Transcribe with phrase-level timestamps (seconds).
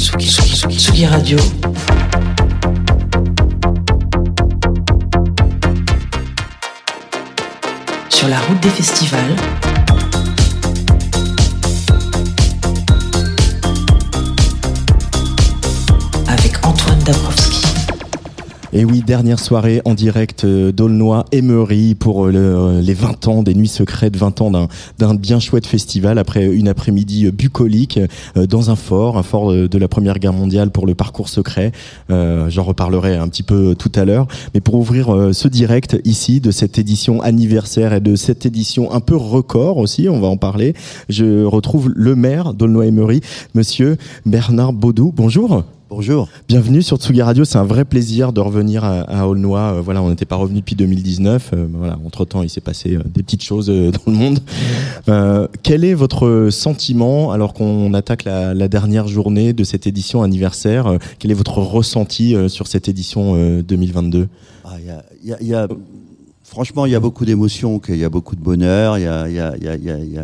[0.00, 1.36] Tsugi, Tsugi, Tsugi, Radio.
[8.08, 9.36] Sur la route des festivals.
[16.28, 17.49] Avec Antoine Dabrowski.
[18.72, 23.42] Et oui, dernière soirée en direct euh, d'Aulnoy Emery pour euh, euh, les 20 ans
[23.42, 27.98] des Nuits Secrètes, 20 ans d'un- bien chouette festival après une après-midi bucolique
[28.36, 31.72] dans un fort, un fort de la Première Guerre mondiale pour le parcours secret.
[32.08, 34.28] J'en reparlerai un petit peu tout à l'heure.
[34.54, 39.00] Mais pour ouvrir ce direct ici de cette édition anniversaire et de cette édition un
[39.00, 40.74] peu record aussi, on va en parler,
[41.08, 43.20] je retrouve le maire d'Aulnoy Emery,
[43.54, 45.12] monsieur Bernard Baudou.
[45.14, 45.64] Bonjour.
[45.90, 46.28] Bonjour.
[46.48, 47.44] Bienvenue sur Tsugi Radio.
[47.44, 49.58] C'est un vrai plaisir de revenir à, à Aulnoy.
[49.58, 51.50] Euh, voilà, on n'était pas revenu depuis 2019.
[51.52, 53.72] Euh, voilà, entre temps, il s'est passé euh, des petites choses dans
[54.06, 54.38] le monde.
[55.64, 60.96] Quel est votre sentiment alors qu'on attaque la, la dernière journée de cette édition anniversaire
[61.18, 64.28] Quel est votre ressenti sur cette édition euh, 2022
[64.64, 65.66] Ah, il y a- il y a- il y a-
[66.44, 68.96] franchement, il y a beaucoup d'émotions, qu'il y a beaucoup de bonheur.
[68.96, 70.22] Il il il il il y a-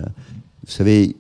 [0.65, 1.17] vous savez,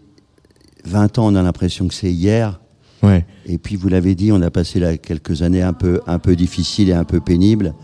[0.84, 2.60] 20 ans, on a l'impression que c'est hier.
[3.06, 3.24] Ouais.
[3.46, 6.36] Et puis, vous l'avez dit, on a passé là quelques années un peu, un peu
[6.36, 7.74] difficiles et un peu pénibles.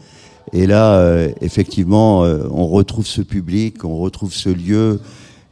[0.52, 5.00] Et là, euh, effectivement, euh, on retrouve ce public, on retrouve ce lieu,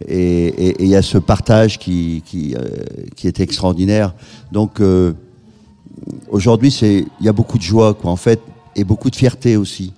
[0.09, 2.67] et il y a ce partage qui, qui, euh,
[3.17, 4.15] qui est extraordinaire.
[4.51, 5.13] Donc, euh,
[6.31, 8.41] aujourd'hui, c'est, il y a beaucoup de joie, quoi, en fait,
[8.77, 9.93] et beaucoup de fierté aussi,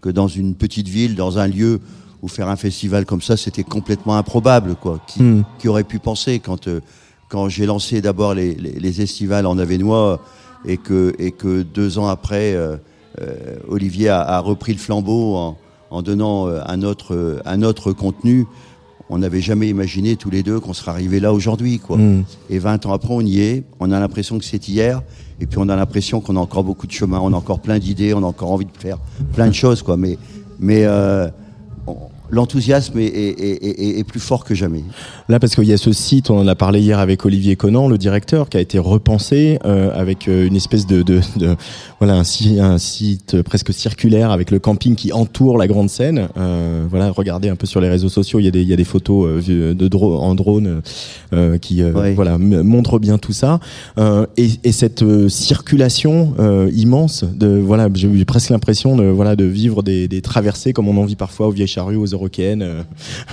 [0.00, 1.80] que dans une petite ville, dans un lieu
[2.22, 5.00] où faire un festival comme ça, c'était complètement improbable, quoi.
[5.06, 5.44] Qui, Mm.
[5.58, 6.80] qui aurait pu penser quand euh,
[7.28, 10.20] quand j'ai lancé d'abord les, les, les estivales en Avenois
[10.66, 12.76] et que et que deux ans après, euh,
[13.20, 15.58] euh, Olivier a, a repris le flambeau en,
[15.90, 18.46] en donnant euh, un autre euh, un autre contenu.
[19.10, 21.96] On n'avait jamais imaginé tous les deux qu'on serait arrivé là aujourd'hui, quoi.
[21.96, 22.24] Mm.
[22.50, 23.64] Et 20 ans après, on y est.
[23.80, 25.00] On a l'impression que c'est hier.
[25.40, 27.18] Et puis on a l'impression qu'on a encore beaucoup de chemin.
[27.20, 28.12] On a encore plein d'idées.
[28.12, 28.98] On a encore envie de faire
[29.32, 29.96] plein de choses, quoi.
[29.96, 30.18] Mais,
[30.58, 31.28] mais euh,
[32.30, 34.82] l'enthousiasme est, est- est- est- plus fort que jamais.
[35.28, 37.88] Là, parce qu'il y a ce site, on en a parlé hier avec Olivier Conan,
[37.88, 41.56] le directeur, qui a été repensé euh, avec euh, une espèce de, de, de-
[41.98, 46.28] voilà un, si- un site presque circulaire avec le camping qui entoure la grande scène.
[46.36, 48.72] Euh, voilà, regardez un peu sur les réseaux sociaux, il y a des, il y
[48.72, 50.82] a des photos euh, de dro en drone
[51.32, 52.14] euh, qui euh, Ouais.
[52.14, 53.60] voilà montrent bien tout ça.
[53.98, 59.44] Euh, et, et cette circulation euh, immense, de voilà, j'ai presque l'impression de voilà de
[59.44, 62.14] vivre des, des traversées comme on en vit parfois aux vieilles charrues, aux
[62.60, 62.82] Euh,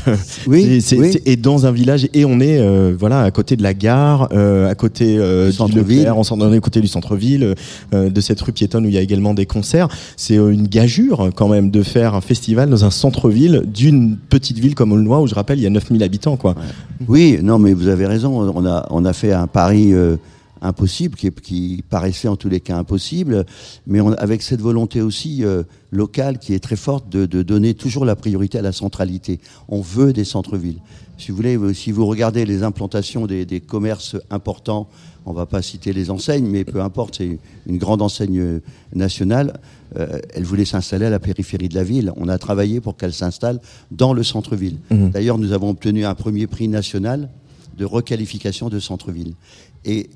[0.47, 1.12] Oui, c'est- c'est- oui.
[1.13, 4.29] c'est- et dans un village et on est euh, voilà à côté de la gare,
[4.34, 5.16] euh, à côté
[5.47, 6.09] Du centre-ville.
[6.09, 7.56] On est à côté du centre-ville,
[7.91, 9.88] de cette rue piétonne où il y a également des concerts.
[10.18, 14.75] C'est une gageure quand même de faire un festival dans un centre-ville d'une petite ville
[14.75, 16.56] comme Aulnoy où je rappelle il y a 9000 habitants quoi.
[17.07, 18.51] Oui, non, mais vous avez raison.
[18.56, 19.94] On a, on a fait un pari
[20.66, 23.46] impossible, qui, qui paraissait en tous les cas impossible,
[23.88, 27.74] mais on, avec cette volonté aussi euh, locale qui est très forte de, de donner
[27.74, 29.40] toujours la priorité à la centralité.
[29.68, 30.81] On veut des centres-villes.
[31.18, 34.90] Si vous voulez, si vous regardez les implantations des, des commerces importants,
[35.25, 38.59] on va pas citer les enseignes, mais peu importe, c'est une grande enseigne
[38.94, 39.59] nationale.
[39.98, 42.12] euh, elle voulait s'installer à la périphérie de la ville.
[42.18, 43.59] On a travaillé pour qu'elle s'installe
[43.92, 44.78] dans le centre-ville.
[44.92, 45.12] Mhm.
[45.12, 47.30] D'ailleurs, nous avons obtenu un premier prix national
[47.78, 49.34] de requalification de centre-ville.
[49.84, 50.09] Et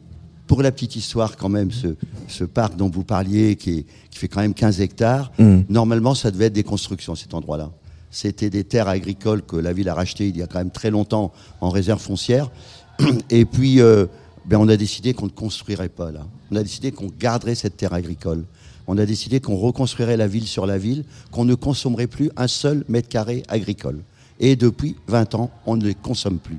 [0.49, 1.89] pour la petite histoire, quand même, ce,
[2.27, 5.65] ce parc dont vous parliez, qui, est- qui fait quand même 15 hectares, Mhm.
[5.69, 7.69] normalement, ça devait être des constructions, cet endroit-là.
[8.09, 10.89] C'était des terres agricoles que la ville a rachetées il y a quand même très
[10.89, 12.49] longtemps en réserve foncière.
[13.29, 14.07] Et puis, euh,
[14.47, 16.25] ben, on a décidé qu'on ne construirait pas là.
[16.51, 18.43] On a décidé qu'on garderait cette terre agricole.
[18.87, 22.47] On a décidé qu'on reconstruirait la ville sur la ville, qu'on ne consommerait plus un
[22.47, 23.99] seul mètre carré agricole.
[24.39, 26.57] Et depuis 20 ans, on ne les consomme plus.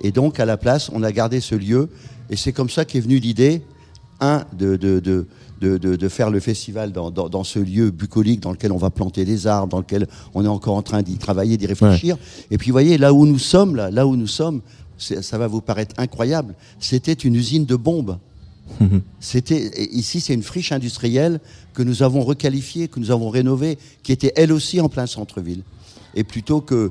[0.00, 1.88] Et donc, à la place, on a gardé ce lieu.
[2.30, 3.62] Et c'est comme ça qu'est venue l'idée,
[4.20, 5.26] un, de, de, de,
[5.60, 8.76] de, de- de faire le festival dans, dans, dans ce lieu bucolique dans lequel on
[8.78, 12.16] va planter des arbres, dans lequel on est encore en train d'y travailler, d'y réfléchir.
[12.50, 14.60] Et puis, vous voyez, là où nous sommes, là, là où nous sommes,
[14.98, 18.18] ça va vous paraître incroyable, c'était une usine de bombes.
[19.20, 21.40] C'était ici, c'est une friche industrielle
[21.74, 25.62] que nous avons requalifiée, que nous avons rénovée, qui était elle aussi en plein centre-ville.
[26.14, 26.90] Et plutôt que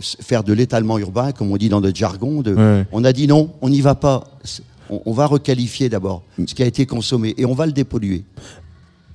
[0.00, 2.40] faire de l'étalement urbain, comme on dit dans notre jargon.
[2.40, 2.86] De, Ouais.
[2.92, 4.38] On a dit non, on n'y va pas.
[4.90, 8.24] On, on va requalifier d'abord ce qui a été consommé et on va le dépolluer.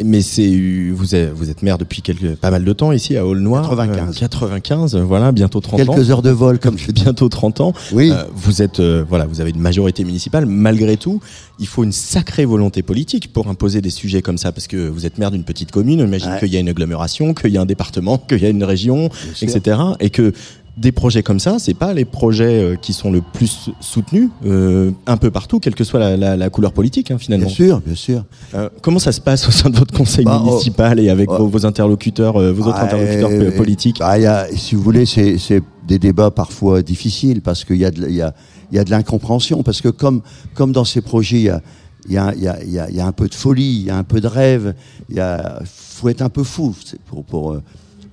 [0.03, 3.27] Mais c'est vous êtes, vous êtes maire depuis quelques, pas mal de temps ici à
[3.27, 3.61] Aulnoy.
[3.61, 4.15] 95.
[4.17, 5.85] Euh, 95, voilà, bientôt 30 ans.
[5.85, 7.01] Quelques heures de vol, comme je dis.
[7.03, 7.73] bientôt 30 ans.
[7.91, 8.09] Oui.
[8.11, 10.47] Euh, vous êtes, euh, voilà, vous avez une majorité municipale.
[10.47, 11.21] Malgré tout,
[11.59, 15.05] il faut une sacrée volonté politique pour imposer des sujets comme ça, parce que vous
[15.05, 16.01] êtes maire d'une petite commune.
[16.01, 16.39] On imagine Ouais.
[16.39, 19.09] qu'il y a une agglomération, qu'il y a un département, qu'il y a une région,
[19.43, 19.77] etc.
[19.99, 20.33] Et que
[20.75, 24.89] des projets comme ça, c'est pas les projets euh, qui sont le plus soutenus euh,
[25.05, 27.45] un peu partout, quelle que soit la, la- la couleur politique, hein, finalement.
[27.45, 28.25] Bien sûr, bien sûr.
[28.55, 30.49] Euh, comment ça se passe au sein de votre conseil Bah, oh.
[30.49, 31.37] municipal et avec Oh.
[31.37, 34.73] vos, vos interlocuteurs, euh, vos autres Ah, interlocuteurs euh, po- politiques bah, y a, Si
[34.73, 38.33] vous voulez, c'est des débats parfois difficiles parce qu'il y a de, y a,
[38.71, 39.61] y a de l'incompréhension.
[39.61, 40.21] Parce que comme,
[40.55, 41.61] comme dans ces projets, il y a,
[42.07, 42.47] il y, a, il y,
[42.79, 44.73] a, il y, a, un peu de folie, il y a un peu de rêve.
[45.09, 46.73] Il y a, faut être un peu fou
[47.05, 47.61] pour, pour, euh,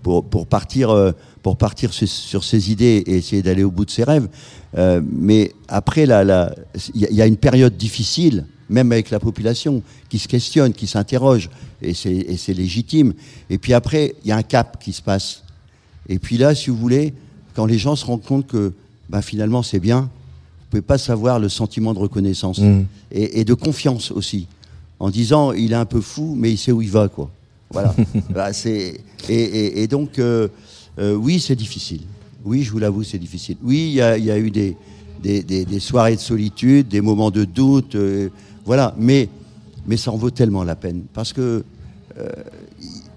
[0.03, 1.13] pour, pour partir, euh,
[1.43, 4.29] pour partir sur, sur ses idées et essayer d'aller au bout de ses rêves.
[4.77, 6.55] Euh, mais après, la, la,
[6.95, 10.29] il y, a- il y a une période difficile, même avec la population, qui se
[10.29, 11.51] questionne, qui s'interroge,
[11.83, 13.15] et c'est légitime.
[13.49, 15.43] Et puis après, il y a un cap qui se passe.
[16.09, 17.15] Et puis là, si vous voulez,
[17.55, 18.73] quand les gens se rendent compte que
[19.09, 22.83] ben, finalement c'est bien, vous pouvez pas savoir le sentiment de reconnaissance Mm.
[23.13, 24.47] et, et de confiance aussi,
[25.01, 27.29] en disant il est un peu fou, mais il sait où il va, quoi.
[27.73, 27.95] Voilà.
[29.29, 30.49] Et, et- et donc euh,
[31.01, 32.03] euh, oui, c'est difficile.
[32.45, 33.57] Oui, je vous l'avoue, c'est difficile.
[33.63, 34.77] Oui, il y a, il y a eu des,
[35.23, 38.29] des, des- des soirées de solitude, des moments de doute, euh,
[38.65, 38.95] voilà.
[38.99, 39.29] Mais
[39.87, 41.65] mais ça en vaut tellement la peine parce que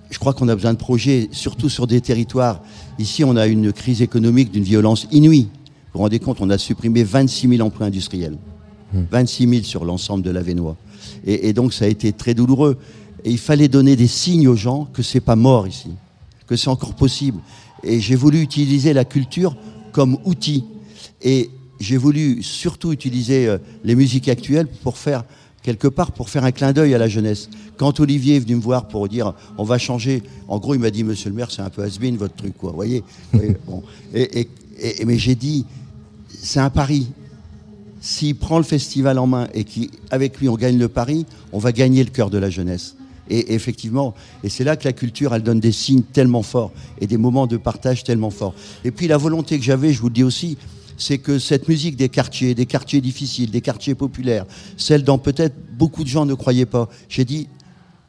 [0.09, 2.62] je crois qu'on a besoin de projets, surtout sur des territoires.
[3.00, 5.50] Ici, on a une crise économique d'une violence inouïe.
[5.51, 8.38] Vous vous rendez compte, on a supprimé 26 000 emplois industriels.
[9.12, 10.77] 26 000 sur l'ensemble de l'Avenois.
[11.25, 12.77] Et, et donc, ça a été très douloureux.
[13.25, 15.89] Et il fallait donner des signes aux gens que c'est pas mort ici,
[16.47, 17.39] que c'est encore possible.
[17.83, 19.56] Et j'ai voulu utiliser la culture
[19.91, 20.65] comme outil.
[21.21, 21.50] Et
[21.80, 25.24] j'ai voulu surtout utiliser euh, les musiques actuelles pour faire
[25.63, 27.50] quelque part pour faire un clin d'œil à la jeunesse.
[27.77, 30.91] Quand Olivier est venu me voir pour dire on va changer, en gros il m'a
[30.91, 33.03] dit Monsieur le maire c'est un peu has votre truc quoi, vous voyez?
[33.33, 35.65] Mais j'ai dit
[36.29, 37.07] c'est un pari.
[38.01, 41.71] S'il prend le festival en main et qu'avec lui on gagne le pari, on va
[41.71, 42.97] gagner le cœur de la jeunesse.
[43.29, 47.07] Et effectivement, et c'est là que la culture, elle donne des signes tellement forts et
[47.07, 48.53] des moments de partage tellement forts.
[48.83, 50.57] Et puis la volonté que j'avais, je vous le dis aussi,
[50.97, 54.45] c'est que cette musique des quartiers, des quartiers difficiles, des quartiers populaires,
[54.77, 57.47] celle dont peut-être beaucoup de gens ne croyaient pas, j'ai dit,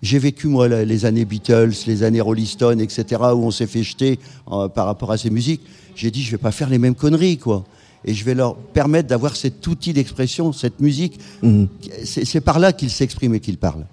[0.02, 3.82] j'ai vécu moi les années Beatles, les années Rolling Stone, etc., où on s'est fait
[3.82, 4.18] jeter
[4.52, 5.62] euh, par rapport à ces musiques.
[5.94, 7.64] J'ai dit, je vais pas faire les mêmes conneries, quoi.
[8.04, 11.18] Et je vais leur permettre d'avoir cet outil d'expression, cette musique.
[12.04, 13.86] C'est c'est par là qu'ils s'expriment et qu'ils parlent.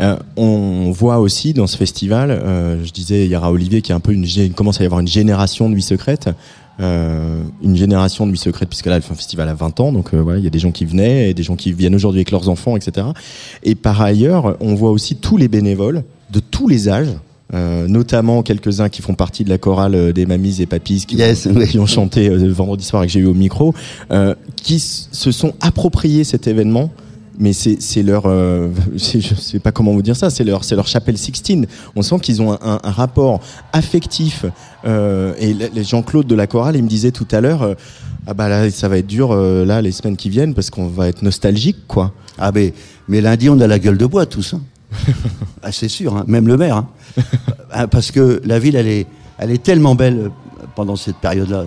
[0.00, 3.92] Euh, on voit aussi dans ce festival, euh, je disais, il y aura Olivier qui
[3.92, 6.30] est un peu une, il commence à y avoir une génération de nuits secrètes,
[6.80, 10.22] euh, une génération de nuits secrètes puisque là, le festival a 20 ans, donc euh,
[10.22, 12.30] voilà, il y a des gens qui venaient et des gens qui viennent aujourd'hui avec
[12.30, 13.08] leurs enfants, etc.
[13.62, 17.14] Et par ailleurs, on voit aussi tous les bénévoles de tous les âges.
[17.52, 21.46] euh, notamment quelques-uns qui font partie de la chorale des mamies et papis qui, Yes,
[21.46, 21.66] ont, oui.
[21.66, 23.74] qui ont chanté vendredi soir et que j'ai eu au micro,
[24.62, 26.90] qui se sont appropriés cet événement
[27.40, 30.86] mais c'est leur euh, je sais pas comment vous dire ça c'est leur c'est leur
[30.86, 31.66] chapelle Sixtine
[31.96, 33.40] on sent qu'ils ont un, un- un rapport
[33.72, 34.44] affectif
[34.84, 37.74] euh, et Jean-Claude de la chorale il me disait tout à l'heure euh,
[38.26, 40.86] ah bah là ça va être dur euh, là les semaines qui viennent parce qu'on
[40.86, 42.72] va être nostalgique quoi Ah mais,
[43.08, 44.54] mais lundi, on a la gueule de bois tous.
[44.54, 44.60] Hein.
[45.62, 46.76] ah, c'est sûr, hein, même le maire.
[46.76, 46.88] Hein.
[47.72, 49.06] Ah, Parce que la ville, elle est,
[49.38, 50.28] elle est tellement belle euh,
[50.74, 51.64] pendant cette période-là.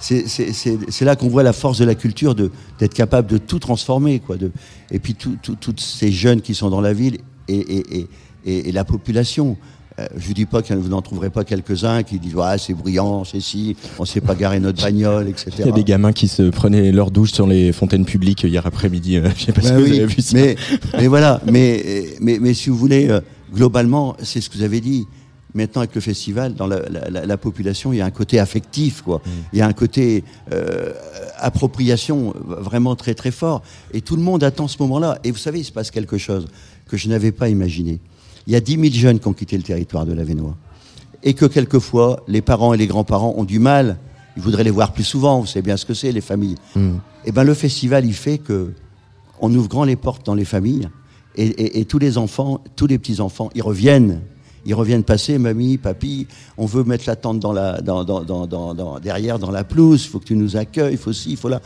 [0.00, 4.18] C'est- là qu'on voit la force de la culture de- d'être capable de tout transformer.
[4.18, 4.50] Quoi, de,
[4.90, 8.06] et puis tout- tout- toutes ces jeunes qui sont dans la ville et, et,
[8.46, 9.56] et, et- la population.
[9.98, 12.72] Euh, je vous dis pas que vous n'en trouverez pas quelques-uns qui disent ah, c'est
[12.72, 15.50] bruyant, c'est si, on sait pas garer notre bagnole, etc.
[15.58, 18.64] il y a des gamins qui se prenaient leur douche sur les fontaines publiques hier
[18.64, 20.56] après-midi euh, je sais pas si Bah vous avez vu ça Mais,
[20.96, 23.20] mais voilà, mais, mais, mais si vous voulez, euh,
[23.52, 25.06] globalement, c'est ce que vous avez dit.
[25.54, 28.38] Maintenant, avec le festival, dans la, la- la- la population, il y a un côté
[28.38, 29.20] affectif, quoi.
[29.52, 30.92] Il y a un côté euh,
[31.38, 33.62] appropriation vraiment très très fort.
[33.92, 35.18] Et tout le monde attend ce moment-là.
[35.24, 36.46] Et vous savez, il se passe quelque chose
[36.88, 37.98] que je n'avais pas imaginé.
[38.46, 40.56] Il y a 10 000 jeunes qui ont quitté le territoire de l'Avenois.
[41.22, 43.98] Et que quelquefois, les parents et les grands-parents ont du mal.
[44.36, 45.40] Ils voudraient les voir plus souvent.
[45.40, 46.56] Vous savez bien ce que c'est, les familles.
[47.24, 48.72] Et ben, le festival, il fait que
[49.40, 50.88] on ouvre grand les portes dans les familles
[51.36, 54.20] et, et- et tous les enfants, tous les petits enfants, ils reviennent.
[54.66, 56.26] Ils reviennent passer, mamie, papy,
[56.58, 59.64] on veut mettre la tente dans la, dans, dans, dans, dans- dans- derrière dans la
[59.64, 61.60] pelouse, il faut que tu nous accueilles, il faut ci, il faut là.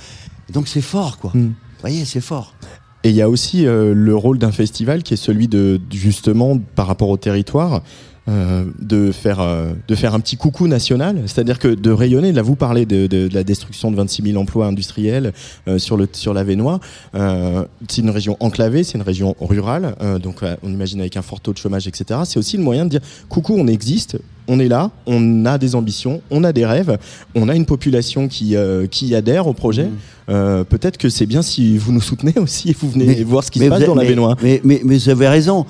[0.53, 1.33] Donc c'est fort, quoi.
[1.35, 2.55] Vous voyez, c'est fort.
[3.03, 6.59] Et il y a aussi euh, le rôle d'un festival qui est celui de justement
[6.75, 7.83] par rapport au territoire
[8.29, 12.33] euh, de faire euh, de faire un petit coucou national, c'est-à-dire que de rayonner.
[12.33, 15.33] Là, vous parlez de, de, de la destruction de 26 000 emplois industriels
[15.69, 16.81] euh, sur le sur la Vénois.
[17.15, 21.17] Euh, c'est une région enclavée, c'est une région rurale, euh, donc euh, on imagine avec
[21.17, 22.21] un fort taux de chômage, etc.
[22.25, 25.75] C'est aussi le moyen de dire coucou, on existe, on est là, on a des
[25.75, 26.99] ambitions, on a des rêves,
[27.35, 29.89] on a une population qui euh, qui adhère au projet.
[30.29, 33.45] Euh, Peut-être que c'est bien si vous nous soutenez aussi et vous venez Mais- voir
[33.45, 34.05] ce qui se passe dans la
[34.43, 35.67] mais, mais, vous avez raison.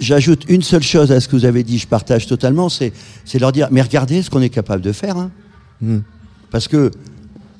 [0.00, 2.92] J'ajoute une seule chose à ce que vous avez dit, je partage totalement, c'est
[3.38, 5.16] leur dire, mais regardez ce qu'on est capable de faire.
[5.16, 5.30] hein.
[5.80, 5.98] Hmm.
[6.50, 6.90] Parce que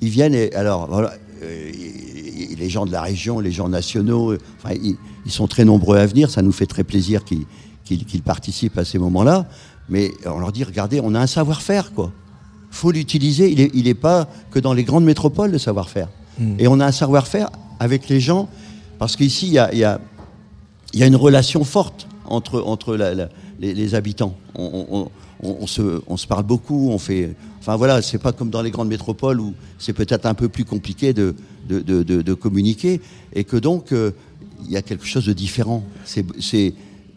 [0.00, 1.12] ils viennent et alors voilà,
[1.42, 1.70] euh,
[2.58, 4.96] les gens de la région, les gens nationaux, enfin, ils,
[5.26, 6.30] ils sont très nombreux à venir.
[6.30, 7.44] Ça nous fait très plaisir qu'ils
[7.96, 9.46] qu'ils- participent à ces moments-là.
[9.88, 12.12] Mais on leur dit, regardez, on a un savoir-faire, quoi.
[12.70, 13.50] Faut l'utiliser.
[13.50, 16.08] Il est, il est pas que dans les grandes métropoles le savoir-faire.
[16.58, 18.48] Et on a un savoir-faire avec les gens
[18.98, 20.00] parce qu'ici il y a, y a
[20.94, 23.28] il y a une relation forte entre, entre la- la-
[23.58, 24.34] les, les habitants.
[24.54, 25.10] On, on-
[25.42, 27.34] on- on se, on se parle beaucoup, on fait.
[27.60, 30.64] Enfin voilà, c'est pas comme dans les grandes métropoles où c'est peut-être un peu plus
[30.64, 31.34] compliqué de,
[31.68, 33.00] de, de- de- de communiquer
[33.34, 34.12] et que donc euh,
[34.64, 35.82] il y a quelque chose de différent.
[36.04, 36.24] C'est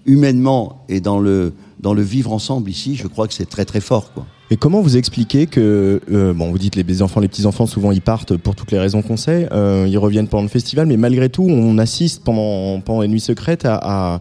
[0.06, 3.82] humainement et dans le, dans le vivre ensemble ici, je crois que c'est très très
[3.82, 4.14] fort.
[4.14, 4.26] Quoi.
[4.50, 8.02] Et comment vous expliquez que, euh, bon, vous dites les, enfants, les petits-enfants, souvent ils
[8.02, 11.30] partent pour toutes les raisons qu'on sait, euh, ils reviennent pendant le festival, mais malgré
[11.30, 14.20] tout, on assiste pendant, pendant les nuits secrètes à,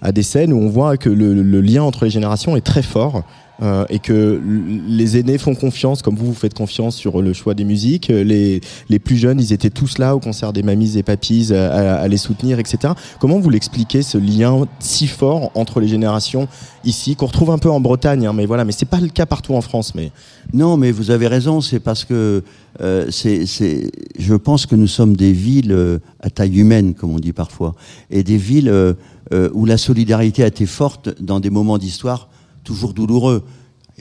[0.00, 3.24] à, des scènes où on voit que le lien entre les générations est très fort.
[3.62, 4.40] Euh, et que
[4.86, 8.10] les aînés font confiance, comme vous, vous faites confiance sur le choix des musiques.
[8.10, 11.52] euh, Les, les plus jeunes, ils étaient tous là au concert des mamies et papis
[11.54, 12.92] à, à- à les soutenir, etc.
[13.20, 16.48] Comment vous l'expliquez ce lien si fort entre les générations
[16.84, 19.26] ici, qu'on retrouve un peu en Bretagne, hein, mais voilà, mais c'est pas le cas
[19.26, 20.12] partout en France, mais
[20.52, 22.44] Non, mais vous avez raison, c'est parce que
[22.80, 27.10] euh, c'est, c'est, je pense que nous sommes des villes euh, à taille humaine, comme
[27.12, 27.74] on dit parfois,
[28.10, 28.92] et des villes euh,
[29.32, 32.28] euh, où la solidarité a été forte dans des moments d'histoire
[32.66, 33.44] toujours douloureux.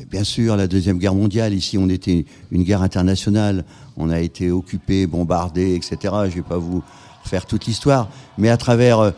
[0.09, 3.63] Bien sûr, la Deuxième Guerre mondiale, ici on était une guerre internationale,
[3.95, 5.97] on a été occupé, bombardé, etc.
[6.01, 6.83] Je ne vais pas vous
[7.23, 8.99] faire toute l'histoire, mais à travers...
[8.99, 9.11] euh,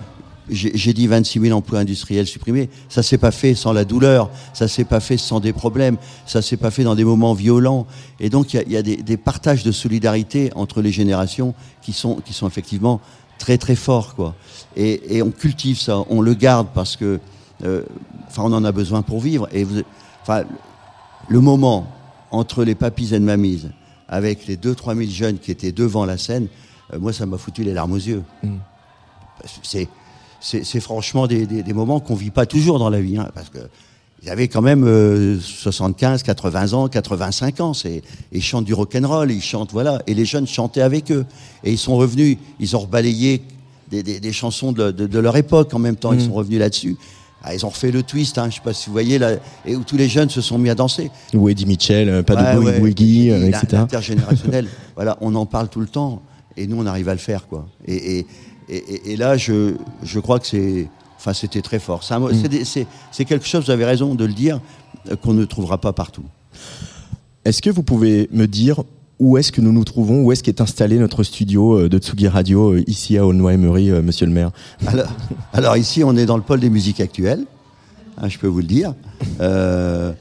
[0.50, 2.70] j'ai dit 26 000 emplois industriels supprimés.
[2.90, 4.30] Ça s'est pas fait sans la douleur.
[4.54, 5.98] Ça s'est pas fait sans des problèmes.
[6.26, 7.86] Ça s'est pas fait dans des moments violents.
[8.20, 12.34] Et donc il y a, des, partages de solidarité entre les générations qui sont qui
[12.34, 13.02] sont effectivement
[13.40, 14.36] très très forts quoi.
[14.76, 17.20] Et, on cultive ça, on le garde parce que
[17.62, 19.48] enfin on en a besoin pour vivre.
[19.52, 19.82] Et vous,
[20.22, 20.44] enfin
[21.28, 21.88] le moment
[22.32, 23.68] entre les papis et mamies
[24.08, 26.48] avec les 2-3 000 jeunes qui étaient devant la scène,
[26.94, 28.24] euh, moi ça m'a foutu les larmes aux yeux.
[28.42, 29.48] Que
[30.42, 33.50] C'est franchement des, des, des moments qu'on vit pas toujours dans la vie, hein, parce
[33.50, 33.60] que
[34.24, 37.72] ils avaient quand même euh, 75, 80 ans, 85 ans.
[38.32, 41.26] Ils chantent du rock'n'roll, ils chantent voilà, et les jeunes chantaient avec eux.
[41.64, 43.44] Et ils sont revenus, ils ont rebalayé
[43.92, 46.14] des, chansons de, de, de leur époque en même temps.
[46.14, 46.98] Ils sont revenus là-dessus.
[47.44, 49.34] Ah, ils ont refait le twist, hein, je sais pas si vous voyez là,
[49.66, 51.12] et où tous les jeunes se sont mis à danser.
[51.34, 52.80] ou Eddie Mitchell, euh, pas de ouais.
[52.80, 53.68] Wiggy, euh, Et etc.
[53.74, 56.22] L'intergénérationnel, voilà, on en parle tout le temps,
[56.58, 57.68] et nous on arrive à le faire, quoi.
[57.86, 58.28] Et, et,
[58.70, 62.04] et, et- et là, je, je crois que c'est, enfin, c'était très fort.
[62.04, 64.60] C'est c'est quelque chose, vous avez raison de le dire,
[65.10, 66.24] euh, qu'on ne trouvera pas partout.
[67.46, 68.84] Est-ce que vous pouvez me dire
[69.20, 72.28] où est-ce que nous nous trouvons, où est-ce qu'est installé notre studio euh, de Tsugi
[72.28, 74.52] Radio euh, ici à Aulnoy-Emery, euh, monsieur le maire?
[74.86, 75.08] Alors,
[75.54, 77.46] alors ici, on est dans le pôle des musiques actuelles,
[78.18, 78.94] hein, je peux vous le dire,
[79.40, 80.14] Euh,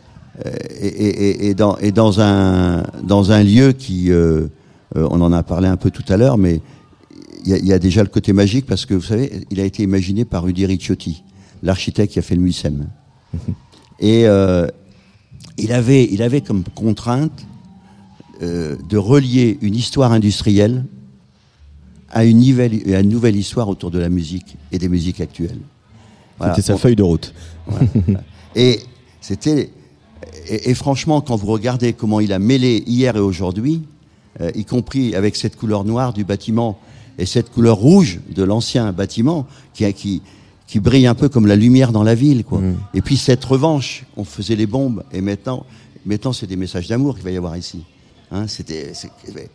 [0.80, 4.46] et, et- et- et dans, et dans, un, dans un lieu qui, euh,
[4.94, 6.60] on en a parlé un peu tout à l'heure, mais
[7.44, 9.60] il y, a- il y a déjà le côté magique parce que vous savez, il
[9.60, 11.22] a été imaginé par Rudy Ricciotti,
[11.62, 12.86] l'architecte qui a fait le MUSEM.
[14.00, 14.66] Et euh,
[15.58, 17.46] il, avait, il avait comme contrainte
[18.42, 20.84] euh, de relier une histoire industrielle
[22.10, 25.58] à une, nouvelle, à une nouvelle histoire autour de la musique et des musiques actuelles.
[26.38, 26.54] Voilà.
[26.54, 27.34] C'était sa On- feuille de route.
[28.54, 28.80] et
[29.20, 29.70] c'était
[30.48, 33.82] et, et franchement, quand vous regardez comment il a mêlé hier et aujourd'hui,
[34.40, 36.78] euh, y compris avec cette couleur noire du bâtiment
[37.18, 40.22] et cette couleur rouge de l'ancien bâtiment, qui, a- qui
[40.66, 42.60] qui brille un peu comme la lumière dans la ville, quoi.
[42.92, 45.64] Et puis cette revanche, on faisait les bombes, et maintenant,
[46.04, 47.84] maintenant c'est des messages d'amour qu'il va y avoir ici.
[48.36, 48.92] Hein, c'était,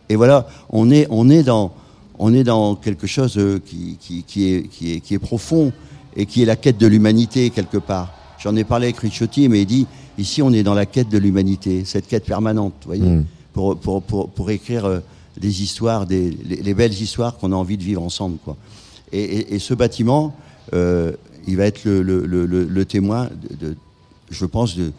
[0.08, 1.72] et voilà, on est, on est dans,
[2.18, 5.72] on est dans quelque chose euh, qui, qui, qui est, qui est, qui est profond
[6.16, 8.12] et qui est la quête de l'humanité quelque part.
[8.38, 9.86] J'en ai parlé avec Ricciotti, mais il dit
[10.18, 13.24] ici on est dans la quête de l'humanité, cette quête permanente, vous voyez, Mm.
[13.52, 15.00] pour, pour, pour, pour écrire euh,
[15.40, 18.56] des histoires, des, les, les belles histoires qu'on a envie de vivre ensemble, quoi.
[19.12, 20.34] Et, et, et ce bâtiment,
[20.74, 21.12] euh,
[21.46, 23.76] il va être le, le, le, le- le témoin, de, de-
[24.30, 24.90] je pense, de,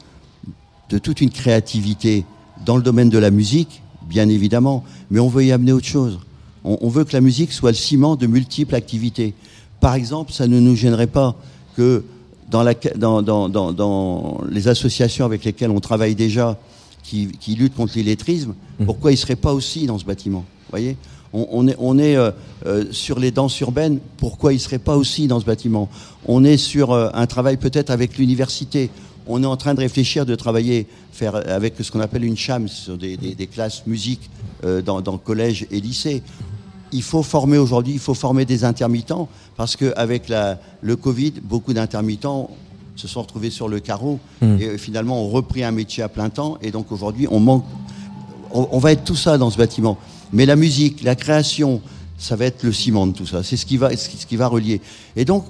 [0.89, 2.23] de toute une créativité
[2.65, 6.19] dans le domaine de la musique, bien évidemment, mais on veut y amener autre chose.
[6.63, 9.33] On, on veut que la musique soit le ciment de multiples activités.
[9.79, 11.35] Par exemple, ça ne nous gênerait pas
[11.75, 12.03] que
[12.49, 16.57] dans, la, dans, dans, dans, dans les associations avec lesquelles on travaille déjà,
[17.03, 18.53] qui, qui luttent contre l'illettrisme,
[18.85, 20.97] pourquoi ils ne seraient pas aussi dans ce bâtiment voyez?
[21.33, 22.31] On, on est, on est euh,
[22.65, 25.89] euh, sur les danses urbaines, pourquoi ils ne seraient pas aussi dans ce bâtiment?
[26.27, 28.89] On est sur euh, un travail peut-être avec l'université.
[29.27, 32.67] On est en train de réfléchir, de travailler, faire avec ce qu'on appelle une cham
[32.67, 34.29] sur des, des, des classes musique
[34.63, 36.23] euh, dans, dans collège et lycée.
[36.91, 40.31] Il faut former aujourd'hui, il faut former des intermittents parce qu'avec
[40.81, 42.49] le Covid, beaucoup d'intermittents
[42.95, 44.57] se sont retrouvés sur le carreau Mm.
[44.61, 47.65] et finalement ont repris un métier à plein temps et donc aujourd'hui on manque
[48.53, 49.97] on, on va être tout ça dans ce bâtiment.
[50.31, 51.81] Mais la musique, la création,
[52.17, 53.43] ça va être le ciment de tout ça.
[53.43, 54.79] C'est ce qui va, ce qui va relier.
[55.15, 55.45] Et donc,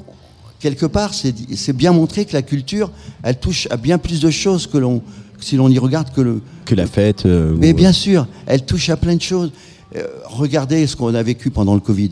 [0.63, 2.89] quelque part, c'est bien montré que la culture,
[3.21, 5.01] elle touche à bien plus de choses que l'on,
[5.39, 6.41] si l'on y regarde que le.
[6.65, 7.25] Que la fête.
[7.25, 9.51] euh, Mais ou- bien sûr, elle touche à plein de choses.
[9.95, 12.11] Euh, regardez ce qu'on a vécu pendant le Covid.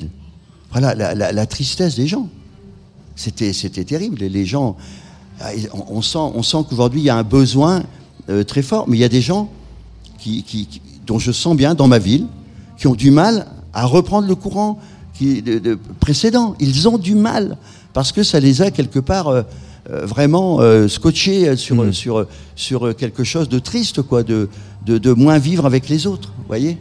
[0.71, 2.27] Voilà, la, la- la tristesse des gens.
[3.15, 4.17] C'était, c'était terrible.
[4.19, 4.75] Les- Les gens,
[5.73, 7.83] on, on sent, on sent qu'aujourd'hui il y a un besoin
[8.29, 8.85] euh, très fort.
[8.89, 9.49] Mais il y a des gens
[10.19, 12.25] qui, qui- qui- dont je sens bien dans ma ville,
[12.77, 14.77] qui ont du mal à reprendre le courant
[15.13, 16.55] qui, de, de- précédent.
[16.59, 17.57] Ils ont du mal
[17.93, 19.41] parce que ça les a quelque part euh,
[19.89, 21.93] euh, vraiment euh, scotchés sur, Mm.
[21.93, 24.49] sur, sur quelque chose de triste, quoi, de,
[24.85, 26.31] de, de moins vivre avec les autres.
[26.47, 26.77] voyez?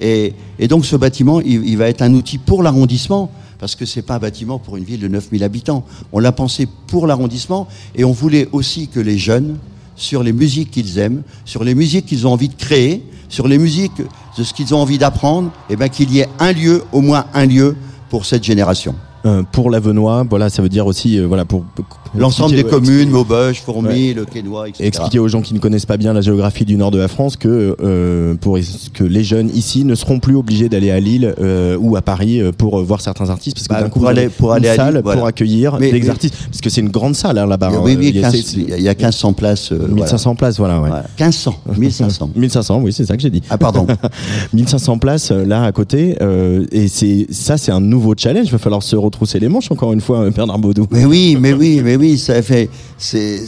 [0.00, 3.30] Et, et donc ce bâtiment, il, il va être un outil pour l'arrondissement.
[3.58, 5.84] Parce que c'est pas un bâtiment pour une ville de 9000 habitants.
[6.12, 9.56] On l'a pensé pour l'arrondissement et on voulait aussi que les jeunes,
[9.94, 13.58] sur les musiques qu'ils aiment, sur les musiques qu'ils ont envie de créer, sur les
[13.58, 14.02] musiques
[14.36, 17.26] de ce qu'ils ont envie d'apprendre, eh ben, qu'il y ait un lieu, au moins
[17.34, 17.76] un lieu
[18.10, 18.96] pour cette génération.
[19.24, 21.84] Euh, pour l'Avenois, voilà, ça veut dire aussi, euh, voilà, pour pour
[22.16, 24.84] L'ensemble des communes, Maubeuge, Fourmi, le Quénois, etc.
[24.86, 27.36] expliquer aux gens qui ne connaissent pas bien la géographie du nord de la France
[27.36, 28.58] que euh, pour
[28.92, 32.40] que les jeunes ici ne seront plus obligés d'aller à Lille euh, ou à Paris
[32.40, 34.56] euh, pour euh, voir certains artistes parce que Bah, d'un coup vous aller- pour une
[34.56, 35.18] aller à Lille, voilà.
[35.18, 37.70] pour accueillir Mais- des mais- artistes parce que c'est une grande salle hein, là-bas.
[37.82, 39.72] oui, oui, Il y a 15 ces- il y a- il y a 1500 places.
[39.72, 39.94] euh, voilà.
[39.94, 40.80] 1500 places, voilà.
[40.80, 40.90] Ouais.
[40.90, 40.96] Ouais.
[41.18, 42.30] 1500, 1500.
[42.36, 43.42] 1500, oui, c'est ça que j'ai dit.
[43.48, 43.86] Ah pardon.
[44.52, 48.46] 1500 places euh, là à côté, euh, et c'est ça, c'est un nouveau challenge.
[48.46, 50.86] Il va falloir se retrousser les manches encore une fois, euh, Bernard Baudou.
[50.90, 52.68] Mais oui, mais oui, mais oui, ça fait.
[52.98, 53.46] C'est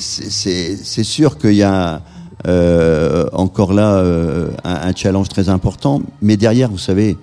[1.05, 2.03] sûr qu'il y a
[2.47, 6.03] euh, encore là euh, un, un challenge très important.
[6.21, 7.17] Mais derrière, vous savez,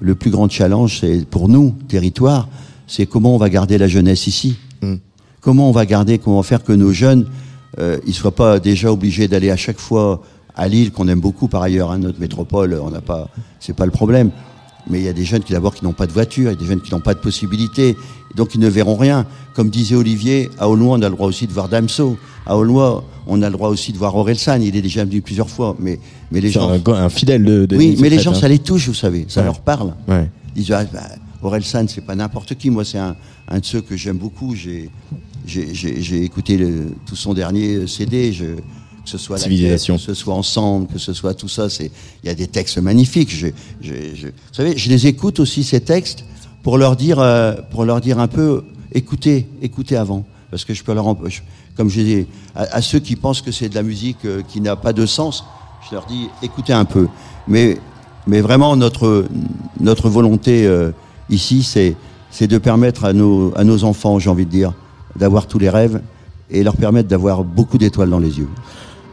[0.00, 2.48] le plus grand challenge, c'est pour nous, territoire,
[2.86, 4.56] c'est comment on va garder la jeunesse ici.
[4.82, 4.94] Mm.
[5.40, 7.26] Comment on va garder, comment faire que nos jeunes,
[7.78, 10.22] euh, ils soient pas déjà obligés d'aller à chaque fois
[10.56, 13.28] à Lille, qu'on aime beaucoup par ailleurs, hein, notre métropole, on n'a pas,
[13.60, 14.30] c'est pas le problème.
[14.88, 16.56] Mais il y a des jeunes qui d'abord qui n'ont pas de voiture, il y
[16.56, 17.96] a des jeunes qui n'ont pas de possibilités,
[18.34, 19.26] donc ils ne verront rien.
[19.54, 22.16] Comme disait Olivier, à Aulnois, on a le droit aussi de voir Damso.
[22.46, 24.60] À Aulnois, on a le droit aussi de voir Orelsan.
[24.60, 25.98] Il est déjà venu plusieurs fois, mais
[26.32, 27.64] mais les gens, un, un fidèle de.
[27.66, 28.40] de oui, mais les gens, hein.
[28.40, 29.46] ça les touche, vous savez, ça Ouais.
[29.46, 29.94] leur parle.
[30.08, 30.28] Ouais.
[30.56, 31.00] Ils disent, ah, bah,
[31.42, 32.70] Orelsan, c'est pas n'importe qui.
[32.70, 33.16] Moi, c'est un,
[33.48, 34.54] un de ceux que j'aime beaucoup.
[34.54, 34.90] J'ai,
[35.46, 38.32] j'ai, écouté le- tout son dernier CD.
[38.32, 39.96] Je, que ce soit La Civilisation.
[39.96, 41.68] Que ce soit Ensemble, que ce soit tout ça.
[41.68, 41.90] C'est,
[42.22, 43.30] il y a des textes magnifiques.
[43.30, 43.48] Je,
[43.80, 46.24] je, je- vous savez, je les écoute aussi ces textes
[46.64, 50.82] pour leur dire, euh, pour leur dire un peu, écoutez, écoutez avant, parce que je
[50.82, 51.14] peux leur,
[51.76, 54.60] comme je dis, à, à ceux qui pensent que c'est de la musique euh, qui
[54.62, 55.44] n'a pas de sens,
[55.88, 57.06] je leur dis, écoutez un peu.
[57.46, 57.78] Mais,
[58.26, 59.26] mais vraiment notre
[59.78, 60.92] notre volonté euh,
[61.28, 61.94] ici, c'est
[62.30, 64.72] c'est de permettre à nos à nos enfants, j'ai envie de dire,
[65.16, 66.00] d'avoir tous les rêves
[66.50, 68.48] et leur permettre d'avoir beaucoup d'étoiles dans les yeux.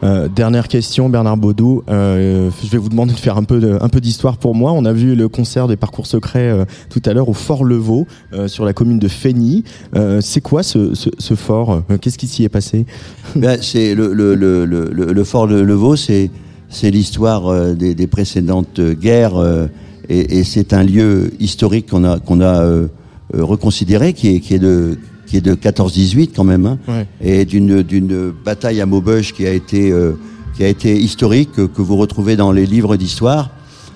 [0.02, 1.84] Euh, dernière question, Bernard Baudou.
[1.88, 4.72] Euh, je vais vous demander de faire un peu de- un peu d'histoire pour moi.
[4.72, 8.06] On a vu le concert des Parcours Secrets euh, tout à l'heure au Fort Levaux,
[8.32, 9.62] euh, sur la commune de Fény.
[9.94, 11.82] Euh, c'est quoi ce, ce, ce fort?
[12.00, 12.84] Qu'est-ce qui s'y est passé?
[13.36, 16.30] Ben, c'est le, le, le, le, fort Levaux, c'est
[16.68, 19.68] c'est l'histoire des, des précédentes guerres
[20.08, 22.64] et, et c'est un lieu historique qu'on a qu'on a
[23.34, 24.98] reconsidéré qui est qui est de
[25.32, 27.06] qui est de 14-18 quand même hein, Ouais.
[27.22, 30.12] et d'une d'une bataille à Maubeuge qui a été euh,
[30.54, 33.48] qui a été historique que, que vous retrouvez dans les livres d'histoire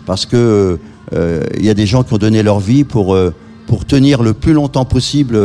[0.06, 0.78] parce que
[1.12, 3.34] euh, il y a des gens qui ont donné leur vie pour euh,
[3.66, 5.38] pour tenir le plus longtemps possible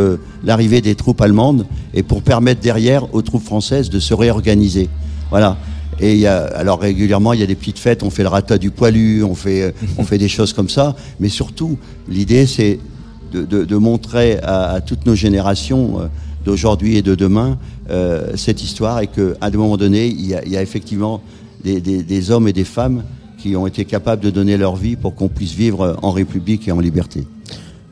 [0.45, 4.87] l'arrivée des troupes allemandes et pour permettre derrière aux troupes françaises de se réorganiser.
[5.29, 5.57] Voilà.
[5.99, 8.29] Et il y a, alors régulièrement, il y a des petites fêtes, on fait le
[8.29, 10.95] rata du poilu, on fait, on fait des choses comme ça.
[11.19, 11.77] Mais surtout,
[12.07, 12.79] l'idée, c'est
[13.31, 16.07] de, de, de montrer à, à toutes nos générations euh,
[16.45, 17.57] d'aujourd'hui et de demain
[17.89, 21.21] euh, cette histoire et qu'à un moment donné, il y a, il y a effectivement
[21.63, 23.03] des, des, des hommes et des femmes
[23.37, 26.71] qui ont été capables de donner leur vie pour qu'on puisse vivre en République et
[26.71, 27.25] en liberté.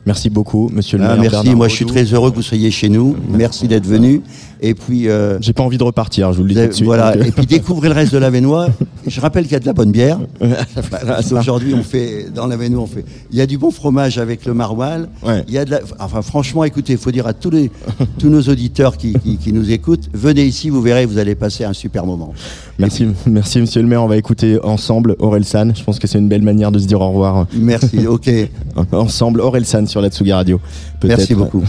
[0.06, 1.20] Merci beaucoup, Monsieur le Ah, maire.
[1.22, 3.16] merci, Bernard moi je suis très heureux que vous soyez chez nous.
[3.28, 4.22] Merci d'être venu.
[4.62, 6.32] Et puis, euh, J'ai pas envie de repartir.
[6.32, 6.84] Je vous le dis tout de suite.
[6.84, 7.12] voilà.
[7.12, 8.68] donc, euh, Et puis découvrez le reste de l'Avenois.
[9.06, 10.18] Je rappelle qu'il y a de la bonne bière.
[11.32, 13.04] Aujourd'hui, on fait dans l'avenue, on fait.
[13.30, 15.06] Il y a du bon fromage avec le maroilles.
[15.22, 15.44] Ouais.
[15.48, 15.80] Il y a de la.
[15.98, 17.70] Enfin, franchement, écoutez, il faut dire à tous les
[18.18, 21.64] tous nos auditeurs qui, qui, qui nous écoutent, venez ici, vous verrez, vous allez passer
[21.64, 22.34] un super moment.
[22.78, 24.02] Merci, merci Monsieur le maire.
[24.02, 25.74] On va écouter ensemble Aurel San.
[25.74, 27.46] Je pense que c'est une belle manière de se dire au revoir.
[27.54, 28.06] Merci.
[28.06, 28.30] Ok.
[28.92, 30.60] Ensemble, Aurel San sur la Tsugi Radio.
[31.04, 31.62] Merci beaucoup.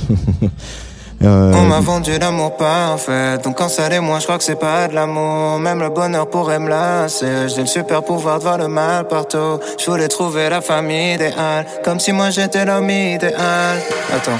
[1.23, 3.37] Euh, On m'a vendu l'amour parfait.
[3.43, 5.59] Donc quand ça l'est moi je crois que c'est pas de l'amour.
[5.59, 7.47] Même le bonheur pourrait me lasser.
[7.49, 9.59] J'ai le super pouvoir de voir le mal partout.
[9.79, 11.65] Je voulais trouver la famille idéale.
[11.83, 13.77] Comme si moi j'étais l'homme idéal.
[14.15, 14.39] Attends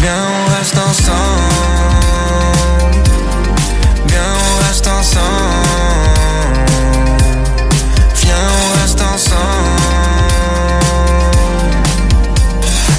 [0.00, 1.10] Viens, on reste ensemble.
[4.06, 5.30] Viens, on reste ensemble.
[8.14, 9.40] Viens, on reste ensemble.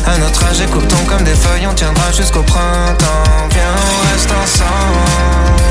[0.06, 3.48] À notre âge, écoutons comme des feuilles, on tiendra jusqu'au printemps.
[3.50, 5.62] Viens, on reste ensemble.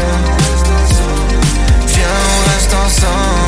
[1.86, 3.39] Viens, on reste ensemble.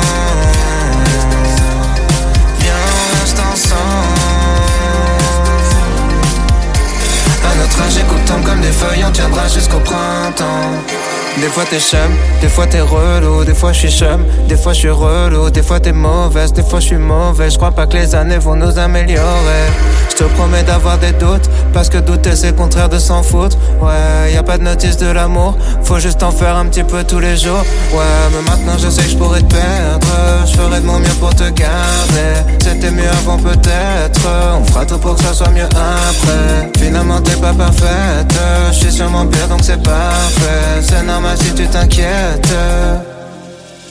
[7.81, 11.02] Âge, écoutons comme des feuilles, on tiendra jusqu'au printemps.
[11.39, 11.99] Des fois t'es chum,
[12.41, 15.61] des fois t'es relou, des fois je suis chum, des fois je suis relou, des
[15.61, 17.49] fois t'es mauvaise, des fois je suis mauvais.
[17.49, 19.67] Je crois pas que les années vont nous améliorer.
[20.09, 23.57] Je te promets d'avoir des doutes, parce que douter c'est contraire de s'en foutre.
[23.81, 27.03] Ouais, y a pas de notice de l'amour, faut juste en faire un petit peu
[27.03, 27.63] tous les jours.
[27.91, 30.07] Ouais, mais maintenant je sais que je pourrais te perdre,
[30.45, 32.33] je ferai de mon mieux pour te garder.
[32.61, 34.21] C'était mieux avant peut-être,
[34.59, 36.71] on fera tout pour que ça soit mieux après.
[36.77, 38.33] Finalement t'es pas parfaite,
[38.71, 40.81] je suis sûrement pire donc c'est parfait.
[40.81, 42.53] C'est normal si tu t'inquiètes.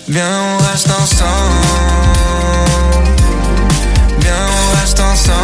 [0.08, 1.28] Viens, on reste ensemble.
[4.20, 5.42] Viens, on reste ensemble.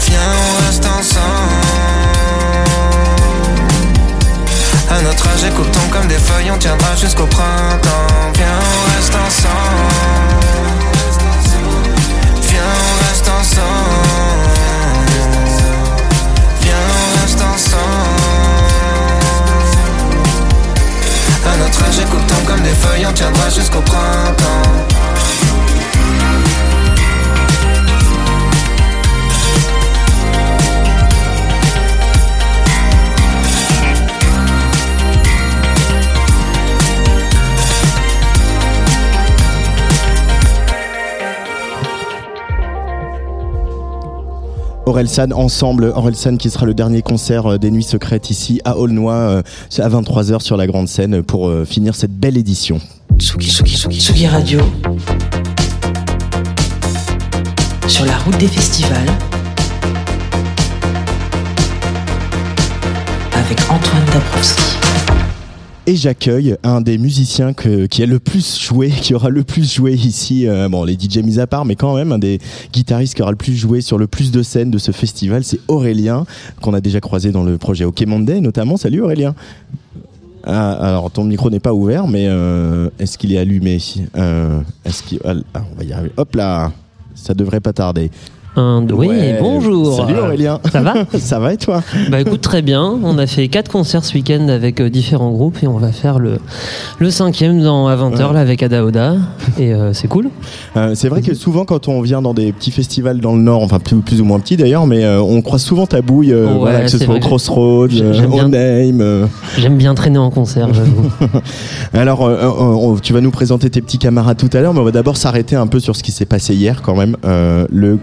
[0.00, 1.24] Viens, on reste ensemble.
[4.90, 8.32] À notre âge, écoutons comme des feuilles, on tiendra jusqu'au printemps.
[8.34, 10.23] Viens, on reste ensemble.
[21.82, 24.84] Âge, écoutons comme des feuilles, on tiendra jusqu'au printemps.
[44.86, 49.14] Orelsan ensemble, Orelsan qui sera le dernier concert euh, des Nuits Secrètes ici à Aulnoy
[49.14, 49.42] euh,
[49.78, 52.80] à 23h sur la grande scène pour euh, finir cette belle édition.
[53.18, 54.60] Tsugi, Tsugi, Tsugi, Tsugi Radio.
[57.86, 59.08] Sur la route des festivals.
[63.32, 64.74] Avec Antoine Dabrowski.
[65.86, 69.92] Et j'accueille un des musiciens qui a le plus joué, qui aura le plus joué
[69.92, 72.38] ici, euh, bon les DJ mis à part, mais quand même un des
[72.72, 75.60] guitaristes qui aura le plus joué sur le plus de scènes de ce festival, c'est
[75.68, 76.24] Aurélien,
[76.62, 78.78] qu'on a déjà croisé dans le projet OK Monday notamment.
[78.78, 79.34] Salut Aurélien
[80.46, 83.78] ah, alors ton micro n'est pas ouvert, mais euh, est-ce qu'il est allumé?
[84.16, 86.12] Euh, Est-ce ah, on va y arriver.
[86.18, 86.70] Hop là,
[87.14, 88.10] ça devrait pas tarder.
[88.56, 89.38] Oui, Ouais.
[89.40, 89.96] bonjour.
[89.96, 90.60] Salut Aurélien.
[90.70, 92.98] Ça va ça va et toi Bah écoute, très bien.
[93.02, 96.18] On a fait quatre concerts ce week-end avec euh, différents groupes et on va faire
[96.20, 96.38] le,
[96.98, 99.16] le cinquième dans, à 20h là avec Ada Oda.
[99.58, 100.28] Et euh, c'est cool.
[100.76, 103.62] Euh, c'est vrai que souvent quand on vient dans des petits festivals dans le Nord,
[103.62, 106.82] enfin plus, plus ou moins petits d'ailleurs, mais on croise souvent ta bouille, Ouais, voilà,
[106.82, 108.48] que ce soit au Crossroads, bien.
[108.48, 109.28] Name.
[109.58, 111.10] J'aime bien traîner en concert, j'avoue.
[111.92, 114.92] Alors, on- tu vas nous présenter tes petits camarades tout à l'heure, mais on va
[114.92, 117.16] d'abord s'arrêter un peu sur ce qui s'est passé hier quand même.
[117.24, 117.98] Le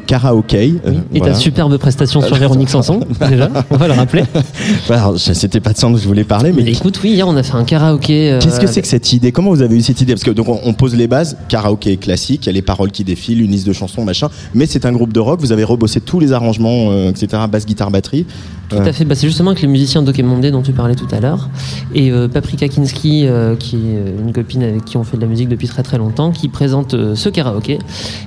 [0.53, 0.93] euh.
[1.13, 1.33] Et voilà.
[1.33, 2.99] ta superbe prestation sur Véronique Sanson,
[3.29, 4.23] déjà, on va le rappeler.
[4.89, 7.27] Alors, je- c'était pas de ça dont je voulais parler, mais Mais écoute, oui, hier
[7.27, 8.31] on a fait un karaoké.
[8.31, 9.31] euh, Qu'est-ce que c'est que cette idée?
[9.31, 10.13] Comment vous avez eu cette idée?
[10.13, 13.03] Parce que donc on, pose les bases, karaoké classique, il y a les paroles qui
[13.03, 14.29] défilent, une liste de chansons, machin.
[14.53, 15.39] Mais c'est un groupe de rock.
[15.41, 17.43] Vous avez rebossé tous les arrangements, euh, etc.
[17.51, 18.25] Basse, guitare, batterie.
[18.69, 19.03] Tout à fait.
[19.03, 21.49] Bah, c'est justement avec les musiciens d'Okémondé dont tu parlais tout à l'heure.
[21.93, 25.21] Et euh, Paprika Kinski, euh, qui est euh, une copine avec qui on fait de
[25.21, 27.79] la musique depuis très très longtemps, qui présente euh, ce karaoké.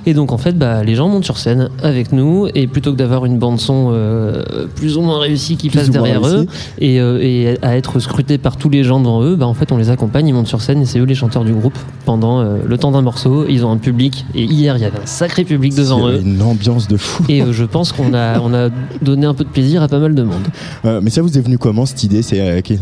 [0.05, 2.47] Et donc en fait, bah, les gens montent sur scène avec nous.
[2.55, 4.43] Et plutôt que d'avoir une bande-son euh,
[4.75, 6.45] plus ou moins réussie qui Plus passe derrière eux
[6.79, 9.71] et, euh, et à être scrutés par tous les gens devant eux, bah, en fait,
[9.71, 12.39] on les accompagne, ils montent sur scène et c'est eux les chanteurs du groupe pendant
[12.41, 13.45] euh, le temps d'un morceau.
[13.49, 14.25] Ils ont un public.
[14.35, 16.21] Et hier, il y avait un sacré public devant eux.
[16.21, 17.23] une ambiance de fou.
[17.29, 18.69] Et je pense qu'on a, on a
[19.01, 20.43] donné un peu de plaisir à pas mal de monde.
[21.01, 22.21] Mais ça vous est venu comment cette idée?
[22.21, 22.79] C'est qui-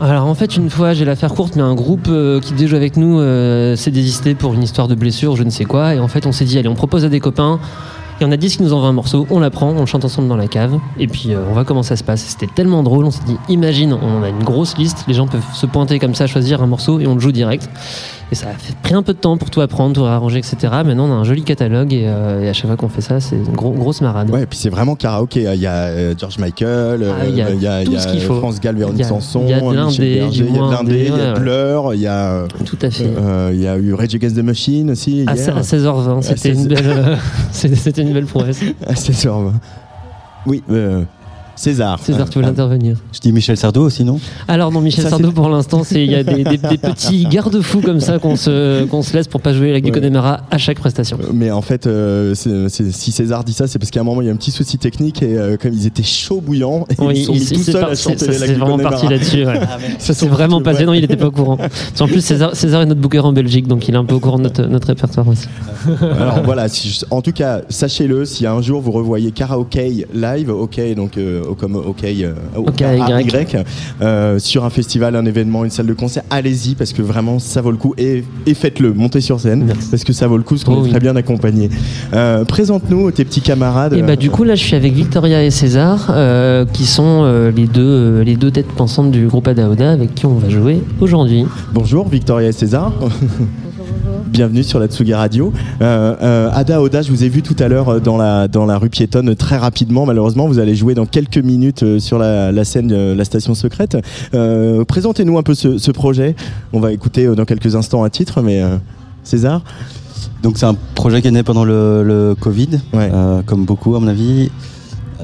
[0.00, 2.76] Alors en fait, une fois, j'ai la faire courte, mais un groupe euh, qui déjà
[2.76, 5.94] avec nous euh, s'est désisté pour une histoire de blessure, je ne sais quoi.
[5.94, 7.58] Et en fait, on s'est dit, allez, on propose à des copains.
[8.20, 9.86] Il y en a 10 qui nous envoient un morceau, on la prend, on le
[9.86, 12.22] chante ensemble dans la cave, et puis euh, on voit comment ça se passe.
[12.22, 15.44] C'était tellement drôle, on s'est dit, imagine, on a une grosse liste, les gens peuvent
[15.54, 17.70] se pointer comme ça, choisir un morceau, et on le joue direct.
[18.30, 20.56] Et ça a fait- pris un peu de temps pour tout apprendre, tout réarranger, etc.
[20.84, 23.20] Maintenant, on a un joli catalogue, et, euh, et à chaque fois qu'on fait ça,
[23.20, 24.28] c'est une gros- grosse marade.
[24.30, 25.44] Ouais, et puis c'est vraiment karaoké.
[25.54, 27.90] Il y a euh, Ah, George Michael, euh, il y a il y a, tout
[27.90, 28.34] il y a ce qu'il faut.
[28.38, 29.96] France Gall, Véronique Sanson, il y a de l'indé,
[30.30, 31.32] il y a de l'indé, indé, il y a.
[31.34, 33.06] Blur, il y a, Tout à fait.
[33.18, 35.24] euh, il y a eu Rage Against the Machine aussi.
[35.26, 35.56] À, hier.
[35.56, 36.68] à 16h20, c'était une, 16.
[36.68, 37.18] belle,
[38.08, 38.60] une belle prouesse.
[38.86, 39.52] À 16h20.
[40.46, 41.02] Oui, euh,
[41.58, 41.98] César.
[42.02, 44.18] César, tu veux Euh, l'intervenir Je dis Michel Sardou aussi, non?
[44.46, 47.80] Alors non, Michel Ça, Sardou pour l'instant, il y a des, des- des petits garde-fous
[47.80, 49.92] comme ça qu'on se qu'on se laisse pour pas jouer avec du.
[49.92, 51.18] Connemara à chaque prestation.
[51.32, 54.22] Mais en fait, euh, c'est- c'est- si César dit ça, c'est parce qu'à un moment,
[54.22, 56.94] il y a un petit souci technique et euh, comme ils étaient chauds bouillants, et
[57.14, 59.44] ils sont mis il- tout c'est seuls à chanter ça, c'est vraiment parti là-dessus.
[59.44, 59.58] ouais.
[59.98, 60.80] Ça, C'est vraiment passé.
[60.80, 60.86] ouais.
[60.86, 61.58] Non, il était pas au courant.
[61.98, 64.20] Qu'en plus, César, César est notre booker en Belgique, donc il est un peu au
[64.20, 65.48] courant de notre, notre répertoire aussi.
[66.20, 70.80] Alors voilà, si- en tout cas, sachez-le, si un jour vous revoyez Karaoke live, ok,
[70.94, 73.56] donc euh, comme ok, euh, Ok, Y.
[74.02, 77.60] Euh, sur un festival, un événement, une salle de concert, allez-y parce que vraiment ça
[77.60, 79.88] vaut le coup et, et faites-le, montez sur scène Merci.
[79.90, 80.90] parce que ça vaut le coup, parce qu'on Oh est oui.
[80.90, 81.70] très bien accompagné.
[82.14, 83.94] Euh, Présente-nous tes petits camarades.
[83.94, 86.12] Et bah du coup là, je suis avec Victoria et César,
[86.72, 90.48] qui sont les deux les deux têtes pensantes du groupe Adaoda, avec qui on va
[90.48, 91.44] jouer aujourd'hui.
[91.72, 92.92] Bonjour Victoria et César.
[94.28, 95.52] Bienvenue sur la Tsugi Radio.
[95.80, 98.66] Euh, euh, Ada Oda, je vous ai vu tout à l'heure euh, dans la, dans
[98.66, 100.06] la rue piétonne très rapidement.
[100.06, 103.96] Malheureusement, vous allez jouer dans quelques minutes sur la, la scène de la station secrète.
[104.34, 106.36] Euh, Présentez-nous un peu ce, ce projet.
[106.72, 108.62] On va écouter dans quelques instants un titre, mais
[109.24, 109.62] César
[110.42, 113.10] Donc c'est un projet qui est né pendant le, le Covid, Ouais.
[113.46, 114.50] comme beaucoup à mon avis.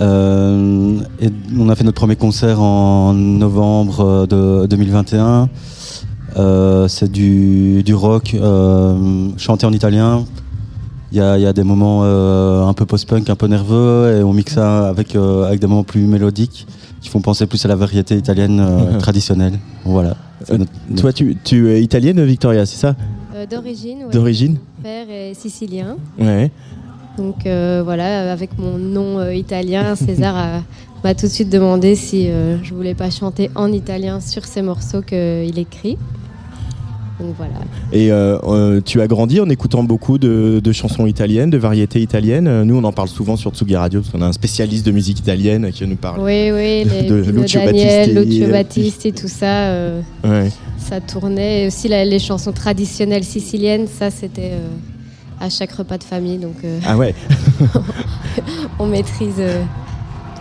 [0.00, 5.48] Et on a fait notre premier concert en novembre de 2021.
[6.36, 10.24] Euh, c'est du, du rock euh, chanté en italien.
[11.12, 14.16] Il y a, il y a des moments euh, un peu post-punk, un peu nerveux,
[14.18, 16.66] et on mixe ça avec, euh, avec des moments plus mélodiques
[17.00, 19.58] qui font penser plus à la variété italienne euh, traditionnelle.
[19.84, 20.16] Voilà.
[20.42, 22.96] C'est Euh, notre- notre- Toi, tu, tu es italienne, Victoria, c'est ça?
[23.36, 24.10] Euh, D'origine, ouais.
[24.12, 25.96] D'origine Mon père est sicilien.
[26.18, 26.50] Ouais.
[27.16, 30.62] Donc euh, voilà, avec mon nom euh, italien, César a-
[31.04, 34.62] m'a tout de suite demandé si euh, je voulais pas chanter en italien sur ces
[34.62, 35.96] morceaux qu'il écrit.
[37.20, 37.52] Donc voilà.
[37.92, 42.00] Et euh, euh, tu as grandi en écoutant beaucoup de, de chansons italiennes, de variétés
[42.00, 42.48] italiennes.
[42.48, 44.90] Euh, Nous, on en parle souvent sur Tsugi Radio parce qu'on a un spécialiste de
[44.90, 46.18] musique italienne qui nous parle.
[46.20, 48.38] Oui, oui, les De Lucio Daniel, Battisti.
[48.40, 50.50] Lucio Battisti, tout ça, euh, Ouais.
[50.78, 51.62] ça tournait.
[51.62, 54.68] Et aussi la- les chansons traditionnelles siciliennes, ça c'était euh,
[55.40, 56.38] à chaque repas de famille.
[56.38, 57.14] Donc Ah ouais.
[58.80, 59.40] on maîtrise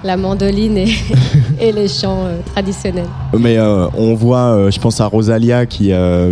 [0.04, 0.88] la mandoline et,
[1.62, 3.06] et les chants euh, traditionnels.
[3.40, 6.26] Mais euh, on voit, euh, je pense à Rosalia qui a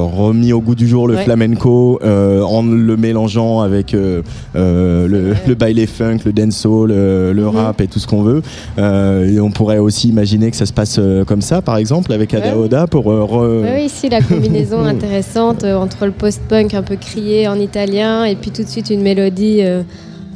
[0.00, 1.24] remis au goût du jour le Ouais.
[1.24, 4.22] flamenco en le mélangeant avec le,
[4.54, 7.56] le baile funk, le dancehall, le, le Mhm.
[7.56, 8.42] rap et tout ce qu'on veut.
[8.78, 12.56] Et on pourrait aussi imaginer que ça se passe comme ça, par exemple, avec Ada
[12.56, 12.64] Ouais.
[12.64, 17.48] Oda pour re- Oui, oui, ici la combinaison intéressante entre le post-punk un peu crié
[17.48, 19.60] en italien et puis tout de suite une mélodie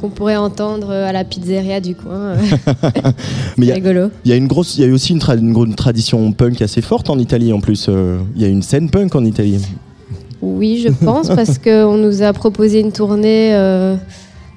[0.01, 2.13] qu'on pourrait entendre euh, à la pizzeria du coin.
[2.13, 2.35] euh,
[3.57, 4.09] Mais il y C'est a- rigolo.
[4.25, 6.81] Il y a une grosse, il y a aussi une, tra- une tradition punk assez
[6.81, 7.87] forte en Italie en plus.
[7.89, 9.59] Euh, Il y a une scène punk en Italie.
[10.41, 13.95] Oui, je pense, parce qu'on nous a proposé une tournée euh,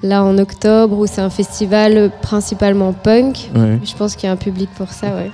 [0.02, 3.50] là en octobre où c'est un festival principalement punk.
[3.56, 3.78] Ouais.
[3.84, 5.30] Je pense qu'il y a un public pour ça, ouais.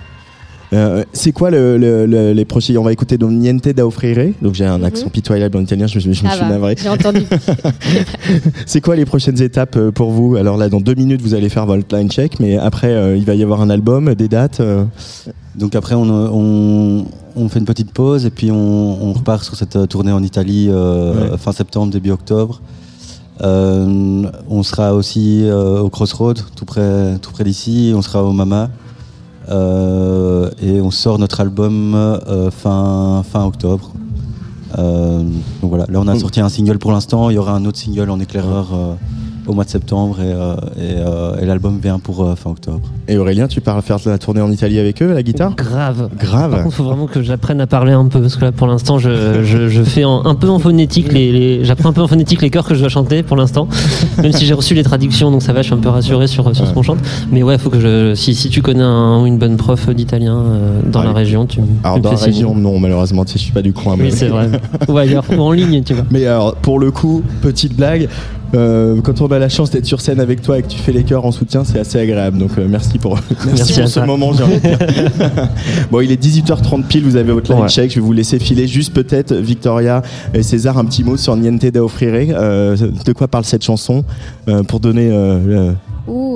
[0.73, 4.33] Euh, c'est quoi le, le- le- les prochains On va écouter donc Niente da offrire.
[4.43, 4.85] Donc j'ai un Mhm.
[4.85, 6.75] accent pitoyable en italien, je, je- je me suis navré.
[6.77, 7.21] J'ai entendu.
[8.67, 10.37] C'est quoi les prochaines étapes euh, pour vous?
[10.37, 13.25] Alors là, dans deux minutes, vous allez faire votre line check, mais après, euh, il
[13.25, 14.61] va y avoir un album, des dates.
[14.61, 14.85] euh.
[15.55, 18.57] Donc après, on, on, on fait une petite pause et puis on,
[19.05, 21.39] on repart sur cette tournée en Italie euh, Ouais.
[21.39, 22.61] fin septembre, début octobre.
[23.43, 27.93] Euh, on sera aussi euh, au Crossroad, tout près, tout près d'ici.
[27.95, 28.71] On sera au Mama.
[29.49, 33.93] Euh, et on sort notre album euh, fin, fin octobre.
[34.79, 35.23] Euh,
[35.63, 37.31] donc voilà, là on a sorti un single pour l'instant.
[37.31, 38.97] Il y aura un autre single en éclaireur
[39.47, 42.81] au mois de septembre et, euh, et, euh, et l'album vient pour euh, fin octobre.
[43.09, 45.55] Et Aurélien, tu pars faire la tournée en Italie avec eux, à la guitare?
[45.57, 46.09] Grave.
[46.09, 46.51] Par Grave.
[46.53, 48.99] contre, il faut vraiment que j'apprenne à parler un peu parce que là, pour l'instant,
[48.99, 52.09] je, je, je fais en- un peu en phonétique les, les- j'apprends un peu en
[52.09, 53.69] phonétique les chœurs que je dois chanter pour l'instant.
[54.23, 56.55] Même si j'ai reçu les traductions, donc ça va, je suis un peu rassuré sur,
[56.55, 56.99] sur ce qu'on chante.
[57.31, 60.81] Mais ouais, faut que je, si, si tu connais un une bonne prof d'italien euh,
[60.91, 61.07] dans Ouais.
[61.07, 63.63] la région, tu, me- Alors tu dans la non, malheureusement, tu sais, je suis pas
[63.63, 63.97] du coin.
[63.97, 64.49] mais- Oui, c'est vrai.
[64.89, 66.05] Ou ailleurs, ou en ligne, tu vois.
[66.11, 68.09] Mais alors, pour le coup, petite blague,
[68.55, 70.93] euh, quand on a la chance d'être sur scène avec toi et que tu fais
[70.93, 72.39] les chœurs en soutien, c'est assez agréable.
[72.39, 74.79] Donc euh, merci pour, merci ce moment, j'ai envie de dire.
[75.91, 77.69] bon, il est 18h30 pile, vous avez votre live Ouais.
[77.69, 77.91] check.
[77.91, 80.03] Je vais vous laisser filer juste peut-être, Victoria
[80.35, 82.37] et César, un petit mot sur Niente da Offrire.
[82.39, 84.05] Euh, de quoi parle cette chanson
[84.49, 85.73] euh, Pour donner euh,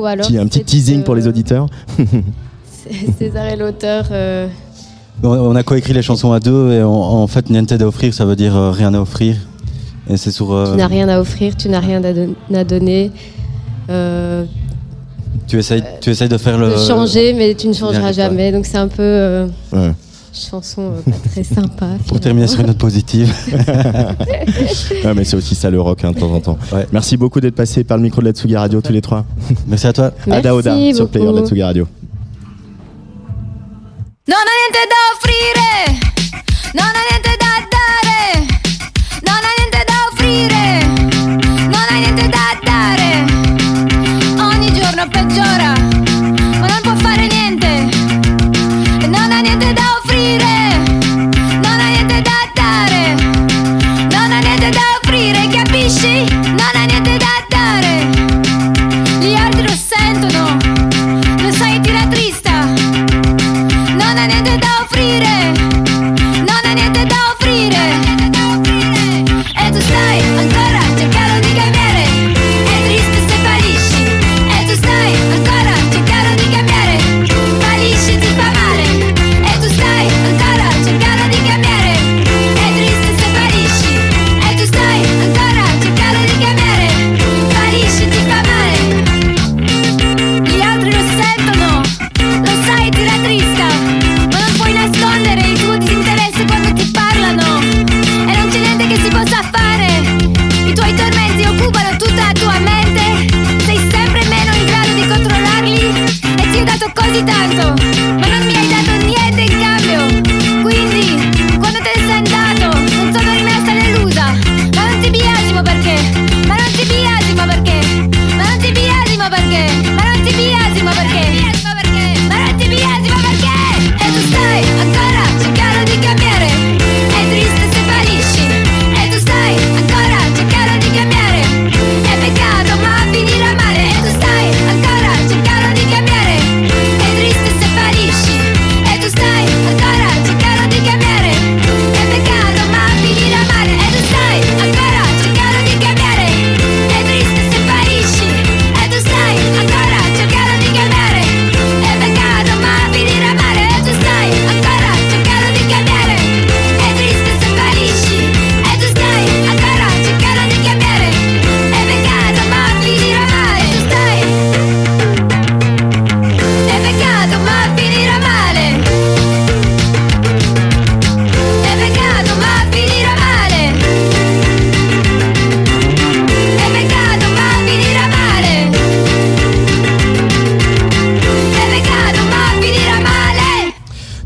[0.06, 0.26] alors.
[0.26, 1.66] petit- un petit teasing pour les auditeurs.
[3.18, 4.06] César est l'auteur.
[4.10, 4.48] euh,
[5.22, 8.24] On- a coécrit les chansons à deux et en, en fait niente à offrir ça
[8.24, 9.36] veut dire euh, rien à offrir
[10.10, 12.64] et c'est sur euh, Tu n'as rien à offrir, tu n'as rien à, don- à
[12.64, 13.10] donner.
[13.88, 14.44] Euh,
[15.46, 18.52] tu essayes tu essayes de faire le de changer, mais tu ne changeras jamais.
[18.52, 19.92] Donc c'est un peu euh, Ouais.
[20.32, 21.86] chanson euh, pas très sympa.
[22.06, 23.32] pour terminer sur une note positive
[25.04, 26.58] Ah, mais c'est aussi ça le rock hein, de temps en temps.
[26.72, 26.86] Ouais.
[26.92, 29.24] Merci beaucoup d'être passé par le micro de la Tsugi Radio tous les trois.
[29.66, 31.48] merci à toi Merci Ada Oda sur le player de la beaucoup.
[31.48, 31.86] Tsugi Radio.
[34.28, 37.09] Non non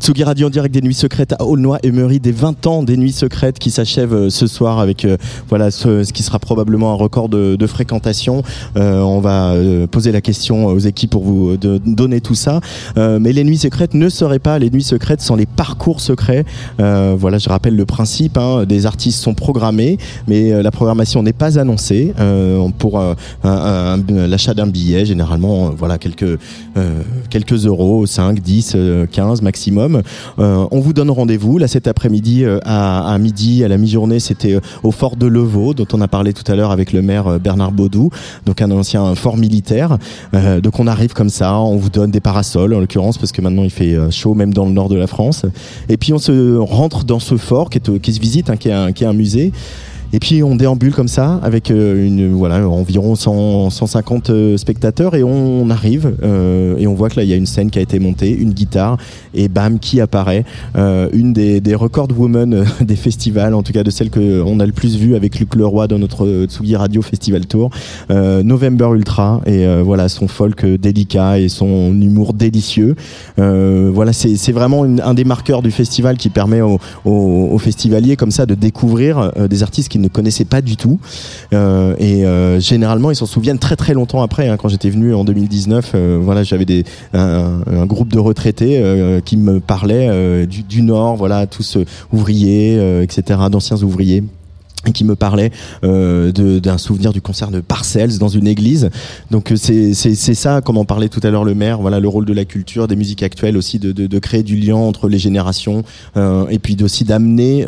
[0.04, 2.98] Tsugi Radio en direct des Nuits Secrètes à Aulnoy et Meury, des 20 ans des
[2.98, 5.16] Nuits Secrètes qui s'achèvent euh, ce soir avec euh,
[5.48, 8.42] voilà ce, qui sera probablement un record de, fréquentation.
[8.76, 9.54] Euh, on va
[9.90, 12.60] poser la question aux équipes pour vous donner tout ça.
[12.96, 16.44] Mais les Nuits Secrètes ne seraient pas les Nuits Secrètes sans les parcours secrets.
[16.76, 18.36] Voilà, je rappelle le principe.
[18.36, 19.96] Hein, des artistes sont programmés,
[20.28, 22.12] mais la programmation n'est pas annoncée
[22.78, 23.02] pour
[23.42, 25.06] l'achat d'un billet.
[25.06, 26.38] Généralement, voilà quelques
[27.30, 29.93] quelques euros, 5, 10, euh, 15 maximum.
[30.38, 34.54] Euh, on vous donne rendez-vous là cet après-midi euh, à, midi, à la mi-journée, c'était
[34.54, 37.38] euh, au fort de Levaux, dont on a parlé tout à l'heure avec le maire
[37.38, 38.10] Bernard Baudou,
[38.46, 39.98] donc un ancien fort militaire.
[40.62, 43.64] Donc on arrive comme ça, on vous donne des parasols en l'occurrence parce que maintenant
[43.64, 45.44] il fait chaud même dans le nord de la France.
[45.88, 49.12] Et puis on se rentre dans ce fort qui, se visite, hein, qui est un
[49.12, 49.52] musée.
[50.14, 55.16] Et puis on déambule comme ça avec euh, une voilà environ 100, 150 euh, spectateurs
[55.16, 57.80] et on, arrive euh, et on voit que là il y a une scène qui
[57.80, 58.96] a été montée, une guitare
[59.34, 60.44] et bam qui apparaît,
[60.76, 64.72] une des, record women des festivals, en tout cas de celles que on a le
[64.72, 67.70] plus vu avec Luc Leroy dans notre Tsugi Radio Festival Tour,
[68.08, 72.94] November Ultra et voilà son folk délicat et son humour délicieux.
[73.36, 78.54] Voilà c'est vraiment un des marqueurs du festival qui permet aux, festivaliers comme ça de
[78.54, 81.00] découvrir des artistes qu'ils ne connaissaient pas du tout.
[81.52, 84.48] Euh, et euh, généralement, ils s'en souviennent très très longtemps après.
[84.48, 84.56] hein.
[84.56, 86.64] quand j'étais venu en 2019, euh, voilà, j'avais
[87.12, 88.82] un, groupe de retraités
[89.24, 91.76] qui me parlaient du, du Nord, voilà, tous
[92.12, 94.24] ouvriers, etc., d'anciens ouvriers
[94.92, 95.50] qui me parlait
[95.84, 98.90] euh, d'un souvenir du concert de Parcells dans une église.
[99.30, 102.24] Donc euh, c'est ça, comme en parlait tout à l'heure le maire, voilà le rôle
[102.24, 105.82] de la culture, des musiques actuelles aussi, de, de, créer du lien entre les générations
[106.16, 107.66] euh, et puis aussi d'amener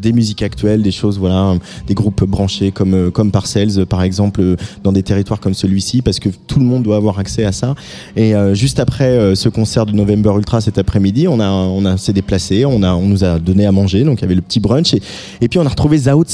[0.00, 1.54] des musiques actuelles, des choses, voilà,
[1.86, 6.28] des groupes branchés comme comme Parcells par exemple dans des territoires comme celui-ci, parce que
[6.46, 7.74] tout le monde doit avoir accès à ça.
[8.16, 12.12] Et juste après ce concert de November Ultra cet après-midi, on a on a s'est
[12.12, 14.60] déplacé, on a on nous a donné à manger, donc il y avait le petit
[14.60, 15.02] brunch et,
[15.40, 16.28] et puis on a retrouvé Zao de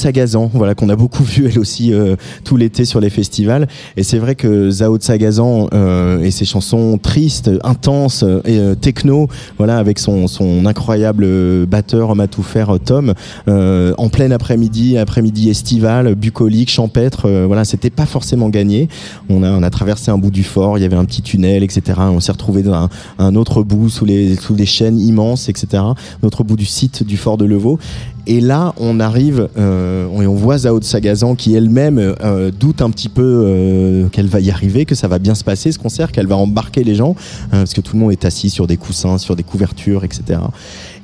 [0.53, 3.67] Voilà qu'on a beaucoup vu elle aussi euh, tout l'été sur les festivals.
[3.97, 8.59] Et c'est vrai que Zao de Sagazan euh, et ses chansons tristes, intenses euh, et
[8.59, 13.13] euh, techno, voilà avec son son incroyable euh, batteur homme à tout faire euh, Tom,
[13.47, 18.89] en plein après-midi, après-midi estival, bucolique, champêtre, voilà c'était pas forcément gagné.
[19.29, 21.63] On a on a traversé un bout du fort, il y avait un petit tunnel,
[21.63, 21.99] etc.
[21.99, 25.83] On s'est retrouvé dans un, un autre bout sous les sous des chaînes immenses, etc.
[26.21, 27.79] L'autre bout du site du fort de Levaux.
[28.27, 32.81] Et là, on arrive euh, et on voit Zao de Sagazan qui elle-même euh, doute
[32.81, 35.79] un petit peu euh, qu'elle va y arriver, que ça va bien se passer ce
[35.79, 37.15] concert, qu'elle va embarquer les gens,
[37.53, 40.39] euh, parce que tout le monde est assis sur des coussins, sur des couvertures, etc.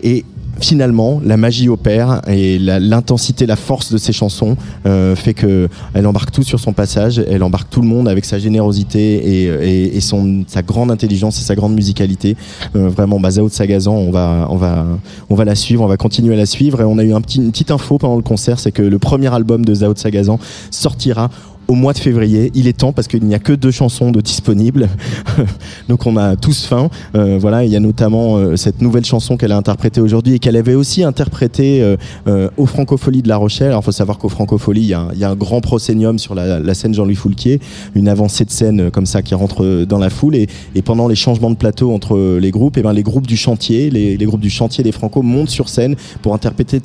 [0.02, 0.26] Et
[0.62, 4.56] finalement, la magie opère et l'intensité, la force de ses chansons
[4.86, 8.26] euh, fait que elle embarque tout sur son passage, elle embarque tout le monde avec
[8.26, 12.36] sa générosité et, et, et son sa grande intelligence et sa grande musicalité.
[12.76, 14.86] Euh, vraiment, bah, Zao de Sagazan, on va on va
[15.30, 17.22] on va la suivre, on va continuer à la suivre et on a eu un
[17.22, 20.00] petit, une petite info pendant le concert, c'est que le premier album de Zao de
[20.00, 20.40] Sagazan
[20.70, 21.30] sortira
[21.72, 22.52] au mois de février.
[22.54, 24.90] Il est temps parce qu'il n'y a que deux chansons de disponibles.
[25.88, 26.90] Donc on a tous faim.
[27.16, 30.40] Euh, voilà, il y a notamment euh, cette nouvelle chanson qu'elle a interprétée aujourd'hui et
[30.40, 31.96] qu'elle avait aussi interprétée euh,
[32.28, 33.70] euh, au Francofolie de La Rochelle.
[33.70, 36.94] Alors il faut savoir qu'au Francofolie, il y, a un, grand procénium sur la, scène
[36.94, 37.62] Jean-Louis Foulquier,
[37.96, 40.48] une avancée de scène comme ça qui rentre dans la foule et,
[40.84, 44.18] pendant les changements de plateau entre les groupes, et ben les groupes du chantier, les,
[44.18, 46.82] groupes du chantier des Franco montent sur scène pour interpréter,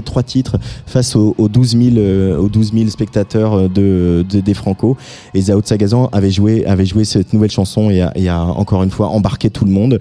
[0.00, 0.56] trois titres
[0.86, 3.68] face aux, aux 12 000 euh, aux 12 000 spectateurs euh,
[4.06, 4.96] de, de- des Franco.
[5.34, 8.90] Et Zao Sagazan avait joué avait joué cette nouvelle chanson et a, a encore une
[8.90, 9.98] fois embarqué tout le monde.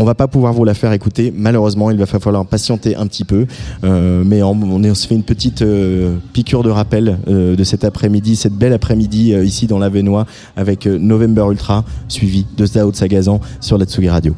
[0.00, 1.90] On va pas pouvoir vous la faire écouter, malheureusement.
[1.90, 3.46] Il va falloir patienter un petit peu,
[3.82, 8.36] Euh, mais on, se fait une petite euh, piqûre de rappel euh, de cet après-midi,
[8.36, 10.24] cette belle après-midi ici dans l'Avenois
[10.56, 14.34] avec euh, November Ultra, suivi de Zao Sagazan sur la Tsugi Radio.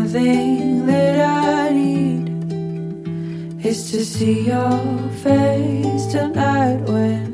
[0.00, 2.24] One thing that I need.
[3.62, 4.78] is to see your
[5.22, 7.26] face tonight when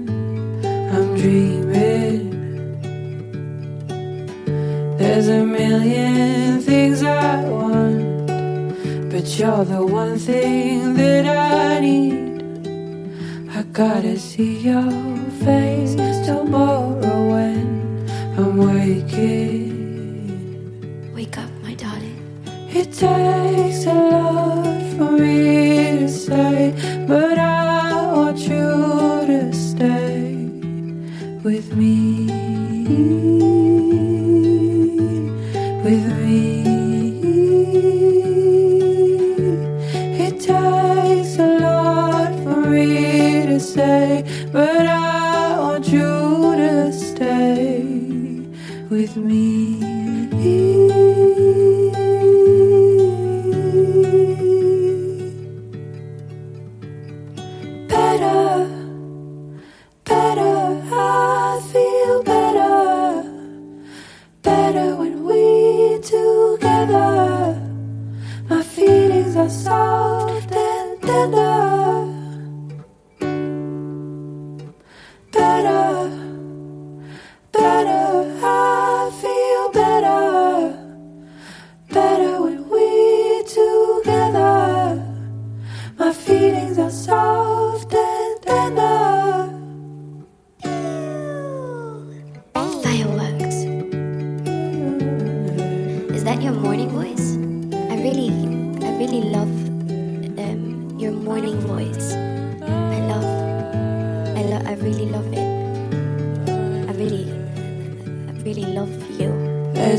[0.95, 2.23] I'm dreaming.
[4.99, 8.27] There's a million things I want,
[9.13, 12.69] but you're the one thing that I need.
[13.59, 14.91] I gotta see your
[15.45, 15.95] face
[16.27, 17.67] tomorrow when
[18.37, 19.66] I'm waking.
[22.97, 25.66] Takes a lot for me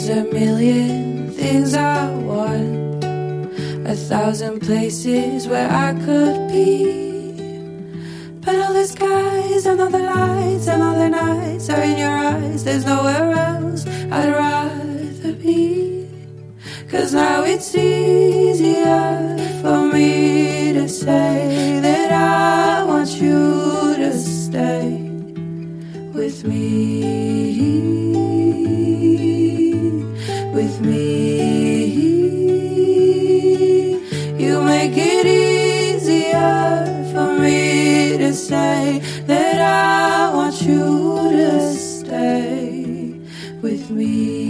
[0.09, 7.41] A million things I want, a thousand places where I could be.
[8.39, 12.09] But all the skies and all the lights and all the nights are in your
[12.09, 12.63] eyes.
[12.63, 16.07] There's nowhere else I'd rather be.
[16.89, 24.87] Cause now it's easier for me to say that I want you to stay
[26.13, 28.06] with me.
[30.77, 31.87] With me.
[34.37, 43.19] You make it easier for me to say that I want you to stay
[43.59, 44.46] with me.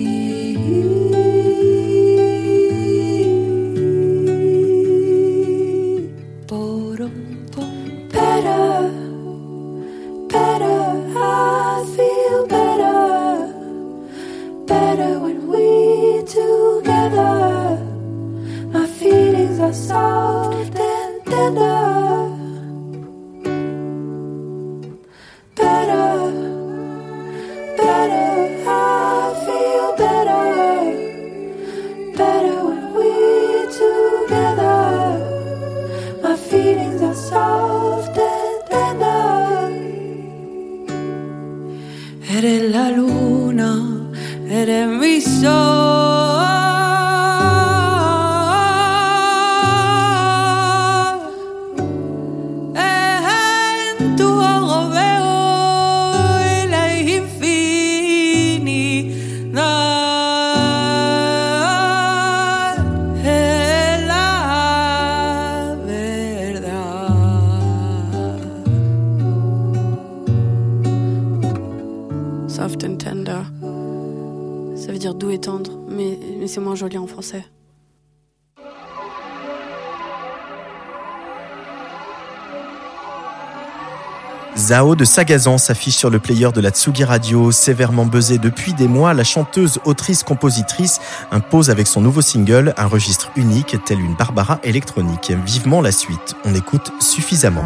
[84.68, 87.53] Zao de Sagazan s'affiche sur le player de la Tsugi Radio.
[87.53, 90.99] Sévèrement buzzée depuis des mois, la chanteuse, autrice, compositrice
[91.32, 95.32] impose avec son nouveau single un registre unique, tel une Barbara électronique.
[95.45, 96.36] Vivement la suite.
[96.43, 97.63] On écoute suffisamment.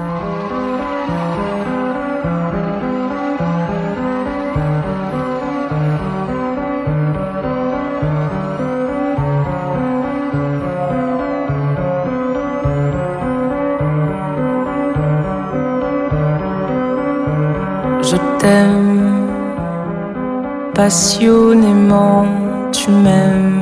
[20.83, 22.25] Passionnément,
[22.71, 23.61] tu m'aimes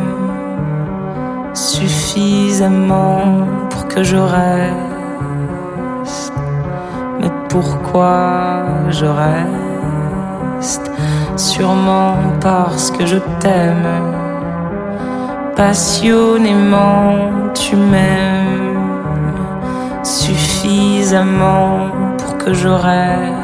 [1.54, 3.20] suffisamment
[3.70, 4.72] pour que je reste.
[7.20, 10.90] Mais pourquoi je reste?
[11.36, 14.16] Sûrement parce que je t'aime
[15.58, 17.16] passionnément,
[17.54, 18.80] tu m'aimes
[20.04, 23.39] suffisamment pour que je reste.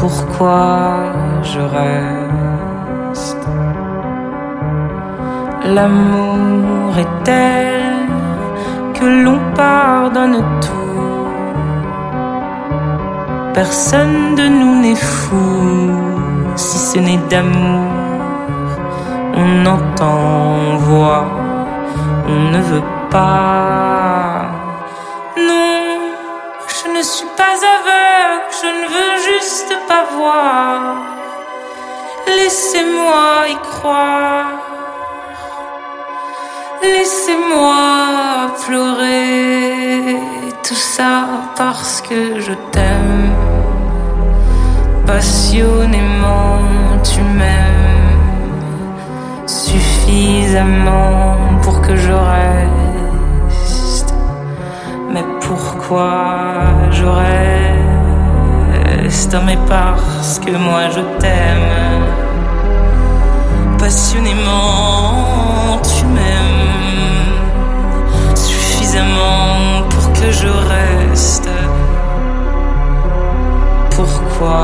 [0.00, 3.46] Pourquoi je reste
[5.66, 7.82] L'amour est tel
[8.94, 11.28] que l'on pardonne tout.
[13.52, 15.90] Personne de nous n'est fou
[16.56, 17.92] si ce n'est d'amour.
[19.34, 21.26] On entend, on voit,
[22.26, 24.50] on ne veut pas.
[25.36, 25.78] Non,
[26.68, 30.80] je ne suis pas aveugle, je ne veux juste pas voir.
[32.26, 34.50] Laissez-moi y croire.
[36.82, 40.18] Laissez-moi pleurer
[40.62, 43.30] tout ça parce que je t'aime.
[45.06, 46.58] Passionnément,
[47.02, 48.18] tu m'aimes
[49.46, 54.14] suffisamment pour que je reste.
[55.12, 56.10] Mais pourquoi
[56.90, 57.89] je reste?
[59.10, 62.04] destin, mais parce que moi je t'aime.
[63.76, 67.34] Passionnément, tu m'aimes
[68.36, 71.48] suffisamment pour que je reste.
[73.96, 74.62] Pourquoi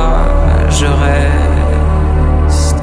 [0.78, 2.76] je reste?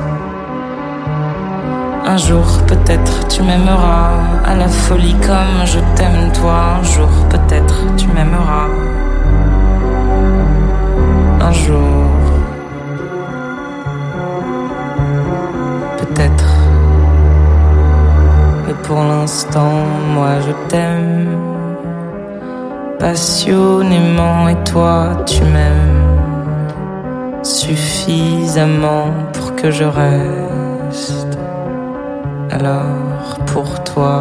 [2.06, 4.10] Un jour peut-être tu m'aimeras
[4.46, 6.58] à la folie comme je t'aime toi.
[6.80, 8.68] Un jour peut-être tu m'aimeras
[11.44, 12.10] un jour.
[16.00, 16.54] Peut-être.
[18.66, 19.76] Mais pour l'instant,
[20.16, 21.38] moi je t'aime.
[23.00, 26.04] Passionnément et toi tu m'aimes.
[27.44, 31.38] Suffisamment pour que je reste.
[32.52, 34.16] Alors pour toi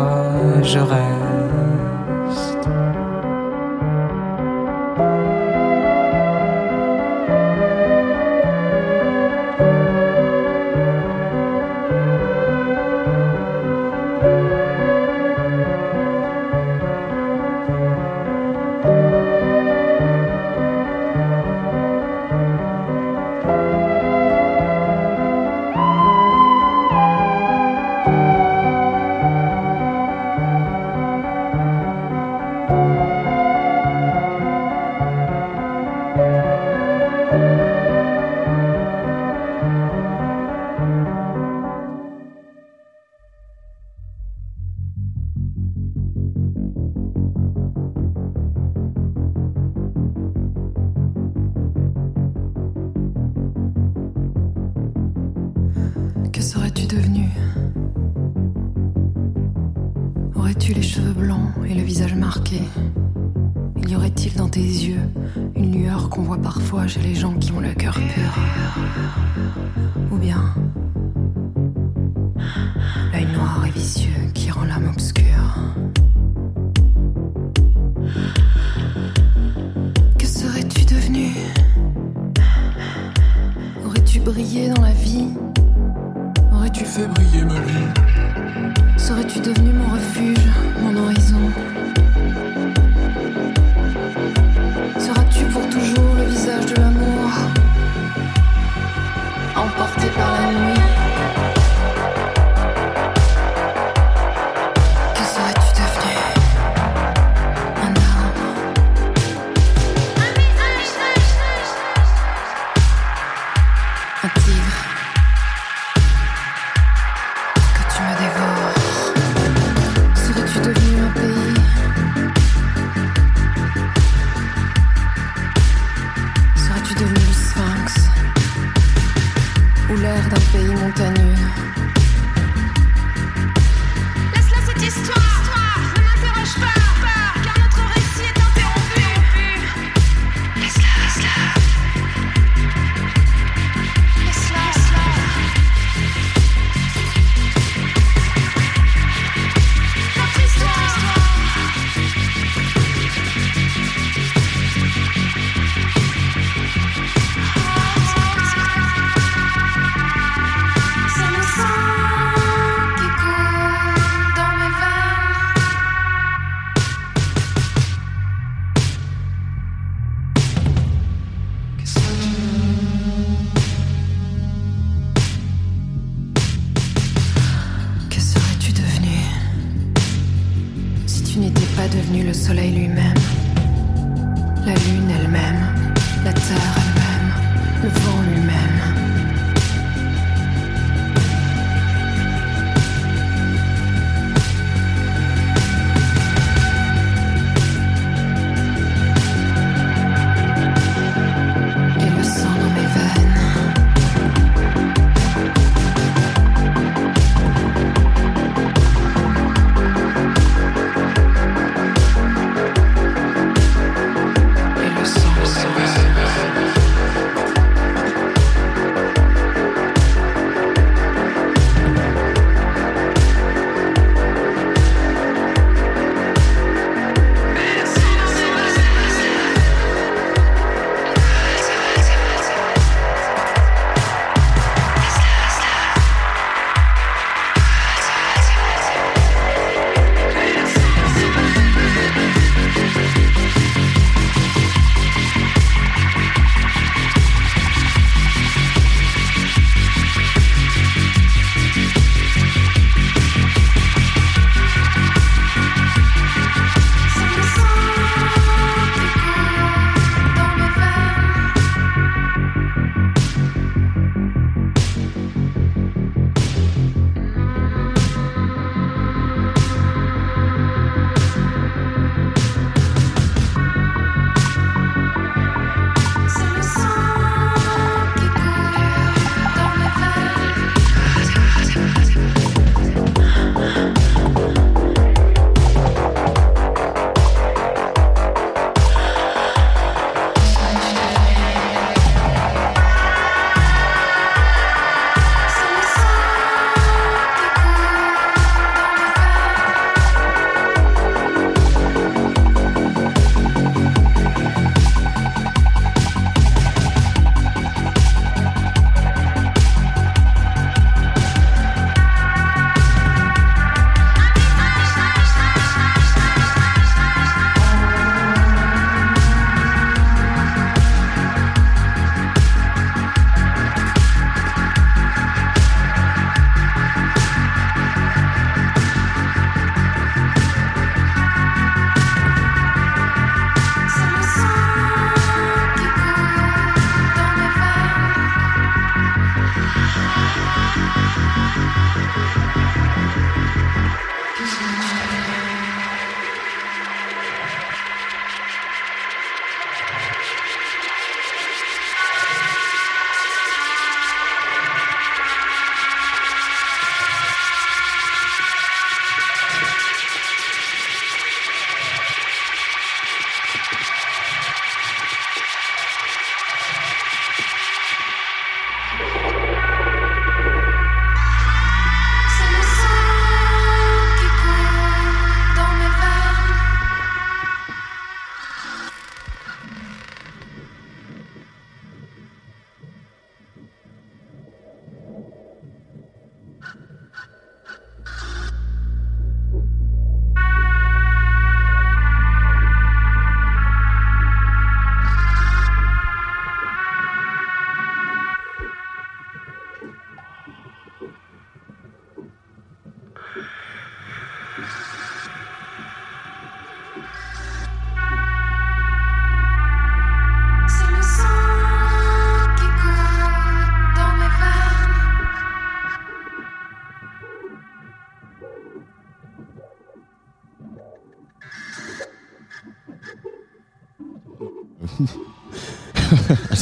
[0.62, 1.21] je reste.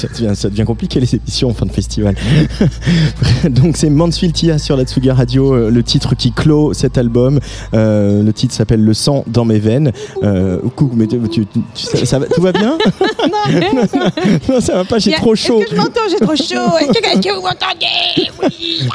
[0.01, 2.15] Ça, devient, ça devient compliqué les émissions en fin de festival.
[3.51, 7.39] Donc c'est Mansfield Tia sur la Tsuga Radio, euh, le titre qui clôt cet album.
[7.75, 9.93] Euh, le titre s'appelle Le sang dans mes veines.
[10.23, 12.77] Euh, coucou, mais tu, tu- tu- ça, ça va, tout va bien?
[14.49, 15.61] Non, ça va pas, j'ai trop chaud.
[15.61, 16.01] Est-ce que je m'entends?
[16.11, 16.77] J'ai trop chaud.
[16.81, 18.31] Est-ce que, est-ce que vous m'entendez?
[18.43, 18.89] Oui.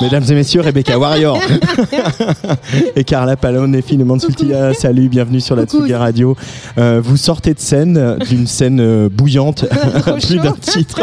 [0.00, 1.38] Mesdames et messieurs, Rebecca Warrior
[2.96, 6.36] et Carla Palone, filles de Mansfield Salut, bienvenue sur la Tsuga Radio.
[6.78, 9.64] Euh, vous sortez de scène, d'une scène euh, bouillante,
[10.26, 11.00] plus d'un titre.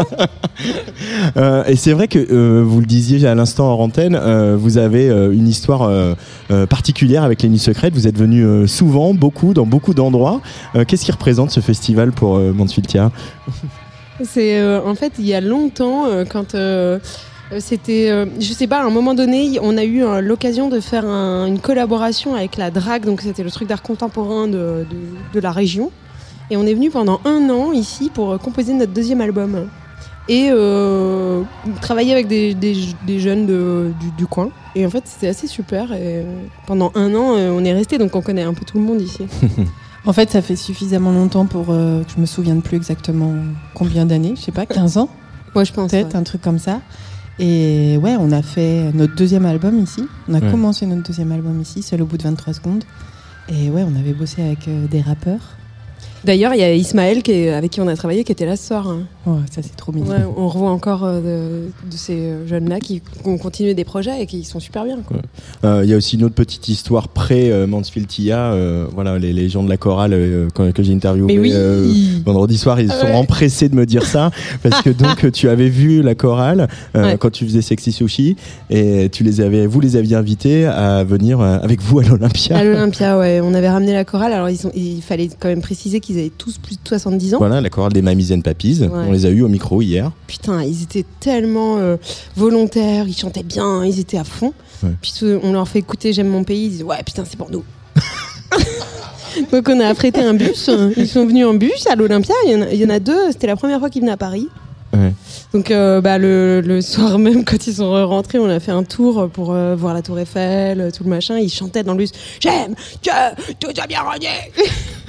[1.36, 4.18] Euh, et c'est vrai que euh, vous le disiez à l'instant en antenne,
[4.56, 5.90] vous avez une histoire
[6.70, 7.94] particulière avec les Nuits Secrètes.
[7.94, 10.42] Vous êtes venu souvent, beaucoup, dans beaucoup d'endroits.
[10.88, 13.12] Qu'est-ce qui représente ce festival pour Mansfield Tia
[14.24, 16.56] C'est en fait il y a longtemps quand
[17.60, 20.80] c'était, euh, je sais pas, à un moment donné, on a eu euh, l'occasion de
[20.80, 25.34] faire un- une collaboration avec la DRAC, donc c'était le truc d'art contemporain de, de-
[25.34, 25.92] de la région.
[26.50, 29.68] Et on est venu pendant un an ici pour euh, composer notre deuxième album
[30.28, 31.44] et euh,
[31.82, 32.76] travailler avec des, des-
[33.06, 34.50] des jeunes de- du, du coin.
[34.76, 35.92] Et en fait, c'était assez super.
[35.94, 36.24] Et euh,
[36.68, 39.02] pendant un an, euh, on est resté, donc on connaît un peu tout le monde
[39.02, 39.26] ici.
[40.08, 43.34] En fait, ça fait suffisamment longtemps pour euh, que je me souvienne plus exactement
[43.74, 45.10] combien d'années, je sais pas, 15 ans
[45.56, 45.90] Ouais, je pense.
[45.90, 46.80] Peut-être, un truc comme ça.
[47.40, 50.04] Et ouais, on a fait notre deuxième album ici.
[50.30, 50.52] On a Ouais.
[50.52, 52.84] commencé notre deuxième album ici, seul au bout de 23 secondes.
[53.50, 55.42] Et ouais, on avait bossé avec euh, des rappeurs.
[56.26, 58.56] D'ailleurs, il y a Ismaël qui est- avec qui on a travaillé qui était là
[58.56, 58.88] ce soir.
[58.90, 59.04] hein.
[59.26, 60.10] Ouais, ça c'est trop mignon.
[60.10, 64.22] Ouais, on revoit encore euh, de, de ces euh, jeunes-là qui ont continué des projets
[64.22, 65.00] et qui sont super bien.
[65.64, 68.52] Euh, Il y a aussi une autre petite histoire pré euh, Mansfield Tia.
[68.54, 71.92] euh, voilà, les, les gens de la chorale euh, que, que j'ai interviewé oui euh,
[72.26, 73.14] vendredi soir, ils sont Ouais.
[73.16, 74.32] empressés de me dire ça
[74.64, 77.18] parce que donc tu avais vu la chorale euh, Ouais.
[77.20, 78.36] quand tu faisais Sexy Sushi
[78.70, 82.58] et tu les avais, vous les aviez invités à venir euh, avec vous à l'Olympia.
[82.58, 84.34] À l'Olympia, ouais, on avait ramené la chorale.
[84.34, 87.38] Alors, ils sont- il fallait quand même préciser qu'ils avaient tous plus de 70 ans.
[87.40, 88.80] Voilà, la chorale des Mamies and Papis.
[88.82, 88.90] Ouais.
[88.92, 90.12] On les a eu au micro hier.
[90.28, 91.98] Putain, ils étaient tellement euh,
[92.36, 94.54] volontaires, ils chantaient bien, ils étaient à fond.
[94.84, 94.92] Ouais.
[95.02, 97.50] Puis euh, on leur fait écouter J'aime mon pays, ils disent Ouais, putain, c'est pour
[97.52, 97.64] nous.
[99.52, 102.56] Donc on a affrété un bus, ils sont venus en bus à l'Olympia, il y
[102.56, 104.48] en a- il y, en a deux, c'était la première fois qu'ils venaient à Paris.
[104.94, 105.12] Ouais.
[105.52, 108.84] Donc euh, bah, le, le soir même, quand ils sont rentrés, on a fait un
[108.84, 111.38] tour pour euh, voir la Tour Eiffel, tout le machin.
[111.38, 114.30] Ils chantaient dans le bus J'aime que tout a bien renié.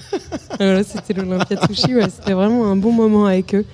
[0.59, 3.65] voilà, c'était l'Olympia de Sushi, ouais, c'était vraiment un bon moment avec eux.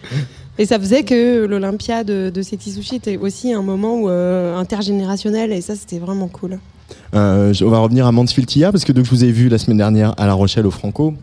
[0.59, 4.57] Et ça faisait que l'Olympia de, de Seti Sushi était aussi un moment où, euh,
[4.57, 6.59] intergénérationnel et ça c'était vraiment cool.
[7.15, 9.59] Euh, on va revenir à Mansfield Tia parce que donc je vous ai vu la
[9.59, 11.15] semaine dernière à La Rochelle au Franco.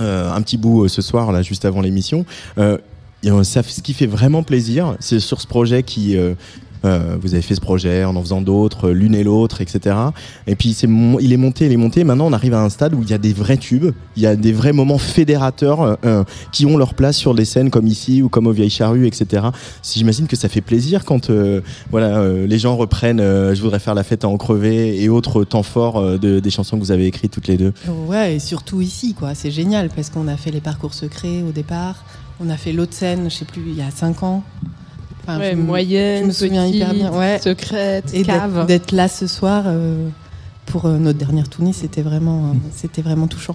[0.00, 2.26] Euh, un petit bout ce soir là juste avant l'émission.
[2.56, 6.16] Ce qui fait vraiment plaisir, c'est sur ce projet qui
[6.84, 9.96] euh, vous avez fait ce projet en en faisant d'autres, euh, l'une et l'autre, etc.
[10.46, 12.04] Et puis il est monté, il est monté.
[12.04, 14.26] Maintenant, on arrive à un stade où il y a des vrais tubes, il y
[14.26, 18.22] a des vrais moments fédérateurs euh, qui ont leur place sur des scènes comme ici
[18.22, 19.46] ou comme au Vieilles Charrues, etc.
[19.82, 21.30] Si J'imagine que ça fait plaisir quand
[21.90, 23.18] voilà les gens reprennent.
[23.18, 26.76] je voudrais faire la fête à en crever et autres temps forts de, des chansons
[26.76, 27.72] que vous avez écrites toutes les deux.
[28.06, 29.34] Ouais, et surtout ici, quoi.
[29.34, 32.04] C'est génial parce qu'on a fait les parcours secrets au départ.
[32.40, 34.44] On a fait l'autre scène, je sais plus, il y a 5 ans.
[35.28, 37.08] Enfin, Ouais, je me- moyenne, je me souviens hyper bien.
[37.08, 37.38] petite, Ouais.
[37.42, 38.66] secrète, et d'être- cave.
[38.66, 40.08] d'être là ce soir euh,
[40.66, 43.54] pour euh, notre dernière tournée, c'était vraiment, euh, c'était vraiment touchant.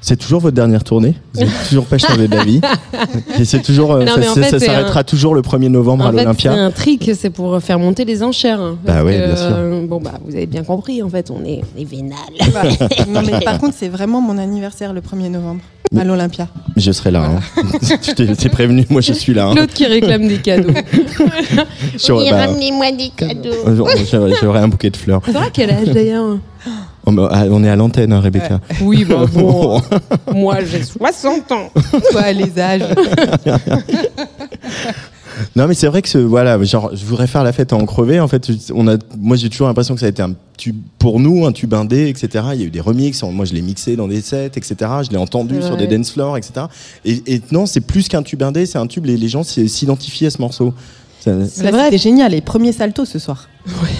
[0.00, 1.14] C'est toujours votre dernière tournée?
[1.34, 2.60] Vous n'avez toujours pas changé d'avis?
[3.40, 6.04] Et c'est toujours Non, ça, en ça- fait, ça s'arrêtera un- toujours le 1er novembre
[6.04, 6.52] En à fait, c'est l'Olympia.
[6.52, 8.60] un trick, c'est pour faire monter les enchères.
[8.60, 9.56] hein, Bah bien sûr.
[9.88, 12.18] bon bah vous avez bien compris, en fait, on est, on est vénal.
[13.08, 15.60] non, mais par contre, c'est vraiment mon anniversaire le 1er novembre
[15.98, 16.48] à l'Olympia.
[16.76, 17.24] Je serai là.
[17.24, 17.40] hein.
[17.82, 19.46] je t'ai prévenu, moi je suis là.
[19.46, 19.54] hein.
[19.54, 20.72] L'autre qui réclame des cadeaux.
[22.08, 23.50] Oui, bah, ramenez-moi des cadeaux.
[23.66, 25.20] euh, J'aurais un bouquet de fleurs.
[25.22, 26.36] T'auras quel âge d'ailleurs
[27.06, 28.60] Oh, ah, On est à l'antenne, hein, Rebecca.
[28.82, 29.80] Oui, bah bon.
[30.34, 31.70] Moi j'ai 60 ans.
[32.10, 32.82] Quoi, les âges
[35.54, 37.84] Non, mais c'est vrai que ce, voilà, genre, je voudrais faire la fête à en
[37.86, 38.20] crever.
[38.20, 41.20] En fait, on a, moi, j'ai toujours l'impression que ça a été un tube pour
[41.20, 42.44] nous, un tube indé, etc.
[42.54, 43.22] Il y a eu des remixes.
[43.22, 44.74] Moi, je l'ai mixé dans des sets, etc.
[45.06, 45.62] Je l'ai entendu Ouais.
[45.62, 46.66] sur des dance floors, etc.
[47.04, 48.66] Et, et non, c'est plus qu'un tube indé.
[48.66, 49.04] C'est un tube.
[49.06, 50.72] Les, les gens s'identifient à ce morceau.
[51.48, 52.32] C'est vrai, c'était génial.
[52.32, 53.48] Les premiers saltos ce soir.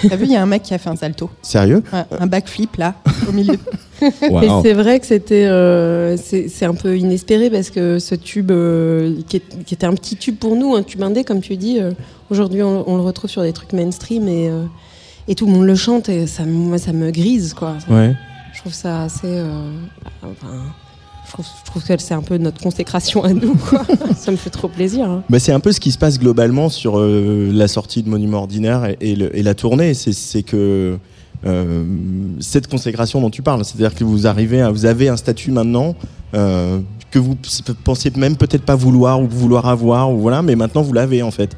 [0.07, 1.29] T'as vu, il y a un mec qui a fait un salto.
[1.41, 2.95] Sérieux Ouais, Un backflip là,
[3.27, 3.55] au milieu.
[4.29, 4.43] Wow.
[4.43, 8.51] Et c'est vrai que c'était euh, c'est c'est un peu inespéré parce que ce tube
[8.51, 11.57] euh, qui, est- qui était un petit tube pour nous, un tube indé comme tu
[11.57, 11.89] dis, euh,
[12.29, 14.65] aujourd'hui on, on le retrouve sur des trucs mainstream et, euh,
[15.27, 17.77] et tout le monde le chante et ça, me- moi ça me grise quoi.
[17.87, 18.15] Ça- Ouais.
[18.53, 19.21] Je trouve ça assez.
[19.25, 19.71] euh,
[20.21, 20.61] enfin,
[21.27, 23.85] je trouve, je trouve que c'est un peu notre consécration à nous quoi.
[24.17, 25.09] ça me fait trop plaisir.
[25.09, 25.23] hein.
[25.29, 28.39] Bah, c'est un peu ce qui se passe globalement sur euh, la sortie de Monument
[28.39, 29.93] Ordinaire et, et le- et la tournée.
[29.93, 30.97] C'est, que
[31.45, 31.83] euh,
[32.39, 35.95] cette consécration dont tu parles, c'est-à-dire que vous arrivez, à- vous avez un statut maintenant
[36.33, 36.79] euh,
[37.11, 37.35] que vous
[37.83, 41.31] pensiez même peut-être pas vouloir ou vouloir avoir ou voilà, mais maintenant vous l'avez en
[41.31, 41.55] fait.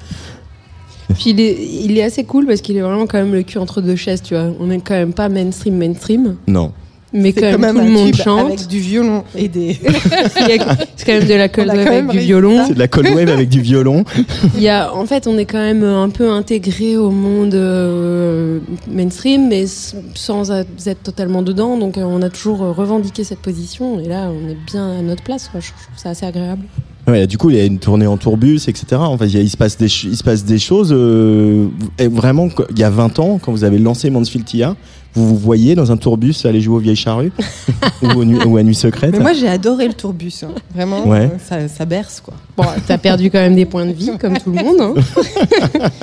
[1.16, 3.58] Puis il est, il est assez cool parce qu'il est vraiment quand même le cul
[3.58, 4.52] entre deux chaises, tu vois.
[4.60, 6.36] On est quand même pas mainstream, mainstream.
[6.48, 6.72] Non.
[7.12, 8.46] Mais quand même, quand même tout le monde chante.
[8.52, 9.80] avec du violon et des.
[10.42, 12.66] Il y a- C'est quand même de la cold wave avec du violon.
[12.68, 14.04] C'est de la cold wave avec du violon.
[14.58, 18.60] Il y a, en fait, on est quand même un peu intégré au monde euh,
[18.92, 19.66] mainstream, mais
[20.14, 21.78] sans être totalement dedans.
[21.78, 24.00] Donc, euh, on a toujours revendiqué cette position.
[24.00, 25.48] Et là, on est bien à notre place.
[25.50, 25.60] quoi.
[25.60, 26.64] Je, trouve ça assez agréable.
[27.08, 28.86] Ouais, du coup, il y a une tournée en tourbus, etc.
[29.00, 30.94] Enfin, il, y a- il se passe des, ch- il se passe des choses.
[30.96, 31.66] euh,
[31.98, 34.76] et vraiment, il y a 20 ans, quand vous avez lancé Mansfield TIA,
[35.16, 37.32] vous vous voyez dans un tourbus aller jouer aux vieilles charrues
[38.02, 39.12] ou, aux nuits- ou à Nuit Secrète.
[39.14, 40.44] Mais moi, j'ai adoré le tourbus.
[40.44, 40.50] hein.
[40.74, 41.30] Vraiment, Ouais.
[41.34, 42.34] euh, ça, ça berce, quoi.
[42.56, 44.80] Bon, t'as perdu quand même des points de vie, comme tout le monde.
[44.82, 44.94] hein.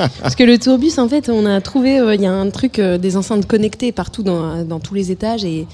[0.23, 2.79] Parce que le tourbus, en fait, on a trouvé, euh, il y a un truc,
[2.79, 5.45] euh, des enceintes connectées partout dans, dans tous les étages.
[5.45, 5.67] Et,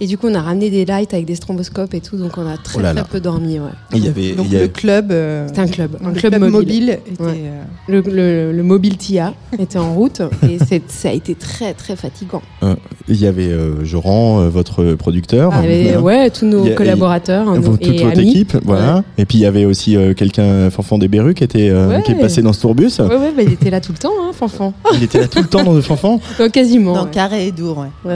[0.00, 2.16] et du coup, on a ramené des lights avec des stromboscopes et tout.
[2.16, 3.06] Donc, on a très, Oh là très là.
[3.08, 3.58] peu dormi.
[3.60, 3.68] Ouais.
[3.94, 5.12] Il y avait, Donc il y a- le club.
[5.12, 6.98] euh, C'était un club, un le club, mobile.
[7.06, 7.34] était, Ouais.
[7.44, 11.96] euh, Le, le, le mobile TIA était en route et ça a été très très
[11.96, 12.42] fatigant.
[12.62, 12.74] euh,
[13.08, 15.52] il y avait euh, Joran, euh, votre producteur.
[15.58, 16.00] Il y avait, Voilà.
[16.24, 18.30] ouais, tous nos a- collaborateurs et- nos- vous- toute et votre amis.
[18.30, 19.04] équipe, voilà.
[19.18, 22.02] Et puis il y avait aussi euh, quelqu'un, Fanfan des Berrues, qui était euh, Ouais.
[22.02, 22.98] qui est passé dans ce tourbus.
[23.00, 24.72] Ouais, ouais, bah, il était là tout le temps, hein, Fanfan.
[24.94, 26.20] Il était là tout le temps dans le Fanfan.
[26.40, 26.94] Euh, quasiment.
[26.94, 27.10] Dans ouais.
[27.10, 28.14] Carré et Dour, ouais.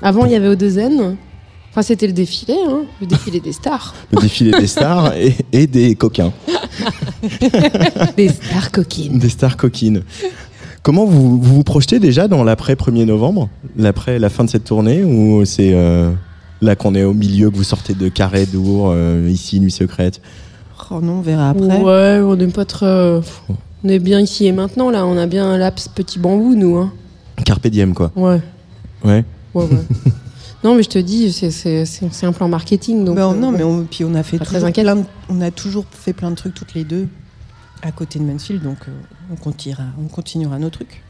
[0.00, 1.16] Avant, il y avait Odezen.
[1.70, 3.94] Enfin, c'était le défilé, hein, le défilé des stars.
[4.12, 6.32] Le défilé des stars et, et des coquins.
[8.16, 9.18] des stars coquines.
[9.18, 10.02] Des stars coquines.
[10.82, 13.48] Comment vous vous, vous projetez déjà dans l'après 1er novembre?
[13.76, 16.10] L'après la fin de cette tournée Ou c'est euh,
[16.62, 20.20] là qu'on est au milieu, que vous sortez de Carré d'Our, euh, ici, Nuit Secrète?
[20.90, 21.82] Oh non, on verra après.
[21.82, 23.20] Ouais, on n'est pas très.
[23.84, 25.04] On est bien ici et maintenant, là.
[25.04, 26.76] On a bien un laps petit bambou, nous.
[26.76, 26.92] Hein.
[27.44, 28.10] Carpe diem, quoi.
[28.16, 28.40] Ouais.
[29.04, 29.24] Ouais.
[29.54, 30.12] Ouais, ouais.
[30.64, 33.04] non, mais je te dis, c'est- un plan marketing.
[33.04, 34.84] Donc, Ben, euh, non, mais on, puis on a fait toujours inquiète.
[34.86, 37.08] plein de- on a toujours fait plein de trucs toutes les deux
[37.82, 38.92] à côté de Mansfield, donc euh,
[39.32, 41.02] on continuera, on continuera nos trucs.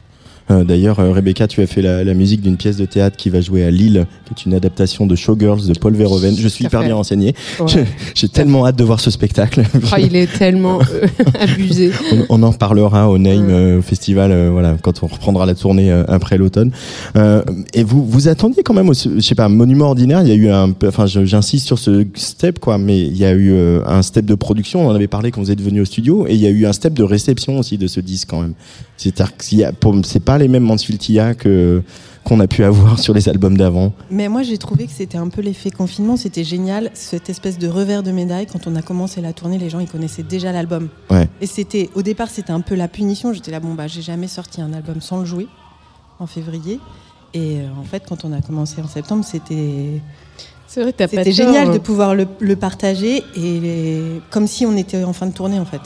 [0.50, 3.30] Euh, D'ailleurs, euh, Rebecca, tu as fait la, la musique d'une pièce de théâtre qui
[3.30, 6.36] va jouer à Lille, qui est une adaptation de Showgirls de Paul Verhoeven.
[6.36, 7.34] Je suis hyper bien renseigné.
[7.60, 7.84] Ouais.
[8.14, 9.62] J'ai tellement hâte de voir ce spectacle.
[9.92, 11.06] Ah, il est tellement euh,
[11.38, 11.90] abusé.
[12.12, 16.38] On, on en reparlera au Name euh, Festival, voilà, quand on reprendra la tournée après
[16.38, 16.70] l'automne.
[17.16, 17.42] Euh,
[17.74, 20.22] et vous, vous attendiez quand même, au, je sais pas, Monument ordinaire.
[20.22, 23.32] Il y a eu un, enfin, j'insiste sur ce step, quoi, mais il y a
[23.32, 23.54] eu
[23.86, 24.86] un step de production.
[24.86, 26.66] On en avait parlé quand vous êtes venu au studio, et il y a eu
[26.66, 28.54] un step de réception aussi de ce disque quand même.
[28.96, 29.44] C'est-à-dire que
[30.02, 31.82] c'est pas les mêmes Mansfield TIA que
[32.24, 33.92] qu'on a pu avoir sur les albums d'avant.
[34.10, 36.16] Mais moi, j'ai trouvé que c'était un peu l'effet confinement.
[36.18, 38.44] C'était génial, cette espèce de revers de médaille.
[38.46, 40.88] Quand on a commencé la tournée, les gens, ils connaissaient déjà l'album.
[41.10, 41.26] Ouais.
[41.40, 43.32] Et c'était, au départ, c'était un peu la punition.
[43.32, 45.46] J'étais là, bon, bah, j'ai jamais sorti un album sans le jouer
[46.18, 46.80] en février.
[47.32, 50.02] Et euh, en fait, quand on a commencé en septembre, c'était.
[50.66, 51.72] C'est vrai, t'as pas C'était génial hein.
[51.72, 55.58] de pouvoir le, le partager et les- comme si on était en fin de tournée
[55.58, 55.80] en fait.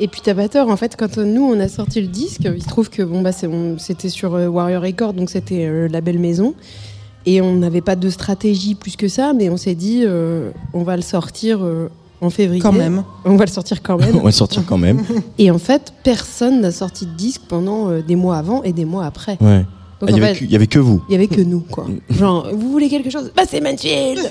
[0.00, 2.62] Et puis t'as pas tort, en fait, quand nous on a sorti le disque, il
[2.62, 3.30] se trouve que bon bah
[3.78, 6.54] c'était sur euh, Warrior Records, donc c'était euh, la belle maison,
[7.26, 10.82] et on n'avait pas de stratégie plus que ça, mais on s'est dit euh, on
[10.82, 11.88] va le sortir euh,
[12.20, 12.60] en février.
[12.60, 13.02] Quand même.
[13.24, 14.14] On va le sortir quand même.
[14.16, 15.02] On va le sortir quand même.
[15.38, 18.84] Et en fait, personne n'a sorti de disque pendant euh, des mois avant et des
[18.84, 19.38] mois après.
[19.40, 19.64] Ouais.
[20.00, 21.02] Ah, il, y en avait que, avait vous.
[21.08, 21.86] il y avait que nous, quoi.
[22.10, 23.32] Genre, vous voulez quelque chose?
[23.34, 24.30] Bah c'est Mansfield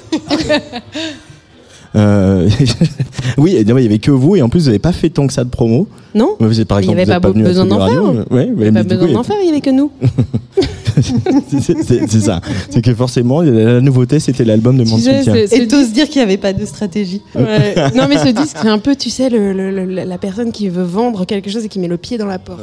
[1.96, 2.50] Euh,
[3.38, 5.34] oui, il y avait que vous, et en plus vous n'avez pas fait tant que
[5.34, 5.88] ça de promo.
[6.16, 8.04] Non Vous êtes par Il y exemple, avait pas besoin d'en faire.
[8.30, 9.92] mais- Ouais, mais Pas du coup, besoin il d'en faire, il y avait que nous.
[11.50, 12.42] c'est ça.
[12.70, 16.38] C'est que forcément, la nouveauté, c'était l'album de c'est Et t'oses dire qu'il n'y avait
[16.38, 17.22] pas de stratégie.
[17.36, 17.76] Ouais.
[17.96, 20.70] non mais ce disque c'est un peu tu sais le, le- le- la personne qui
[20.70, 22.62] veut vendre quelque chose et qui met le pied dans la porte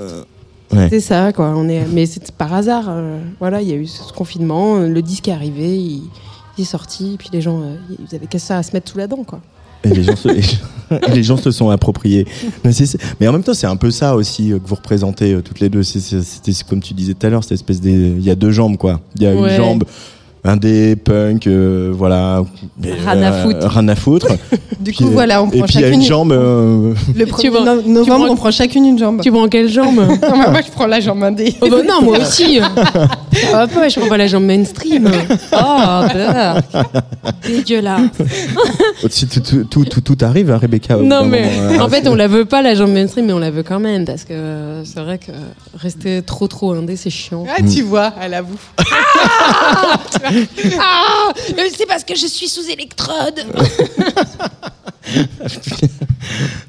[0.72, 0.86] Ouais.
[0.88, 3.86] c'est ça quoi on est mais c'est par hasard euh, voilà il y a eu
[3.88, 6.02] ce confinement euh, le disque est arrivé il,
[6.60, 7.74] il est sorti et puis les gens euh,
[8.08, 9.40] ils avaient qu'à ça à se mettre sous la dent quoi
[9.84, 12.26] Et les gens, se, et les gens se sont appropriés.
[12.64, 12.70] Mais,
[13.18, 15.60] mais en même temps, c'est un peu ça aussi euh, que vous représentez euh, toutes
[15.60, 15.82] les deux.
[15.82, 17.92] C'était comme tu disais tout à l'heure, cette espèce des.
[17.92, 19.00] Il y a deux jambes, quoi.
[19.16, 19.50] Il y a Ouais.
[19.52, 19.84] une jambe
[20.44, 22.42] indé, punk, euh, voilà.
[22.82, 23.78] Rien à Euh, foutre.
[23.88, 24.26] à foutre.
[24.80, 26.32] Du Puis, coup, voilà, on Et prend puis il y a chacune une jambe.
[26.32, 29.20] euh, Le Tu 1er prends- no- tu novembre, prends- on prend chacune une jambe.
[29.20, 31.54] tu prends quelle jambe Non, mais moi, je prends la jambe indé.
[31.60, 32.58] oh bah non moi aussi
[33.52, 35.06] va pas je prends pas la jambe mainstream
[35.52, 35.56] oh
[36.14, 36.54] bah
[37.46, 38.00] dégueulasse
[39.10, 40.96] si tout, tout, tout, tout- tout arrive, hein, Rebecca.
[40.96, 41.84] non mais moment, hein.
[41.84, 44.06] en fait on la veut pas la jambe mainstream mais on la veut quand même
[44.06, 45.32] parce que euh, c'est vrai que
[45.78, 48.56] rester trop trop indé c'est chiant Ah, tu vois, elle avoue.
[48.78, 49.98] Ah
[50.30, 53.44] euh, C'est parce que je suis sous électrode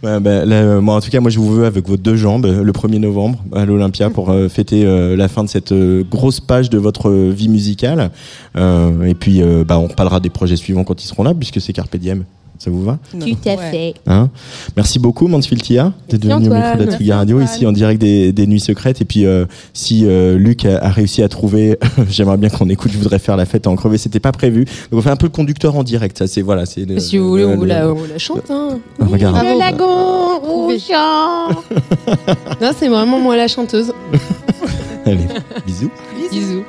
[0.04, 2.72] là, euh, en tout cas, moi, je vous veux avec vos deux jambes euh, le
[2.72, 4.84] 1er novembre à l'Olympia pour fêter
[5.16, 5.74] la fin de cette
[6.10, 8.12] grosse page de votre vie musicale.
[8.56, 11.96] Et puis, bah, on reparlera des projets suivants quand ils seront là, puisque c'est Carpe
[11.98, 12.26] Diem.
[12.64, 13.96] Ça vous va Tout à fait.
[14.06, 14.30] Hein
[14.78, 17.56] Merci beaucoup Mansfield Tia d'être venu au micro d'Atelier Merci, Radio Antoine.
[17.56, 19.02] ici en direct des, des Nuits Secrètes.
[19.02, 22.92] Et puis euh, si euh, Luc a, a réussi à trouver, j'aimerais bien qu'on écoute.
[22.92, 23.98] Je voudrais faire la fête à en crever.
[23.98, 24.66] C'était pas prévu.
[24.92, 26.20] Donc on fait un peu le conducteur en direct.
[26.20, 26.68] Ça c'est voilà.
[26.68, 27.84] C'est le- Si vous voulez, le- on vous le- la,
[28.14, 28.52] la chante.
[28.52, 28.78] Hein.
[29.00, 29.38] Ah, regarde.
[29.44, 31.50] Le lagon rougeant.
[32.62, 33.92] non, c'est vraiment moi la chanteuse.
[35.08, 35.18] Allez,
[35.66, 35.90] bisous.
[36.32, 36.64] Bisous.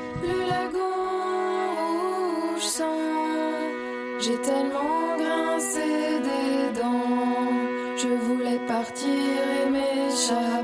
[2.55, 2.84] rouge sang.
[4.20, 4.38] J'ai
[8.83, 10.62] partir et m'échapper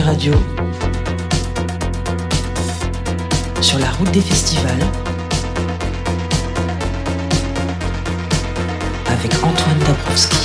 [0.00, 0.34] Tsugi, Radio.
[3.60, 4.80] Sur la route des festivals.
[9.06, 10.36] Avec Antoine Dabrowski.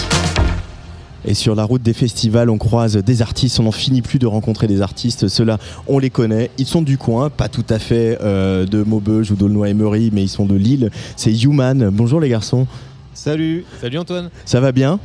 [1.26, 4.28] Et sur la route des festivals, on croise des artistes, on n'en finit plus de
[4.28, 5.28] rencontrer des artistes.
[5.28, 6.51] Ceux-là, on les connaît.
[6.58, 10.30] Ils sont du coin, pas tout à fait euh, de Maubeuge ou d'Aulnoy-Emery, mais ils
[10.30, 10.91] sont de Lille.
[11.16, 11.89] C'est Human.
[11.89, 12.68] Bonjour les garçons.
[13.14, 14.30] Salut, salut Antoine.
[14.43, 14.99] Ça va bien?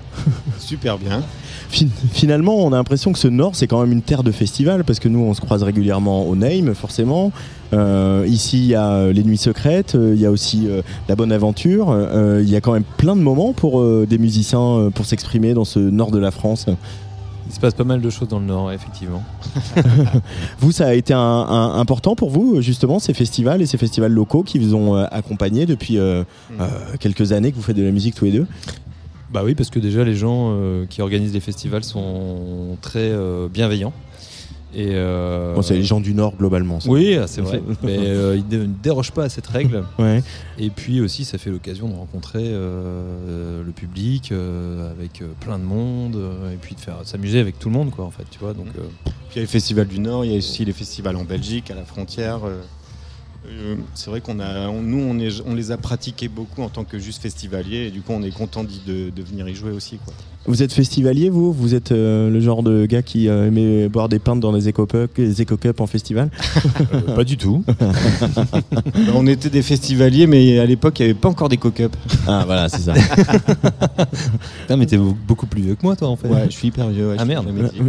[0.58, 1.22] Super bien.
[1.70, 4.84] Fin- Finalement, on a l'impression que ce Nord, c'est quand même une terre de festival,
[4.84, 7.32] parce que nous, on se croise régulièrement au Name, forcément.
[7.72, 10.82] Euh, ici, il y a euh, les Nuits Secrètes, euh, il y a aussi euh,
[11.08, 11.86] la Bonne Aventure.
[11.90, 15.64] Euh, il y a quand même plein de moments pour des musiciens pour s'exprimer dans
[15.64, 16.66] ce Nord de la France.
[17.48, 19.22] Il se passe pas mal de choses dans le Nord, effectivement.
[20.60, 24.12] Vous, ça a été un, un- important pour vous, justement, ces festivals et ces festivals
[24.12, 26.22] locaux qui vous ont accompagné depuis euh,
[26.60, 26.66] euh,
[27.00, 28.46] quelques années que vous faites de la musique tous les deux?
[29.32, 33.48] Bah oui, parce que déjà les gens euh, qui organisent les festivals sont très euh,
[33.48, 33.92] bienveillants.
[34.72, 36.78] Et euh, Bon, c'est les gens du Nord, globalement.
[36.78, 36.88] ça.
[36.88, 37.60] Oui, ah, c'est vrai.
[37.82, 39.84] mais euh, ils ne dérogent pas à cette règle.
[39.98, 40.22] Ouais.
[40.60, 45.58] Et puis aussi, ça fait l'occasion de rencontrer euh, le public euh, avec euh, plein
[45.58, 46.16] de monde
[46.52, 48.24] et puis de faire s'amuser avec tout le monde, quoi, en fait.
[48.30, 48.66] Tu vois, donc.
[48.78, 51.16] euh, Puis il y a les festivals du Nord, il y a aussi les festivals
[51.16, 52.40] en Belgique, à la frontière.
[53.50, 56.98] Euh, c'est vrai qu'on a, on- nous, on, les a pratiqués beaucoup en tant que
[56.98, 59.98] juste festivalier, et du coup, on est content de, de venir y jouer aussi.
[59.98, 60.14] Quoi.
[60.46, 64.08] Vous êtes festivalier, vous Vous êtes euh, le genre de gars qui euh, aimait boire
[64.08, 66.30] des pintes dans les éco-cups en festival?
[67.14, 67.62] Pas du tout.
[69.14, 71.94] On était des festivaliers, mais à l'époque, il n'y avait pas encore des co-cups.
[72.26, 72.94] Ah, voilà, c'est ça.
[74.62, 76.28] Putain, mais t'es beaucoup plus vieux que moi, toi, en fait.
[76.28, 77.10] Ouais, je suis hyper vieux.
[77.10, 77.46] ouais, ah merde.
[77.72, 77.80] dit.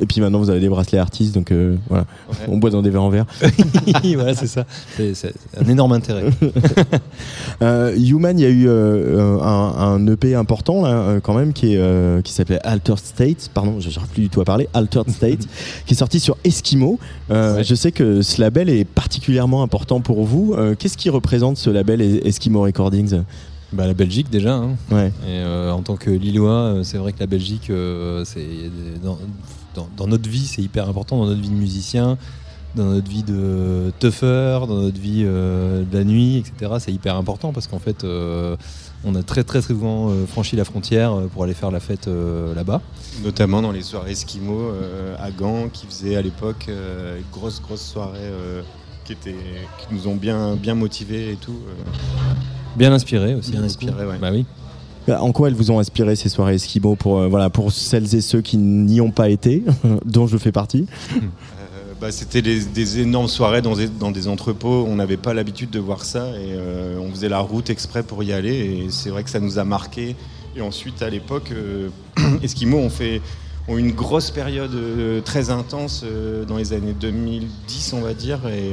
[0.00, 2.04] Et puis maintenant, vous avez des bracelets artistes, donc euh, voilà.
[2.28, 2.46] Ouais.
[2.48, 3.26] On boit dans des verres en verre.
[4.14, 4.64] voilà, c'est ça.
[4.96, 6.24] C'est c'est un énorme intérêt.
[7.60, 11.52] Euh, Human, il y a eu euh, un, un EP important là, euh, quand même
[11.52, 14.68] qui est euh, qui s'appelait Altered State, pardon, je n'arrive plus du tout à parler,
[14.74, 15.46] Altered State,
[15.86, 16.98] qui est sorti sur Eskimo.
[17.30, 20.54] Euh, Je sais que ce label est particulièrement important pour vous.
[20.78, 23.22] Qu'est-ce qui représente ce label Es- Eskimo Recordings?
[23.72, 24.54] Bah, la Belgique déjà.
[24.56, 24.76] hein.
[24.90, 25.08] Ouais.
[25.26, 28.46] Et euh, en tant que Lillois, c'est vrai que la Belgique, euh, c'est
[29.02, 29.18] dans,
[29.74, 32.18] dans- dans notre vie, c'est hyper important dans notre vie de musicien,
[32.76, 36.72] dans notre vie de tougher, dans notre vie euh, de la nuit, etc.
[36.80, 38.04] C'est hyper important parce qu'en fait,
[39.04, 42.08] on a très très souvent euh, franchi la frontière euh, pour aller faire la fête
[42.08, 42.80] euh, là-bas.
[43.22, 47.60] Notamment dans les soirées esquimaux euh, à Gand, qui faisaient à l'époque euh, une grosse,
[47.60, 48.62] grosse soirée euh,
[49.04, 49.34] qui, étaient,
[49.78, 51.56] qui nous ont bien, bien motivés et tout.
[51.68, 52.32] euh.
[52.76, 53.50] Bien inspiré aussi.
[53.50, 54.10] Bien du inspiré, coup.
[54.10, 54.18] ouais.
[54.20, 54.46] Bah oui.
[55.08, 58.20] En quoi elles vous ont inspiré ces soirées Eskimo pour euh, voilà pour celles et
[58.20, 59.64] ceux qui n'y ont pas été,
[60.04, 60.86] dont je fais partie?
[61.12, 61.18] Euh,
[62.02, 64.84] bah, C'était des, des énormes soirées dans des, dans des entrepôts.
[64.88, 68.22] On n'avait pas l'habitude de voir ça et euh, on faisait la route exprès pour
[68.24, 68.54] y aller.
[68.54, 70.16] Et c'est vrai que ça nous a marqué.
[70.56, 71.88] Et ensuite, à l'époque, euh,
[72.42, 73.22] Eskimo ont fait
[73.68, 78.40] ont une grosse période euh, très intense euh, dans les années 2010, on va dire,
[78.48, 78.72] et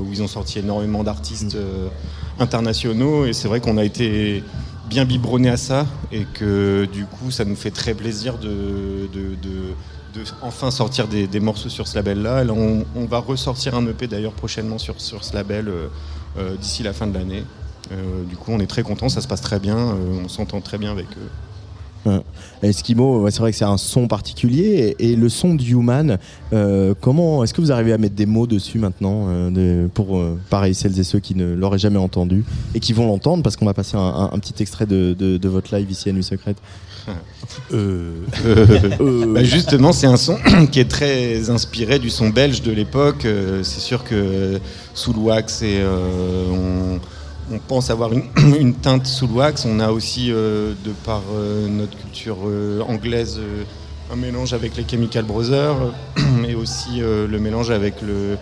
[0.00, 1.88] où ils ont sorti énormément d'artistes euh,
[2.38, 3.26] internationaux.
[3.26, 4.44] Et c'est vrai qu'on a été
[4.88, 9.34] bien biberonné à ça et que du coup, ça nous fait très plaisir de, de-
[9.34, 9.74] de-
[10.42, 12.44] enfin sortir des, morceaux sur ce label-là.
[12.44, 15.88] Là, on, va ressortir un EP d'ailleurs prochainement sur, sur ce label euh,
[16.38, 17.44] euh, d'ici la fin de l'année.
[17.92, 20.78] Euh, du coup, on est très content, ça se passe très bien, on s'entend très
[20.78, 21.30] bien avec eux.
[22.62, 26.16] Eskimo, c'est vrai que c'est un son particulier et, le son du Human.
[27.00, 29.26] comment est-ce que vous arrivez à mettre des mots dessus maintenant
[29.92, 33.42] pour euh, pareil celles et ceux qui ne l'auraient jamais entendu et qui vont l'entendre
[33.42, 36.56] parce qu'on va passer un, petit extrait de- de votre live ici à Nuit Secrète.
[37.72, 38.12] Euh,
[39.26, 40.38] bah, justement, c'est un son
[40.72, 43.24] qui est très inspiré du son belge de l'époque.
[43.24, 44.60] Euh, c'est sûr que
[44.94, 47.00] sous le wax, et, euh, on,
[47.54, 48.24] on pense avoir une,
[48.60, 49.64] une teinte sous le wax.
[49.64, 53.64] On a aussi, euh, de par euh, notre culture euh, anglaise, euh,
[54.12, 55.76] un mélange avec les Chemical Brothers
[56.48, 58.36] et aussi euh, le mélange avec, le,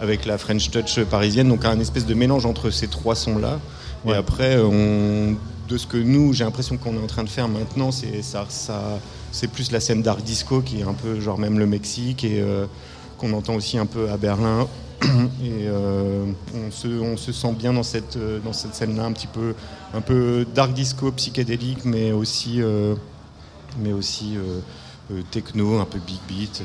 [0.00, 1.48] avec la French Touch parisienne.
[1.48, 3.58] Donc un espèce de mélange entre ces trois sons-là.
[4.06, 5.36] Et après, on,
[5.70, 8.46] de ce que nous, j'ai l'impression qu'on est en train de faire maintenant, c'est ça,
[9.30, 12.40] c'est plus la scène dark disco qui est un peu genre même le Mexique et
[12.40, 12.66] euh,
[13.18, 14.66] qu'on entend aussi un peu à Berlin.
[15.42, 16.70] Et euh, on,
[17.16, 19.54] se, sent bien dans cette, euh, dans cette scène-là, un petit peu,
[19.94, 22.60] un peu dark disco, psychédélique, mais aussi,
[25.30, 26.62] techno, un peu big beat.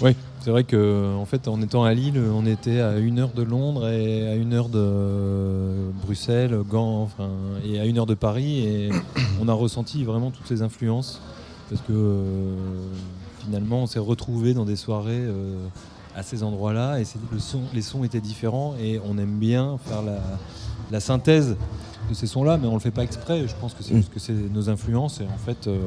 [0.00, 3.32] Oui, c'est vrai que en fait, en étant à Lille, on était à une heure
[3.34, 7.30] de Londres et à une heure de Bruxelles, Gand, enfin,
[7.64, 8.90] et à une heure de Paris, et
[9.40, 11.20] on a ressenti vraiment toutes ces influences
[11.68, 12.54] parce que euh,
[13.44, 15.54] finalement, on s'est retrouvé dans des soirées euh,
[16.16, 17.04] à ces endroits-là, et
[17.72, 20.02] les sons étaient différents, et on aime bien faire
[20.90, 21.56] la synthèse
[22.10, 23.44] de ces sons-là, mais on le fait pas exprès.
[23.46, 23.96] Je pense que c'est Mm.
[23.98, 25.78] juste que c'est nos influences, et en fait, euh,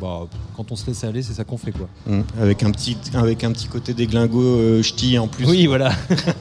[0.00, 0.26] bah,
[0.56, 1.88] quand on se laisse aller, c'est ça qu'on fait, quoi.
[2.06, 2.20] Mm.
[2.40, 5.44] Avec un petit, avec un petit côté déglingo euh, ch'ti en plus.
[5.46, 5.92] Oui, voilà.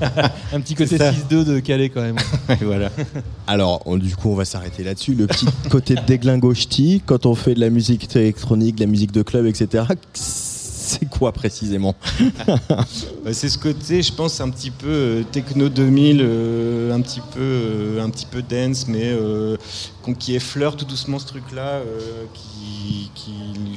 [0.53, 1.11] un petit côté C'est ça.
[1.11, 2.17] 6-2 de Calais quand même.
[2.61, 2.89] Voilà.
[3.47, 5.13] Alors, on- du coup, on va s'arrêter là-dessus.
[5.13, 9.11] Le petit côté déglingo ch'ti, quand on fait de la musique électronique, de la musique
[9.11, 9.83] de club, etc.
[10.99, 11.95] C'est quoi précisément?
[13.23, 17.21] Bah, c'est ce côté, je pense, un petit peu euh, techno 2000, euh, un petit
[17.33, 19.57] peu, euh, un petit peu dance, mais euh,
[20.19, 23.31] qui effleure tout doucement ce truc-là, euh, qui, qui,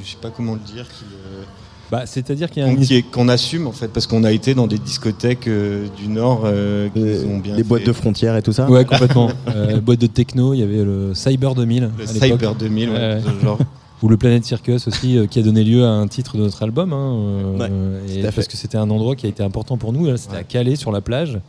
[0.04, 1.42] je sais pas comment le dire, qui, euh,
[1.90, 4.22] Bah, c'est-à-dire qu'il y a qu'on, un qui est- qu'on assume en fait, parce qu'on
[4.24, 7.86] a été dans des discothèques euh, du Nord euh, qui nous ont bien Les boîtes
[7.86, 8.68] de frontières et tout ça?
[8.70, 9.30] Ouais, complètement.
[9.48, 11.90] Euh, boîte de techno, il y avait le Cyber 2000.
[11.96, 12.06] Le à.
[12.06, 13.58] Cyber 2000, ouais, genre.
[14.02, 16.62] Ou le Planet Circus aussi, euh, qui a donné lieu à un titre de notre
[16.62, 16.92] album.
[16.92, 17.70] hein, euh, Ouais,
[18.18, 20.06] et parce que c'était un endroit qui a été important pour nous.
[20.06, 21.40] là, C'était à Calais, sur la plage.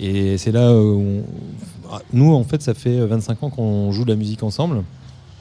[0.00, 1.22] Et c'est là où on-
[1.92, 4.82] ah, nous, en fait, ça fait 25 ans qu'on joue de la musique ensemble.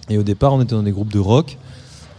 [0.09, 1.57] Et au départ, on était dans des groupes de rock.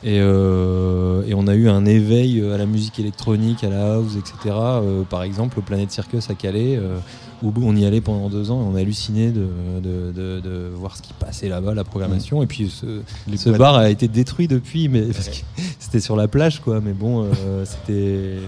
[0.02, 4.16] Et, euh, et on a eu un éveil à la musique électronique, à la house,
[4.18, 4.54] etc.
[4.54, 6.98] Euh, par exemple, au Planet Circus à Calais, euh,
[7.44, 9.46] où on y allait pendant deux ans et on a halluciné de,
[9.82, 12.42] de- de- de voir ce qui passait là-bas, la programmation.
[12.42, 15.36] Et puis ce, bar a été détruit depuis, mais parce que
[15.78, 16.80] c'était sur la plage, quoi.
[16.80, 18.38] Mais bon, euh, c'était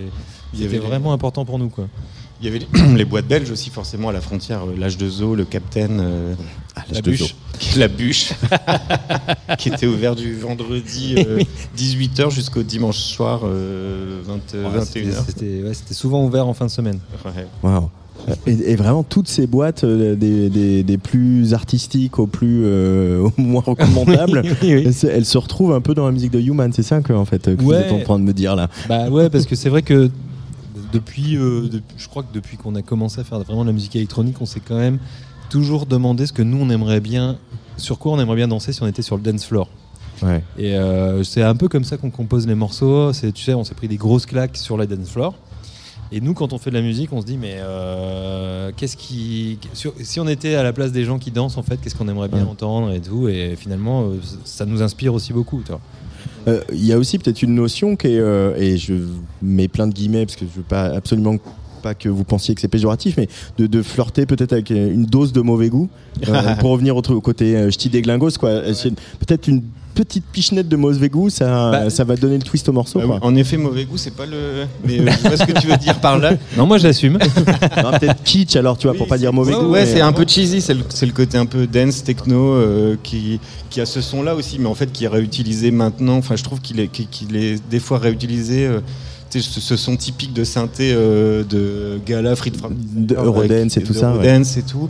[0.53, 1.89] Il y c'était avait les- vraiment important pour nous, quoi.
[2.41, 4.65] Il y avait les, les boîtes belges aussi, forcément, à la frontière.
[4.67, 6.35] euh, L'âge de Zoo, le Capitaine, euh,
[6.77, 7.35] l'âge la de bûche.
[7.79, 8.33] La bûche,
[9.59, 11.15] qui était ouvert du vendredi
[11.75, 14.85] 18h jusqu'au dimanche soir euh, 20, Ouais, 21h.
[14.85, 16.99] c'était- C'était ouais, c'était souvent ouvert en fin de semaine.
[17.25, 17.47] Ouais.
[17.63, 17.89] Waouh.
[18.47, 23.21] Et, et vraiment toutes ces boîtes euh, des, des- des plus artistiques au plus euh,
[23.39, 24.83] au moins recommandables Oui, oui, oui.
[24.87, 27.13] elles se- elles se retrouvent un peu dans la musique de Human c'est ça que
[27.13, 27.77] en fait que vous Ouais.
[27.83, 30.11] êtes en train de me dire là Bah ouais, parce que c'est vrai que
[30.93, 33.97] depuis, euh, je crois que depuis qu'on a commencé à faire vraiment de la musique
[33.97, 34.99] électronique, on s'est quand même
[35.51, 37.37] toujours demandé ce que nous on aimerait bien
[37.77, 39.69] sur quoi on aimerait bien danser si on était sur le dance floor.
[40.23, 40.43] Ouais.
[40.59, 43.13] Et euh, c'est un peu comme ça qu'on compose les morceaux.
[43.13, 45.35] C'est, tu sais, on s'est pris des grosses claques sur la dance floor.
[46.13, 49.59] Et nous, quand on fait de la musique, on se dit, mais euh, qu'est-ce qui.
[49.73, 52.09] sur- si on était à la place des gens qui dansent, en fait, qu'est-ce qu'on
[52.09, 52.51] aimerait bien Ouais.
[52.51, 53.29] entendre et tout.
[53.29, 55.63] Et finalement, euh, ça nous inspire aussi beaucoup.
[55.65, 55.81] Tu vois.
[56.49, 58.21] Euh, Il y a aussi peut-être une notion qui est,
[58.59, 58.95] et je
[59.43, 61.37] mets plein de guillemets parce que je veux pas absolument
[61.83, 63.29] pas que vous pensiez que c'est péjoratif, mais
[63.59, 65.89] de, de flirter peut-être avec une dose de mauvais goût
[66.61, 68.61] pour revenir au, côté ch'ti des glingos, quoi.
[69.21, 69.63] Peut-être une
[69.97, 73.01] petite pichenette de mauvais goût, ça, Bah, ça va donner le twist au morceau.
[73.03, 73.15] Ah quoi.
[73.17, 74.67] oui, En effet, mauvais goût, c'est pas le.
[74.87, 76.35] Mais euh, je vois ce que tu veux dire par là.
[76.57, 77.19] Non, moi j'assume.
[77.99, 79.71] Peut-être kitsch alors, tu vois, pour pas dire mauvais Ouais, goût.
[79.71, 83.41] ouais, mais- c'est un peu cheesy, c'est le, côté un peu dance, techno, euh, qui,
[83.71, 86.17] qui a ce son-là aussi, mais en fait qui est réutilisé maintenant.
[86.19, 88.67] Enfin, je trouve qu'il est, qu'il est des fois réutilisé.
[88.67, 88.81] euh,
[89.29, 92.55] tu sais, ce, ce son typique de synthé euh, de Gala, Fried
[92.95, 94.27] De Eurodance et tout ça, ouais.
[94.29, 94.89] Eurodance et tout.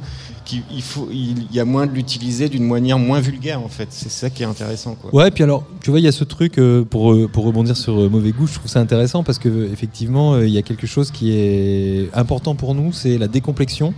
[0.81, 3.89] Faut, il, y a moins de l'utiliser d'une manière moins vulgaire, en fait.
[3.90, 4.97] C'est ça qui est intéressant.
[5.12, 7.77] Ouais, puis alors, tu vois, il y a ce truc euh, pour, euh, pour rebondir
[7.77, 10.86] sur euh, mauvais goût, je trouve ça intéressant parce que effectivement, il y a quelque
[10.86, 13.93] chose qui est important pour nous, c'est la décomplexion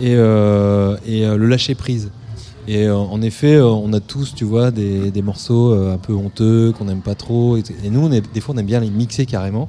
[0.00, 2.10] et, et le lâcher prise.
[2.68, 5.98] Et euh, en effet, euh, on a tous, tu vois, des, des morceaux euh, un
[5.98, 7.56] peu honteux qu'on n'aime pas trop.
[7.56, 9.68] Et, et nous, on est, des fois, on aime bien les mixer carrément.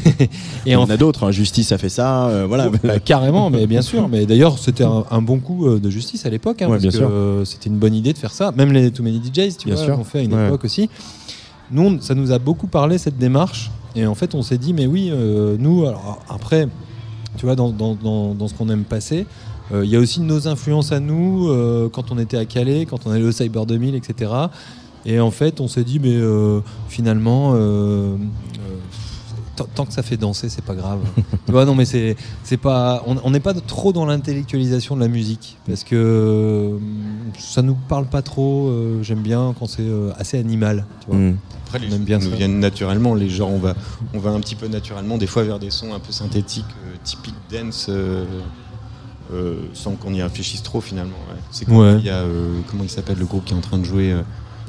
[0.66, 2.70] Il y en a d'autres, hein, Justice a fait ça, voilà.
[2.82, 4.08] Bah, carrément, mais bien sûr.
[4.08, 7.42] Mais d'ailleurs, c'était un, un bon coup de justice à l'époque, hein, Ouais, parce que
[7.44, 8.52] c'était une bonne idée de faire ça.
[8.56, 10.46] Même les Too Many DJs, tu Bien vois, l'ont fait à une Ouais.
[10.46, 10.88] époque aussi.
[11.70, 14.72] Nous, on- ça nous a beaucoup parlé cette démarche, et en fait, on s'est dit,
[14.72, 15.12] mais oui,
[15.58, 16.68] nous, alors après,
[17.36, 19.26] tu vois, dans, dans- dans- dans ce qu'on aime passer.
[19.72, 22.86] Euh, Il y a aussi nos influences à nous euh, quand on était à Calais,
[22.86, 24.32] quand on allait au Cyber 2000, etc.
[25.06, 28.16] Et en fait, on s'est dit, mais euh, finalement, euh, euh,
[29.74, 31.00] tant, que ça fait danser, c'est pas grave.
[31.46, 35.08] tu vois, non, mais c'est, c'est pas, on n'est pas trop dans l'intellectualisation de la
[35.08, 36.78] musique parce que euh,
[37.38, 38.68] ça nous parle pas trop.
[38.68, 40.84] euh, j'aime bien quand c'est euh, assez animal.
[41.00, 41.16] Tu vois.
[41.18, 41.36] Mm.
[41.66, 42.36] Après, les On aime choses bien nous ça.
[42.36, 43.14] viennent naturellement.
[43.14, 43.74] Les genres, on va,
[44.12, 46.96] on va un petit peu naturellement, des fois vers des sons un peu synthétiques, euh,
[47.04, 47.86] typiques dance,
[49.74, 51.16] sans qu'on y réfléchisse trop finalement.
[51.30, 51.38] ouais.
[51.50, 51.96] C'est comme Ouais.
[51.98, 54.12] il y a, euh, comment il s'appelle le groupe qui est en train de jouer
[54.12, 54.22] euh,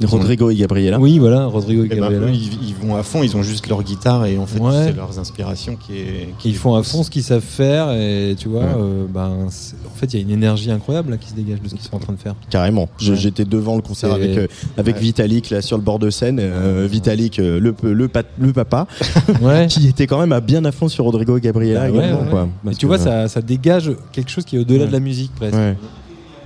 [0.04, 0.98] Rodrigo et Gabriela.
[0.98, 2.28] Oui, voilà, Rodrigo et eh ben, Gabriela.
[2.30, 4.86] ils, ils vont à fond, ils ont juste leur guitare et en fait Ouais.
[4.86, 6.28] c'est leurs inspirations qui est.
[6.38, 8.66] qui Ils font à fond ce qu'ils savent faire et tu vois, Ouais.
[8.78, 9.50] euh, ben, en
[9.96, 11.94] fait, il y a une énergie incroyable là, qui se dégage de ce qu'ils sont
[11.96, 12.34] en train de faire.
[12.50, 12.88] Carrément.
[13.00, 13.14] Ouais.
[13.16, 14.46] J'étais devant le concert avec, euh,
[14.76, 15.00] avec Ouais.
[15.02, 16.38] Vitalik là sur le bord de scène.
[16.40, 18.86] Euh, Vitalik, euh, le, le, pa- le papa,
[19.40, 19.66] Ouais.
[19.68, 22.22] qui était quand même à bien à fond sur Rodrigo et Gabriela Bah ouais, également.
[22.22, 22.28] ouais.
[22.30, 22.48] quoi.
[22.70, 24.86] Et tu que, vois, euh, ça, ça dégage quelque chose qui est au-delà Ouais.
[24.88, 25.54] de la musique presque.
[25.54, 25.76] Ouais,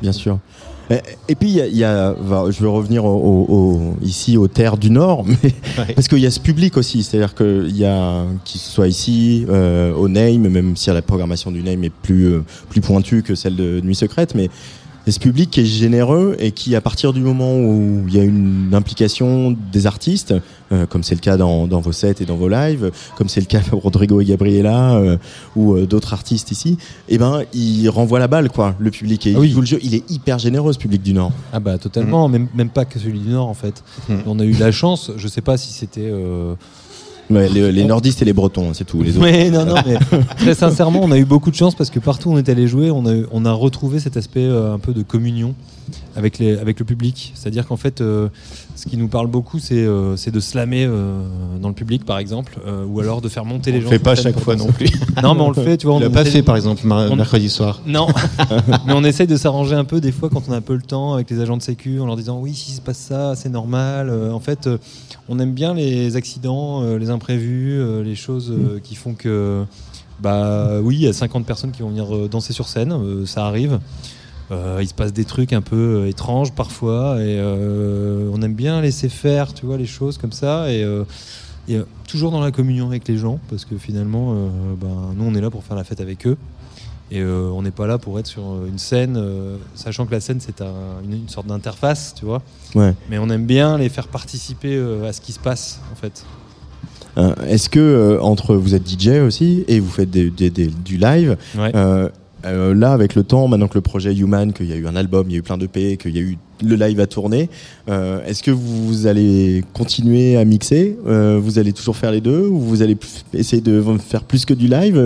[0.02, 0.38] bien sûr.
[0.90, 2.14] Et, et puis, il y a, y a-
[2.50, 3.08] je veux revenir au,
[3.48, 5.52] au- au- ici aux terres du Nord, mais,
[5.94, 7.02] parce qu'il y a ce public aussi.
[7.02, 11.62] C'est-à-dire qu'il y a, qu'il soit ici, euh, au Name, même si la programmation du
[11.62, 14.48] Name est plus, euh, plus pointue que celle de Nuit Secrète, mais
[15.06, 18.18] a ce public qui est généreux et qui, à partir du moment où il y
[18.18, 20.34] a une implication des artistes,
[20.72, 23.40] euh, comme c'est le cas dans, dans vos sets et dans vos lives, comme c'est
[23.40, 25.16] le cas pour Rodrigo et Gabriela euh,
[25.54, 26.76] ou euh, d'autres artistes ici,
[27.08, 29.26] eh ben, il renvoie la balle, quoi, le public.
[29.28, 29.48] Et Ah oui.
[29.48, 29.78] il joue le jeu.
[29.82, 31.30] Il est hyper généreux, ce public du Nord.
[31.52, 33.84] Ah bah totalement, même, même pas que celui du Nord en fait.
[34.26, 36.10] On a eu la chance, je sais pas si c'était...
[37.28, 39.02] Ouais, les, les nordistes et les bretons, c'est tout.
[39.02, 39.22] Les autres.
[39.26, 39.96] Ouais, non, non, mais
[40.36, 42.68] très sincèrement, on a eu beaucoup de chance parce que partout où on est allé
[42.68, 45.54] jouer, on a, on a retrouvé cet aspect euh, un peu de communion
[46.16, 47.32] avec, les, avec le public.
[47.34, 48.28] C'est-à-dire qu'en fait, euh,
[48.74, 51.20] ce qui nous parle beaucoup, c'est euh, de slammer euh,
[51.60, 53.90] dans le public, par exemple, euh, ou alors de faire monter les On gens.
[53.90, 54.88] le fait pas scène chaque fois non plus.
[55.22, 55.96] Non, mais on le fait, tu vois.
[55.96, 57.80] On l'a on pas fait, par exemple, on- mercredi soir.
[57.86, 58.06] Non,
[58.86, 60.82] mais on essaye de s'arranger un peu des fois quand on a un peu le
[60.82, 63.48] temps avec les agents de sécu en leur disant oui, si se passe ça, c'est
[63.50, 64.08] normal.
[64.10, 64.78] Euh, en fait, euh,
[65.28, 69.64] on aime bien les accidents, euh, les imprévus, euh, les choses euh, qui font que,
[70.20, 73.80] bah oui, il y a 50 personnes qui vont venir danser sur scène, ça arrive.
[74.50, 79.52] Il se passe des trucs un peu étranges parfois et on aime bien laisser faire,
[79.52, 80.86] tu vois, les choses comme ça et,
[82.08, 84.34] toujours dans la communion avec les gens parce que finalement,
[84.80, 86.38] ben, nous on est là pour faire la fête avec eux.
[87.12, 90.20] Et euh, on n'est pas là pour être sur une scène, euh, sachant que la
[90.20, 92.42] scène c'est un- une, une sorte d'interface, tu vois.
[92.74, 92.94] Ouais.
[93.08, 96.24] Mais on aime bien les faire participer euh, à ce qui se passe, en fait.
[97.18, 100.66] Euh, Est-ce que euh, entre vous êtes DJ aussi et vous faites des- des- des-
[100.66, 101.70] du live, Ouais.
[101.76, 102.08] euh,
[102.44, 104.96] euh, là avec le temps, maintenant que le projet Human, qu'il y a eu un
[104.96, 107.06] album, il y a eu plein de P, qu'il y a eu le live à
[107.06, 107.50] tourner,
[107.88, 112.46] euh, est-ce que vous allez continuer à mixer Euh, Vous allez toujours faire les deux
[112.46, 112.96] ou vous allez
[113.34, 114.96] essayer de faire plus que du live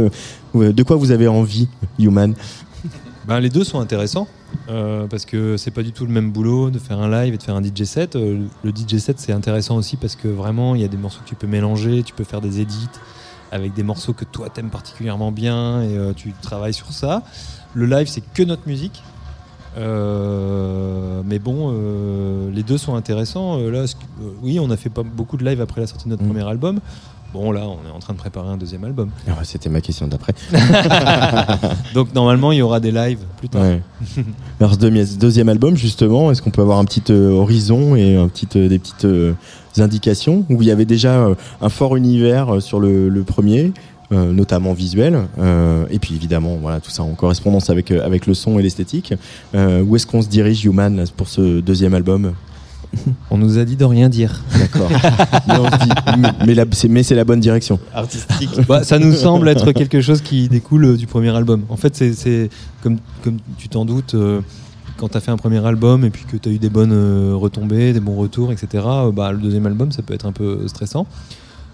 [0.55, 1.69] Euh, De quoi vous avez envie,
[1.99, 2.35] Human
[3.27, 4.27] Ben, les deux sont intéressants
[5.11, 7.43] parce que c'est pas du tout le même boulot de faire un live et de
[7.43, 8.15] faire un DJ set.
[8.17, 11.29] Le DJ set c'est intéressant aussi parce que vraiment il y a des morceaux que
[11.29, 12.89] tu peux mélanger, tu peux faire des edits
[13.53, 17.23] avec des morceaux que toi t'aimes particulièrement bien et tu travailles sur ça.
[17.75, 19.03] Le live c'est que notre musique.
[19.79, 23.59] Euh, mais bon, euh, les deux sont intéressants.
[23.59, 23.85] Euh, là,
[24.43, 26.29] oui, on a fait pas beaucoup de live après la sortie de notre Mm.
[26.29, 26.81] premier album.
[27.33, 29.11] Bon, là, on est en train de préparer un deuxième album.
[29.29, 30.35] Ah C'était ma question d'après.
[31.95, 33.63] Donc normalement, il y aura des lives plus tard.
[33.63, 33.81] Ouais.
[34.59, 38.47] Alors ce deuxième, album justement, est-ce qu'on peut avoir un petit horizon et un petit,
[38.47, 39.07] des petites
[39.79, 40.45] indications?
[40.51, 41.29] Où il y avait déjà
[41.61, 43.73] un fort univers sur le, le premier,
[44.13, 48.27] euh, notamment visuel, euh, et puis évidemment voilà tout ça en correspondance avec euh, avec
[48.27, 49.15] le son et l'esthétique.
[49.55, 52.33] Euh, où est-ce qu'on se dirige Human là, pour ce deuxième album
[53.31, 54.43] On nous a dit de rien dire.
[54.59, 54.91] D'accord.
[56.19, 57.79] mais mais- c'est mais c'est la bonne direction.
[57.95, 58.51] Artistique.
[58.67, 61.63] Bah, ça nous semble être quelque chose qui découle euh, du premier album.
[61.69, 62.51] En fait, c'est-
[62.83, 64.41] comme, comme tu t'en doutes, euh,
[64.97, 67.33] quand tu as fait un premier album et puis que tu as eu des bonnes
[67.35, 68.85] retombées, des bons retours, etc.,
[69.15, 71.07] bah, le deuxième album, ça peut être un peu stressant.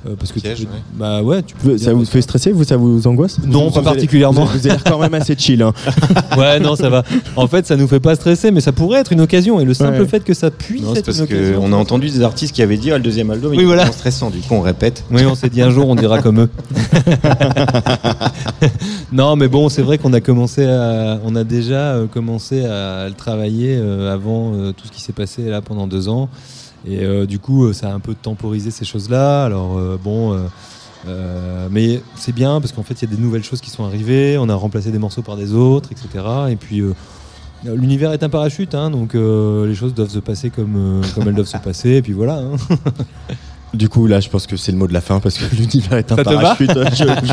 [0.07, 0.78] Euh, parce que tu peux- ouais.
[0.99, 3.81] bah ouais, tu peux Ça vous fait stresser vous Ça vous angoisse Non, Vous- pas
[3.81, 4.45] vous particulièrement.
[4.45, 5.62] Vous avez vous avez l'air quand même assez chill.
[5.62, 5.73] Hein.
[6.39, 7.03] ouais, non, ça va.
[7.37, 9.61] En fait, ça nous fait pas stresser, mais ça pourrait être une occasion.
[9.61, 10.07] Et le simple Ouais.
[10.07, 11.61] fait que ça puisse Non, être parce une occasion.
[11.61, 13.66] qu'on a entendu des artistes qui avaient dit ah, le deuxième album il Oui, est
[13.66, 13.83] voilà.
[13.83, 14.31] vraiment stressant.
[14.31, 15.05] Du coup, on répète.
[15.11, 16.49] Oui, on s'est dit un jour, on dira comme eux.
[19.12, 23.09] non, mais bon, c'est vrai qu'on a commencé à, on a déjà euh, commencé à
[23.09, 26.28] le travailler euh, avant tout ce qui s'est passé là pendant deux ans.
[26.86, 29.44] Et euh, du coup, euh, ça a un peu temporisé ces choses-là.
[29.44, 30.38] Alors euh, bon,
[31.70, 34.38] mais c'est bien parce qu'en fait, il y a des nouvelles choses qui sont arrivées.
[34.38, 36.24] On a remplacé des morceaux par des autres, etc.
[36.50, 36.82] Et puis.
[37.64, 41.48] L'univers est un parachute, hein, donc les choses doivent se passer comme, comme elles doivent
[41.48, 42.34] se passer, et puis voilà.
[42.34, 42.56] hein.
[43.74, 45.98] Du coup, là, je pense que c'est le mot de la fin parce que l'univers
[45.98, 46.70] est un Ça parachute.
[46.93, 47.32] Je- je-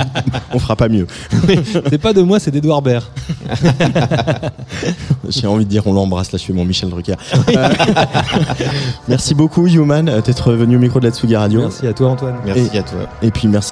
[0.54, 1.08] on fera pas mieux.
[1.90, 3.04] C'est pas de moi, c'est d'Edouard Baird.
[5.30, 6.32] J'ai envie de dire, on l'embrasse.
[6.32, 7.16] Là, je fais mon Michel Drucker.
[7.56, 7.70] Euh,
[9.08, 11.62] merci beaucoup, Human, d'être venu au micro de la Tsugi Radio.
[11.62, 12.36] Merci à toi, Antoine.
[12.46, 13.00] Merci Et- à toi.
[13.22, 13.72] Et puis, merci.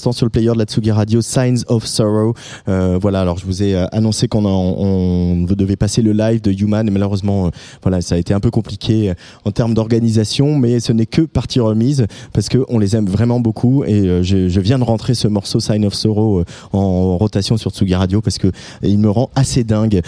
[0.00, 2.32] L'instant sur le player de la Tsugi Radio Signs of Sorrow.
[2.70, 6.50] Euh, voilà, alors je vous ai euh, annoncé qu'on on devait passer le live de
[6.52, 7.50] Human et malheureusement, euh,
[7.82, 9.14] voilà, ça a été un peu compliqué euh,
[9.44, 13.40] en termes d'organisation, mais ce n'est que partie remise parce que on les aime vraiment
[13.40, 17.58] beaucoup et euh, je, je viens de rentrer ce morceau Sign of Sorrow en rotation
[17.58, 18.48] sur Tsugi Radio parce que
[18.82, 20.00] il me rend assez dingue.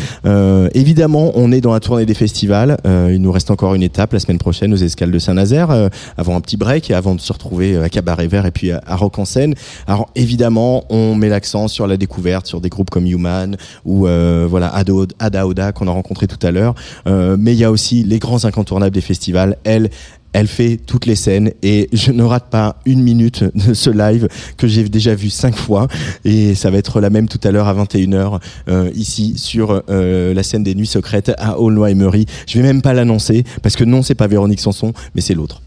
[0.74, 2.78] Évidemment, on est dans la tournée des festivals.
[2.85, 6.40] Il nous reste encore une étape la semaine prochaine aux escales de Saint-Nazaire, avant un
[6.40, 9.24] petit break et avant de se retrouver à Cabaret Vert et puis à, Rock en
[9.24, 9.55] scène.
[9.87, 14.47] Alors évidemment, on met l'accent sur la découverte, sur des groupes comme Human ou euh,
[14.49, 14.73] voilà
[15.19, 16.75] Ada Oda qu'on a rencontré tout à l'heure.
[17.07, 19.57] Euh, mais il y a aussi les grands incontournables des festivals.
[19.65, 19.91] Elle,
[20.33, 24.29] elle fait toutes les scènes et je ne rate pas une minute de ce live
[24.57, 25.89] que j'ai déjà vu cinq fois
[26.25, 30.35] et ça va être la même tout à l'heure à 21h euh, ici sur euh,
[30.35, 32.27] la scène des Nuits Secrètes à Aulnoy-Emery.
[32.47, 35.61] Je vais même pas l'annoncer parce que non, c'est pas Véronique Sanson, mais c'est l'autre.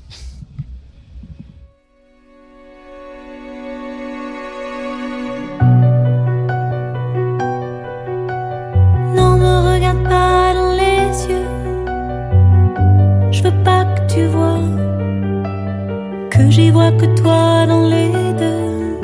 [16.36, 19.00] Que j'y vois que toi dans les deux.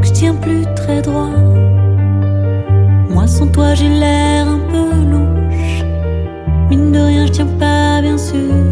[0.00, 1.38] Que je tiens plus très droit.
[3.08, 5.84] Moi sans toi j'ai l'air un peu louche.
[6.68, 8.65] Mine de rien je tiens pas bien sûr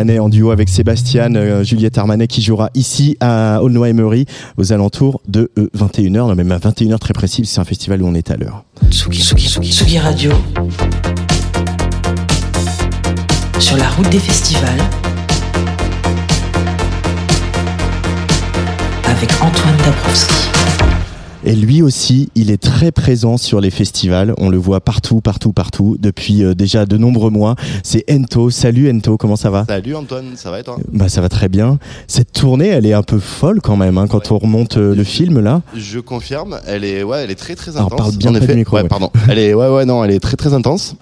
[0.00, 1.34] En duo avec Sébastien.
[1.34, 4.24] euh, Juliette Armanet qui jouera ici à Aulnoy-Emery
[4.56, 6.10] aux alentours de 21h.
[6.10, 8.64] Non, même à 21h très précis, c'est un festival où on est à l'heure.
[8.90, 10.32] Tsugi, Tsugi, Tsugi, Tsugi Radio.
[13.58, 14.80] Sur la route des festivals.
[19.04, 20.34] Avec Antoine Dabrowski.
[21.42, 24.34] Et lui aussi, il est très présent sur les festivals.
[24.36, 27.54] On le voit partout, partout, partout depuis euh, déjà de nombreux mois.
[27.82, 28.50] C'est Ento.
[28.50, 29.64] Salut Ento, comment ça va?
[29.66, 30.76] Salut Antoine, ça va et toi?
[30.92, 31.78] Bah ça va très bien.
[32.08, 35.02] Cette tournée, elle est un peu folle quand même hein, quand on remonte euh, le
[35.04, 35.62] film là.
[35.74, 37.98] Je confirme, elle est ouais, elle est très très Alors, intense.
[37.98, 38.52] parle bien en effet.
[38.52, 38.88] du micro, ouais, ouais.
[38.88, 39.10] pardon.
[39.28, 40.94] Elle est ouais ouais non, elle est très très intense.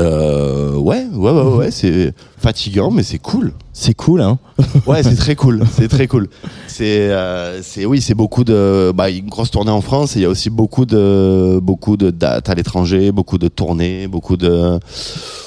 [0.00, 3.52] Euh, ouais, ouais, ouais, ouais, c'est fatigant, mais c'est cool.
[3.72, 4.38] C'est cool, hein
[4.86, 6.28] Ouais, c'est très cool, c'est très cool.
[6.66, 10.14] C'est, euh, c'est, oui, c'est beaucoup de, bah, une grosse tournée en France.
[10.16, 14.06] Et il y a aussi beaucoup de, beaucoup de dates à l'étranger, beaucoup de tournées,
[14.06, 14.78] beaucoup de,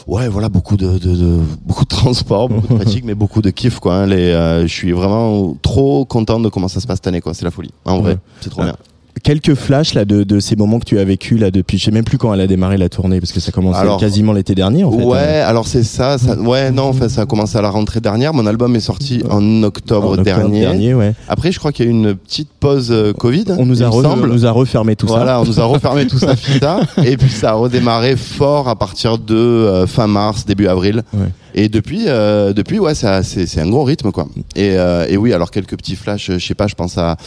[0.08, 3.50] ouais, voilà, beaucoup de, de, de- beaucoup de transport, beaucoup de fatigue, mais beaucoup de
[3.52, 3.96] kiff, quoi.
[3.96, 4.06] hein.
[4.08, 7.34] Les, euh, je suis vraiment trop content de comment ça se passe cette année, quoi.
[7.34, 7.72] C'est la folie.
[7.86, 8.76] En vrai, c'est trop bien.
[9.24, 11.92] Quelques flashs là de, de ces moments que tu as vécu là depuis, je sais
[11.92, 14.56] même plus quand elle a démarré la tournée parce que ça commençait Alors- quasiment l'été
[14.56, 15.04] dernier en fait.
[15.04, 16.40] Ouais, Euh, alors c'est ça, ça.
[16.40, 18.34] Ouais, non, en fait, ça a commencé à la rentrée dernière.
[18.34, 20.62] Mon album est sorti en octobre, En octobre dernier.
[20.62, 21.14] dernier, ouais.
[21.28, 23.46] Après, je crois qu'il y a eu une petite pause euh, Covid.
[23.60, 25.42] On nous a, re- on nous a refermé tout voilà, ça.
[25.42, 26.80] on nous a refermé tout ça, fita.
[27.04, 31.04] Et puis ça a redémarré fort à partir de euh, fin mars, début avril.
[31.14, 31.28] Ouais.
[31.54, 34.26] Et depuis, euh, depuis, ouais, ça, c'est, c'est un gros rythme, quoi.
[34.56, 36.32] Et, euh, et oui, alors quelques petits flashs.
[36.32, 37.18] Je sais pas, je pense à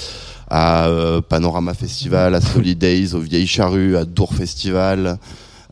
[0.57, 5.19] à euh, Panorama Festival, à Solid Days, au Vieilles Charrues, à Dour Festival.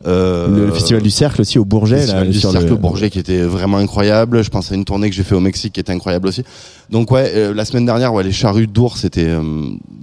[0.04, 2.72] Euh, Le, le festival du cercle aussi au Bourget Festival là, du sur Cercle le-
[2.74, 4.42] au Bourget qui était vraiment incroyable.
[4.42, 6.42] Je pense à une tournée que j'ai fait au Mexique qui était incroyable aussi.
[6.90, 9.40] Donc ouais, euh, la semaine dernière, ouais, les charrues d'ours, c'était euh,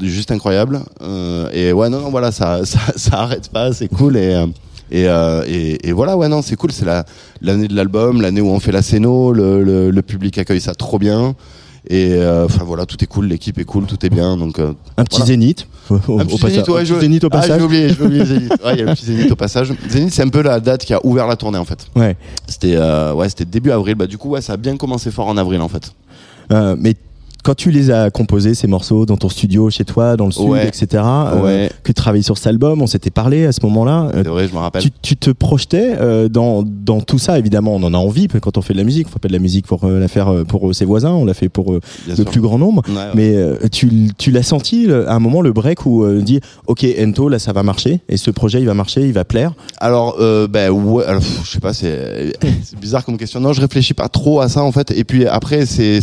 [0.02, 0.80] juste incroyable.
[1.02, 4.34] Euh, et ouais, non, non, voilà, ça, ça, ça arrête pas, c'est cool et.
[4.36, 4.46] euh,
[4.92, 6.72] et, euh, et, et voilà, ouais, non, c'est cool.
[6.72, 7.04] C'est la-
[7.42, 10.74] l'année de l'album, l'année où on fait la scéno, le, le, le public accueille ça
[10.74, 11.36] trop bien.
[11.92, 14.38] Et euh, enfin voilà, tout est cool, l'équipe est cool, tout est bien.
[14.38, 15.26] Donc euh, Un petit voilà.
[15.26, 15.68] zénith.
[15.90, 17.58] Au, au Un petit passage- zénith, ouais, un petit je- zénith au Ah, passage.
[17.60, 18.54] j'ai oublié, j'ai oublié Zénith.
[18.64, 19.74] Ouais, il y a le petit zénith au passage.
[19.90, 21.88] Zénith, c'est un peu la date qui a ouvert la tournée en fait.
[21.96, 22.16] Ouais.
[22.48, 23.96] C'était euh, ouais, c'était début avril.
[23.96, 25.92] Bah du coup, ouais, ça a bien commencé fort en avril en fait.
[26.78, 26.96] Mais
[27.44, 30.50] quand tu les as composés, ces morceaux, dans ton studio, chez toi, dans le sud,
[30.50, 30.68] Ouais.
[30.68, 31.70] etc., euh, Ouais.
[31.84, 34.10] que tu travaillais sur cet album, on s'était parlé à ce moment-là.
[34.14, 34.82] euh, C'est vrai, je me rappelle.
[34.82, 38.58] tu, tu te projetais euh, dans, dans tout ça, évidemment, on en a envie quand
[38.58, 39.08] on fait de la musique.
[39.08, 41.34] On fait pas de la musique pour euh, la faire pour ses voisins, on l'a
[41.34, 41.74] fait pour
[42.08, 42.26] le sûr.
[42.26, 42.82] plus grand nombre.
[42.90, 42.96] Ouais.
[43.16, 46.86] Mais tu, tu l'as senti le- à un moment, le break où euh, dit Ok,
[47.00, 49.54] Ento, là ça va marcher, et ce projet il va marcher, il va plaire.
[49.80, 50.18] Alors,
[50.50, 52.34] ben ouais, alors, pff, je sais pas, c'est
[52.64, 53.40] c'est bizarre comme question.
[53.40, 54.92] Non, je réfléchis pas trop à ça en fait.
[54.92, 56.00] Et puis après, c'est,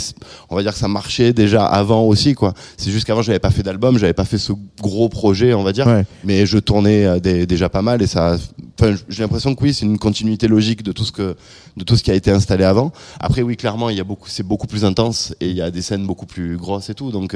[0.51, 2.55] on va dire que ça marchait déjà avant aussi quoi.
[2.77, 5.73] C'est juste qu'avant j'avais pas fait d'album, j'avais pas fait ce gros projet, on va
[5.73, 5.87] dire.
[5.87, 6.05] Ouais.
[6.25, 8.37] Mais je tournais euh, dé- déjà pas mal et ça.
[8.79, 11.35] Enfin, j'ai l'impression que oui, c'est une continuité logique de tout ce que,
[11.79, 12.93] de tout ce qui a été installé avant.
[13.21, 15.71] Après, oui, clairement, il y a beaucoup, c'est beaucoup plus intense et il y a
[15.71, 17.11] des scènes beaucoup plus grosses et tout.
[17.11, 17.35] Donc,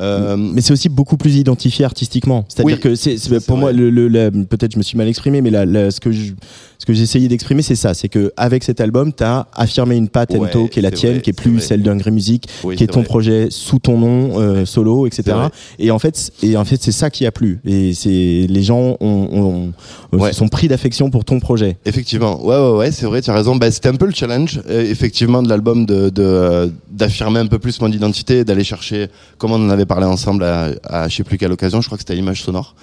[0.00, 2.44] euh, euh, Mais c'est aussi beaucoup plus identifié artistiquement.
[2.48, 3.16] C'est-à-dire Oui, que c'est
[3.46, 6.12] pour moi, le, le- peut-être je me suis mal exprimé, mais la- la- ce que
[6.12, 6.32] je,
[6.78, 7.94] ce que essayé d'exprimer, c'est ça.
[7.94, 10.90] C'est que avec cet album, tu as affirmé une patte Ouais, Ento qui est la
[10.90, 13.08] tienne, vrai, qui est plus celle d'un Music, Oui, qui est ton vrai.
[13.08, 15.36] projet sous ton nom, euh, solo, etc.
[15.78, 17.60] Et en fait, et en fait, c'est ça qui a plu.
[17.64, 19.72] Et c'est les gens ont, ont-
[20.12, 20.32] ont- Ouais.
[20.32, 21.76] se sont pris d'affection pour ton projet.
[21.86, 23.54] Effectivement, ouais, ouais, ouais, c'est vrai, tu as raison.
[23.56, 27.46] Bah, c'était un peu le challenge, euh, effectivement, de l'album de de, euh, d'affirmer un
[27.46, 29.06] peu plus mon identité, d'aller chercher,
[29.38, 31.96] comme on en avait parlé ensemble à, à je sais plus quelle occasion, je crois
[31.96, 32.74] que c'était à Image Sonore.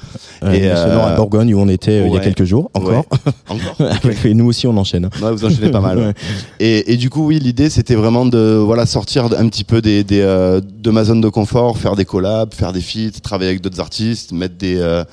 [0.43, 3.05] Euh, Et, selon à Bourgogne où on était euh, il y a quelques jours encore.
[3.11, 3.31] Ouais.
[3.49, 3.75] Encore.
[4.25, 5.09] Et nous aussi on enchaîne.
[5.21, 6.13] Ouais, vous enchaînez pas mal.
[6.59, 10.03] Et, et du coup, oui, l'idée, c'était vraiment de voilà sortir un petit peu des,
[10.03, 13.61] des, euh, de ma zone de confort, faire des collabs, faire des feats, travailler avec
[13.61, 15.03] d'autres artistes, mettre des euh,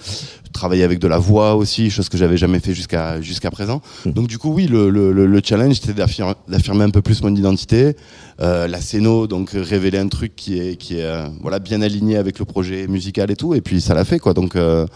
[0.53, 3.81] travailler avec de la voix aussi, chose que j'avais jamais fait jusqu'à jusqu'à présent.
[4.05, 7.23] Donc du coup, oui, le, le, le- le challenge, c'était d'affir- d'affirmer un peu plus
[7.23, 7.97] mon identité,
[8.41, 12.17] euh, la scéno, donc révéler un truc qui est qui est euh, voilà bien aligné
[12.17, 14.35] avec le projet musical et tout, et puis ça l'a fait quoi.
[14.35, 14.87] Donc euh,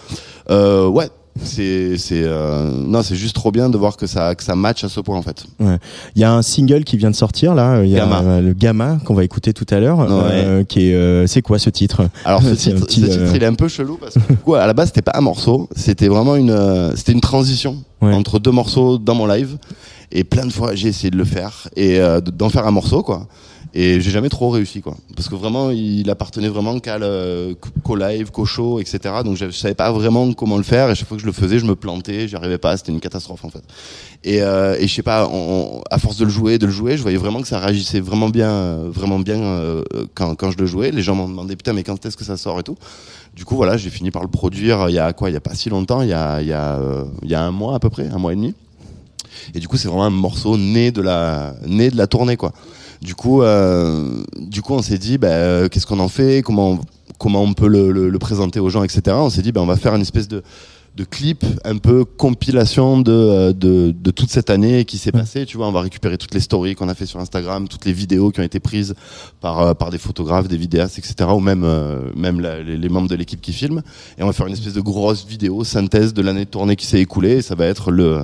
[0.51, 1.09] euh, ouais.
[1.43, 4.85] C'est c'est euh, non c'est juste trop bien de voir que ça que ça match
[4.85, 5.45] à ce point en fait.
[5.59, 5.79] Ouais.
[6.15, 8.21] Il y a un single qui vient de sortir là, il y a Gamma.
[8.23, 10.01] euh, le Gamma qu'on va écouter tout à l'heure.
[10.11, 12.03] euh, qui est, euh, c'est quoi ce titre?
[12.25, 14.55] Alors ce titre, petit, ce titre, il est un peu chelou parce que du coup,
[14.55, 18.51] à la base c'était pas un morceau, c'était vraiment une c'était une transition entre deux
[18.53, 19.57] morceaux dans mon live
[20.12, 23.03] et plein de fois j'ai essayé de le faire et de- d'en faire un morceau
[23.03, 23.27] quoi.
[23.72, 26.98] Et j'ai jamais trop réussi quoi, parce que vraiment il appartenait vraiment qu'à
[27.84, 28.98] qu'au live, qu'au show, etc.
[29.24, 31.32] Donc je, je savais pas vraiment comment le faire et chaque fois que je le
[31.32, 33.62] faisais, je me plantais, j'y arrivais pas, c'était une catastrophe en fait.
[34.22, 35.30] Et, euh, et je sais pas,
[35.90, 38.28] à force de le jouer, de le jouer, je voyais vraiment que ça réagissait vraiment
[38.28, 39.82] bien, euh, vraiment bien euh,
[40.14, 40.90] quand, je le jouais.
[40.90, 42.76] Les gens m'ont demandé putain mais quand est-ce que ça sort et tout.
[43.34, 44.88] Du coup voilà, j'ai fini par le produire.
[44.88, 46.40] Il y a quoi Il y a pas si longtemps, euh,
[47.22, 48.55] il y a un mois à peu près, un mois et demi.
[49.55, 52.52] Et du coup c'est vraiment un morceau né de la né de la tournée quoi.
[53.02, 56.78] Du coup euh, du coup on s'est dit bah, euh, qu'est-ce qu'on en fait, comment
[57.18, 59.02] comment on peut le, le- le présenter aux gens etc.
[59.18, 60.43] On s'est dit bah, on va faire une espèce de
[60.97, 65.47] de clip un peu compilation de, euh, de, de toute cette année qui s'est passée.
[65.47, 67.93] Tu vois, on va récupérer toutes les stories qu'on a fait sur Instagram, toutes les
[67.93, 68.97] vidéos qui ont été prises
[69.40, 71.31] par, par des photographes, des vidéastes, etc.
[71.32, 73.82] Ou même, euh, même la- les, les membres de l'équipe qui filment.
[74.18, 76.86] Et on va faire une espèce de grosse vidéo synthèse de l'année de tournée qui
[76.86, 77.36] s'est écoulée.
[77.36, 78.22] Et ça va être le,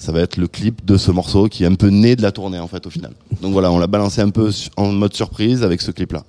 [0.00, 2.32] ça va être le clip de ce morceau qui est un peu né de la
[2.32, 3.12] tournée en fait au final.
[3.42, 6.24] Donc voilà, on l'a balancé un peu en mode surprise avec ce clip là.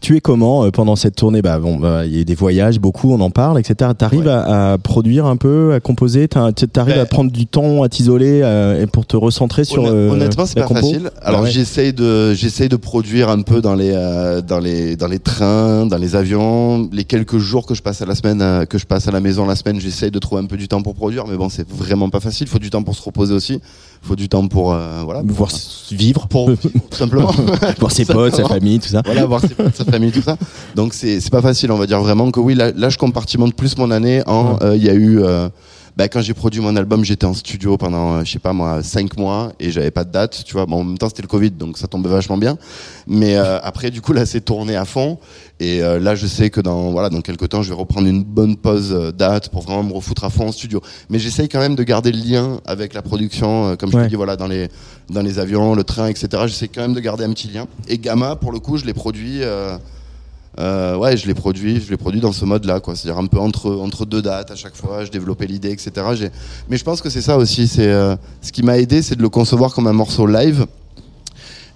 [0.00, 1.42] Tu es comment euh, pendant cette tournée?
[1.42, 3.90] Bah bon, bah, il y a des voyages, beaucoup, on en parle, etc.
[3.96, 8.40] T'arrives à, à produire un peu, à composer, t'arrives à prendre du temps, à t'isoler
[8.42, 10.80] euh, et pour te recentrer sur euh, Honnêtement, c'est pas compo?
[10.80, 11.10] facile.
[11.22, 11.50] Alors Ouais.
[11.50, 15.86] j'essaye de j'essaye de produire un peu dans les euh, dans les dans les trains,
[15.86, 16.88] dans les avions.
[16.92, 19.20] Les quelques jours que je passe à la semaine, euh, que je passe à la
[19.20, 21.26] maison la semaine, j'essaye de trouver un peu du temps pour produire.
[21.26, 22.46] Mais bon, c'est vraiment pas facile.
[22.46, 23.60] Il faut du temps pour se reposer aussi.
[24.02, 25.50] Il faut du temps pour euh, voilà pour- voir
[25.90, 27.30] vivre, pour tout simplement
[27.78, 29.02] voir ses potes, sa famille, tout ça.
[29.04, 30.36] Voilà, voir ses potes, sa famille, tout ça.
[30.74, 31.70] Donc c'est pas facile.
[31.72, 32.54] On va dire vraiment que oui.
[32.54, 34.58] Là, là je compartimente plus mon année en.
[34.62, 35.20] euh, Il y a eu.
[35.98, 38.84] Bah, quand j'ai produit mon album, j'étais en studio pendant, euh, je sais pas moi,
[38.84, 40.64] cinq mois et j'avais pas de date, tu vois.
[40.64, 42.56] Bon, en même temps, c'était le Covid, donc ça tombait vachement bien.
[43.08, 45.18] Mais euh, après, du coup, là, c'est tourné à fond.
[45.58, 48.22] Et euh, là, je sais que dans, voilà, dans quelques temps, je vais reprendre une
[48.22, 50.80] bonne pause date pour vraiment me refoutre à fond en studio.
[51.10, 54.04] Mais j'essaye quand même de garder le lien avec la production, comme je Ouais.
[54.04, 54.68] te dis, voilà, dans les,
[55.10, 56.28] dans les avions, le train, etc.
[56.46, 57.66] J'essaie quand même de garder un petit lien.
[57.88, 59.42] Et Gamma, pour le coup, je l'ai produit.
[59.42, 59.76] euh,
[60.58, 62.96] euh, ouais, je l'ai produit, je l'ai produit dans ce mode-là, quoi.
[62.96, 65.04] C'est-à-dire un peu entre entre deux dates à chaque fois.
[65.04, 65.90] Je développais l'idée, etc.
[66.68, 67.68] Mais je pense que c'est ça aussi.
[67.68, 70.66] C'est euh, ce qui m'a aidé, c'est de le concevoir comme un morceau live.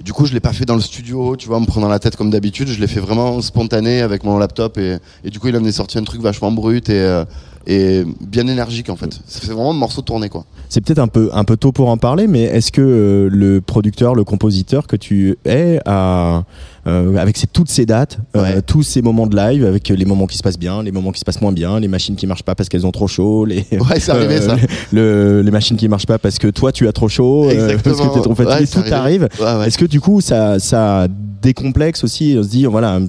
[0.01, 2.01] Du coup, je l'ai pas fait dans le studio, tu vois, en me prenant la
[2.01, 2.67] tête comme d'habitude.
[2.67, 5.73] Je l'ai fait vraiment spontané avec mon laptop et, et du coup, il en est
[5.73, 7.25] sorti un truc vachement brut et euh,
[7.67, 9.21] et bien énergique en fait.
[9.27, 10.45] C'est vraiment un morceau tourné, quoi.
[10.69, 14.15] C'est peut-être un peu un peu tôt pour en parler, mais est-ce que le producteur,
[14.15, 16.45] le compositeur que tu es, a,
[16.87, 20.37] euh, avec toutes ces dates, euh, tous ces moments de live, avec les moments qui
[20.37, 22.55] se passent bien, les moments qui se passent moins bien, les machines qui marchent pas
[22.55, 24.57] parce qu'elles ont trop chaud, les Ouais, c'est arrivé, ça.
[24.93, 28.01] le- les machines qui marchent pas parce que toi tu as trop chaud, euh, parce
[28.01, 29.29] que t'es trop fatigué, Ouais, tout arrive.
[29.67, 31.07] Est-ce que du coup ça ça
[31.43, 33.01] décomplexe aussi, on se dit voilà,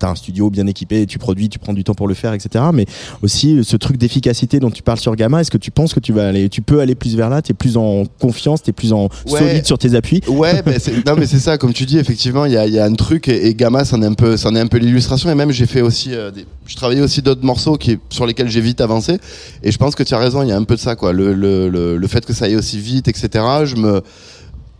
[0.00, 2.64] t'as un studio bien équipé, tu produis, tu prends du temps pour le faire, etc.
[2.74, 2.84] Mais
[3.22, 6.12] aussi ce truc d'efficacité dont tu parles sur Gamma, est-ce que tu penses que tu
[6.12, 9.08] vas aller, tu peux aller plus vers là, t'es plus en confiance, t'es plus en
[9.24, 10.20] solide sur tes appuis?
[10.28, 12.78] Ouais, c'est- non mais c'est ça, comme tu dis, effectivement, il y a, il y
[12.80, 15.30] a un truc et, Gamma, c'en est un peu, c'en est un peu l'illustration.
[15.30, 18.48] Et même j'ai fait aussi, euh, des, je travaillais aussi d'autres morceaux qui, sur lesquels
[18.48, 19.18] j'ai vite avancé.
[19.62, 21.12] Et je pense que tu as raison, il y a un peu de ça, quoi.
[21.12, 23.44] Le, le, le, le fait que ça aille aussi vite, etc.
[23.64, 24.02] Je me,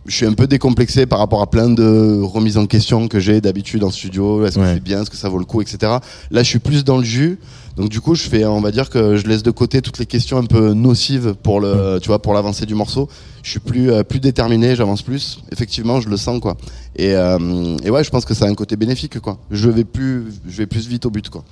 [0.07, 3.41] je suis un peu décomplexé par rapport à plein de remises en question que j'ai
[3.41, 4.45] d'habitude en studio.
[4.45, 5.77] Est-ce que c'est bien, est-ce que ça vaut le coup, etc.
[6.31, 7.39] Là, je suis plus dans le jus.
[7.75, 10.07] Donc du coup, je fais, on va dire que je laisse de côté toutes les
[10.07, 13.07] questions un peu nocives pour le, tu vois, pour l'avancée du morceau.
[13.43, 15.39] Je suis plus, euh, plus déterminé, j'avance plus.
[15.51, 16.57] Effectivement, je le sens quoi.
[16.95, 19.37] Et, euh, et ouais, je pense que ça a un côté bénéfique quoi.
[19.51, 21.43] Je vais plus, je vais plus vite au but quoi.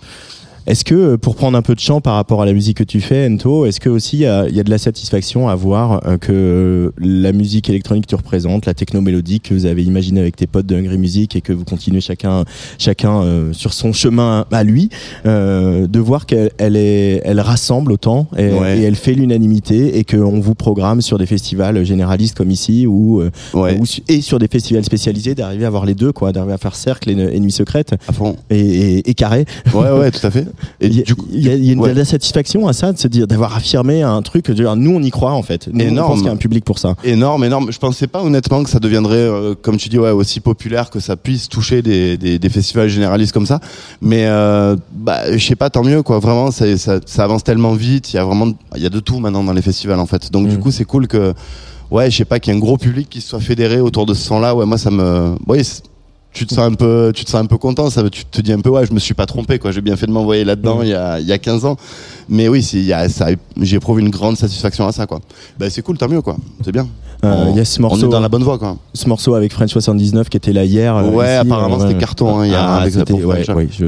[0.68, 2.84] Est-ce que, euh, pour prendre un peu de champ par rapport à la musique que
[2.84, 5.48] tu fais, Ento, est-ce que aussi il y, a il y a de la satisfaction
[5.48, 9.54] à voir euh, que euh, la musique électronique que tu représentes, la techno mélodique que
[9.54, 12.46] vous avez imaginée avec tes potes de Hungry Music et que vous continuez chacun,
[12.80, 14.90] chacun euh, sur son chemin à lui,
[15.26, 18.80] euh, de voir qu'elle elle est, elle rassemble autant et, Ouais.
[18.80, 23.22] et elle fait l'unanimité et qu'on vous programme sur des festivals généralistes comme ici ou,
[24.08, 27.10] et sur des festivals spécialisés d'arriver à avoir les deux, quoi, d'arriver à faire cercle
[27.10, 27.94] et, et nuit secrète
[28.50, 29.46] et, et, et carré.
[29.74, 30.46] Ouais, ouais, tout à fait.
[30.82, 30.95] Il
[31.32, 31.94] y a, une ouais.
[31.94, 34.45] de la satisfaction à ça, de se dire d'avoir affirmé un truc.
[34.48, 35.68] de dire, nous, on y croit en fait.
[35.72, 36.07] Nous, On Énorme.
[36.10, 36.95] pense qu'il y a un public pour ça.
[37.03, 37.72] Énorme, énorme.
[37.72, 40.99] Je pensais pas honnêtement que ça deviendrait, euh, comme tu dis, ouais, aussi populaire que
[40.99, 43.60] ça puisse toucher des, des, des festivals généralistes comme ça.
[44.02, 46.19] Mais euh, bah, je sais pas, tant mieux quoi.
[46.19, 48.14] Vraiment, ça, ça, ça avance tellement vite.
[48.14, 50.32] Il y a vraiment, il y a de tout maintenant dans les festivals en fait.
[50.32, 51.34] Donc du coup, c'est cool que,
[51.91, 54.06] ouais, je sais pas, qu'il y ait un gros public qui se soit fédéré autour
[54.06, 54.56] de ce son-là.
[54.56, 55.61] Ouais, moi, ça me, ouais,
[56.36, 57.90] tu te sens un peu, tu te sens un peu content.
[57.90, 59.72] Ça, tu te dis un peu, ouais, je me suis pas trompé quoi.
[59.72, 61.78] J'ai bien fait de m'envoyer là-dedans il y a, il y a 15 ans.
[62.30, 62.95] Mais oui, il y
[63.62, 65.22] j'éprouve une grande satisfaction à ça quoi.
[65.57, 66.36] Bah, c'est cool, tant mieux quoi.
[66.64, 66.88] C'est bien.
[67.26, 68.77] Euh, On- il y a ce on morceau, est dans la bonne voie quoi.
[68.93, 70.95] Ce morceau avec French 79 qui était là hier.
[70.95, 71.99] euh, Ouais, ici, apparemment, c'était ouais.
[71.99, 73.43] carton, hein, il y a un Ah, avec c'était, ouais,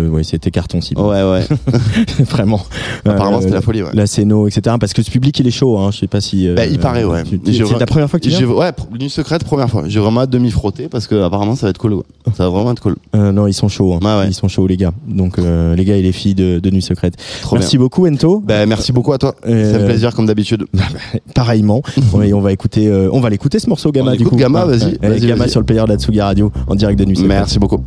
[0.09, 0.95] ouais, c'était carton si.
[0.95, 1.45] Ouais, ouais.
[2.29, 2.61] Vraiment.
[3.05, 3.89] Apparemment, c'était la folie, ouais.
[3.93, 4.75] La Céno, etc.
[4.79, 5.77] Parce que ce public, il est chaud.
[5.77, 5.89] Hein.
[5.91, 6.47] Je sais pas si.
[6.47, 7.23] euh, Bah, il paraît, ouais.
[7.45, 8.45] C'est la première fois que tu viens.
[8.47, 9.83] Ouais, Nuit secrète, première fois.
[9.87, 11.93] J'ai vraiment hâte de m'y frotter parce que apparemment ça va être cool.
[11.93, 12.03] ouais.
[12.35, 12.95] Ça va vraiment être cool.
[13.15, 13.93] Euh, non, ils sont chauds.
[14.01, 14.23] hein.
[14.27, 14.91] Ils sont chauds, les gars.
[15.07, 17.15] Donc, euh, les gars et les filles de, de Nuit Secrète.
[17.41, 17.85] Trop merci bien.
[17.85, 18.41] beaucoup, Ento.
[18.45, 19.35] Bah, merci beaucoup à toi.
[19.47, 20.65] Euh, C'est un plaisir comme d'habitude.
[21.33, 21.81] Pareillement.
[22.13, 24.35] on va écouter, euh, on va l'écouter ce morceau Gamma On du coup.
[24.35, 27.21] Gamma, vas-y, vas-y, Gamma sur le player de la Tsugi Radio en direct de Nuit.
[27.23, 27.83] Merci beaucoup.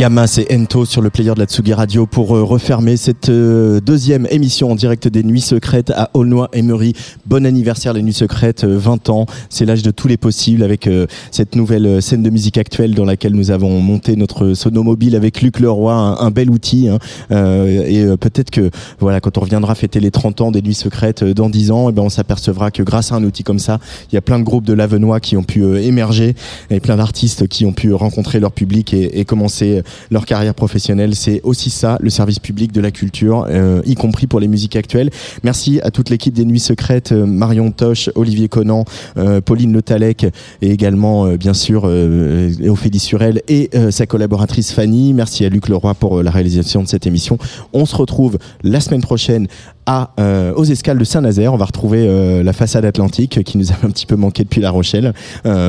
[0.00, 3.80] Gamma, c'est Ento sur le player de la Tsugi Radio pour euh, refermer cette euh,
[3.80, 6.94] deuxième émission en direct des Nuits Secrètes à Aulnoy Emery.
[7.26, 10.86] Bon anniversaire les Nuits Secrètes, euh, 20 ans, c'est l'âge de tous les possibles avec
[10.86, 15.14] euh, cette nouvelle euh, scène de musique actuelle dans laquelle nous avons monté notre sonomobile
[15.14, 16.88] avec Luc Leroy, un, bel outil.
[16.88, 16.98] hein.
[17.30, 18.70] Euh, et euh, peut-être que
[19.00, 21.90] voilà, quand on reviendra fêter les 30 ans des Nuits Secrètes euh, dans 10 ans,
[21.90, 23.78] eh ben, on s'apercevra que grâce à un outil comme ça,
[24.10, 26.34] il y a plein de groupes de Lavenois qui ont pu euh, émerger
[26.70, 31.14] et plein d'artistes qui ont pu rencontrer leur public et, et commencer leur carrière professionnelle.
[31.14, 34.76] C'est aussi ça, le service public de la culture, euh, y compris pour les musiques
[34.76, 35.10] actuelles.
[35.42, 38.84] Merci à toute l'équipe des Nuits Secrètes, euh, Marion Toche, Olivier Conan,
[39.16, 40.26] euh, Pauline Le Talec
[40.62, 45.12] et également, bien sûr, Ophélie Surel et sa collaboratrice Fanny.
[45.12, 47.38] Merci à Luc Leroy pour la réalisation de cette émission.
[47.72, 49.46] On se retrouve la semaine prochaine
[49.86, 50.10] à,
[50.56, 51.52] aux escales de Saint-Nazaire.
[51.52, 54.70] On va retrouver la façade atlantique qui nous a un petit peu manqué depuis La
[54.70, 55.12] Rochelle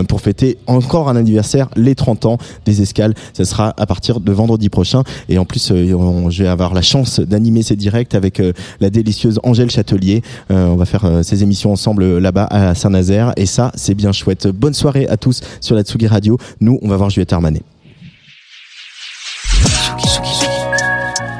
[0.07, 3.13] pour fêter encore un anniversaire, les 30 ans des escales.
[3.33, 5.03] Ça sera à partir de vendredi prochain.
[5.29, 8.89] Et en plus, euh, je vais avoir la chance d'animer ces directs avec euh, la
[8.89, 10.21] délicieuse Angèle Châtelier.
[10.49, 13.33] Euh, on va faire ces émissions ensemble là-bas à Saint-Nazaire.
[13.37, 14.47] Et ça, c'est bien chouette.
[14.47, 16.37] Bonne soirée à tous sur la Tsugi Radio.
[16.59, 17.61] Nous, on va voir Juliette Armanet.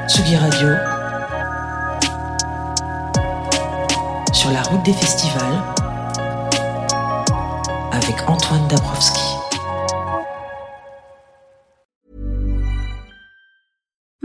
[0.08, 0.68] Tsugi Radio.
[4.32, 5.42] Sur la route des festivals.
[7.92, 9.31] Avec Antoine Dabrowski.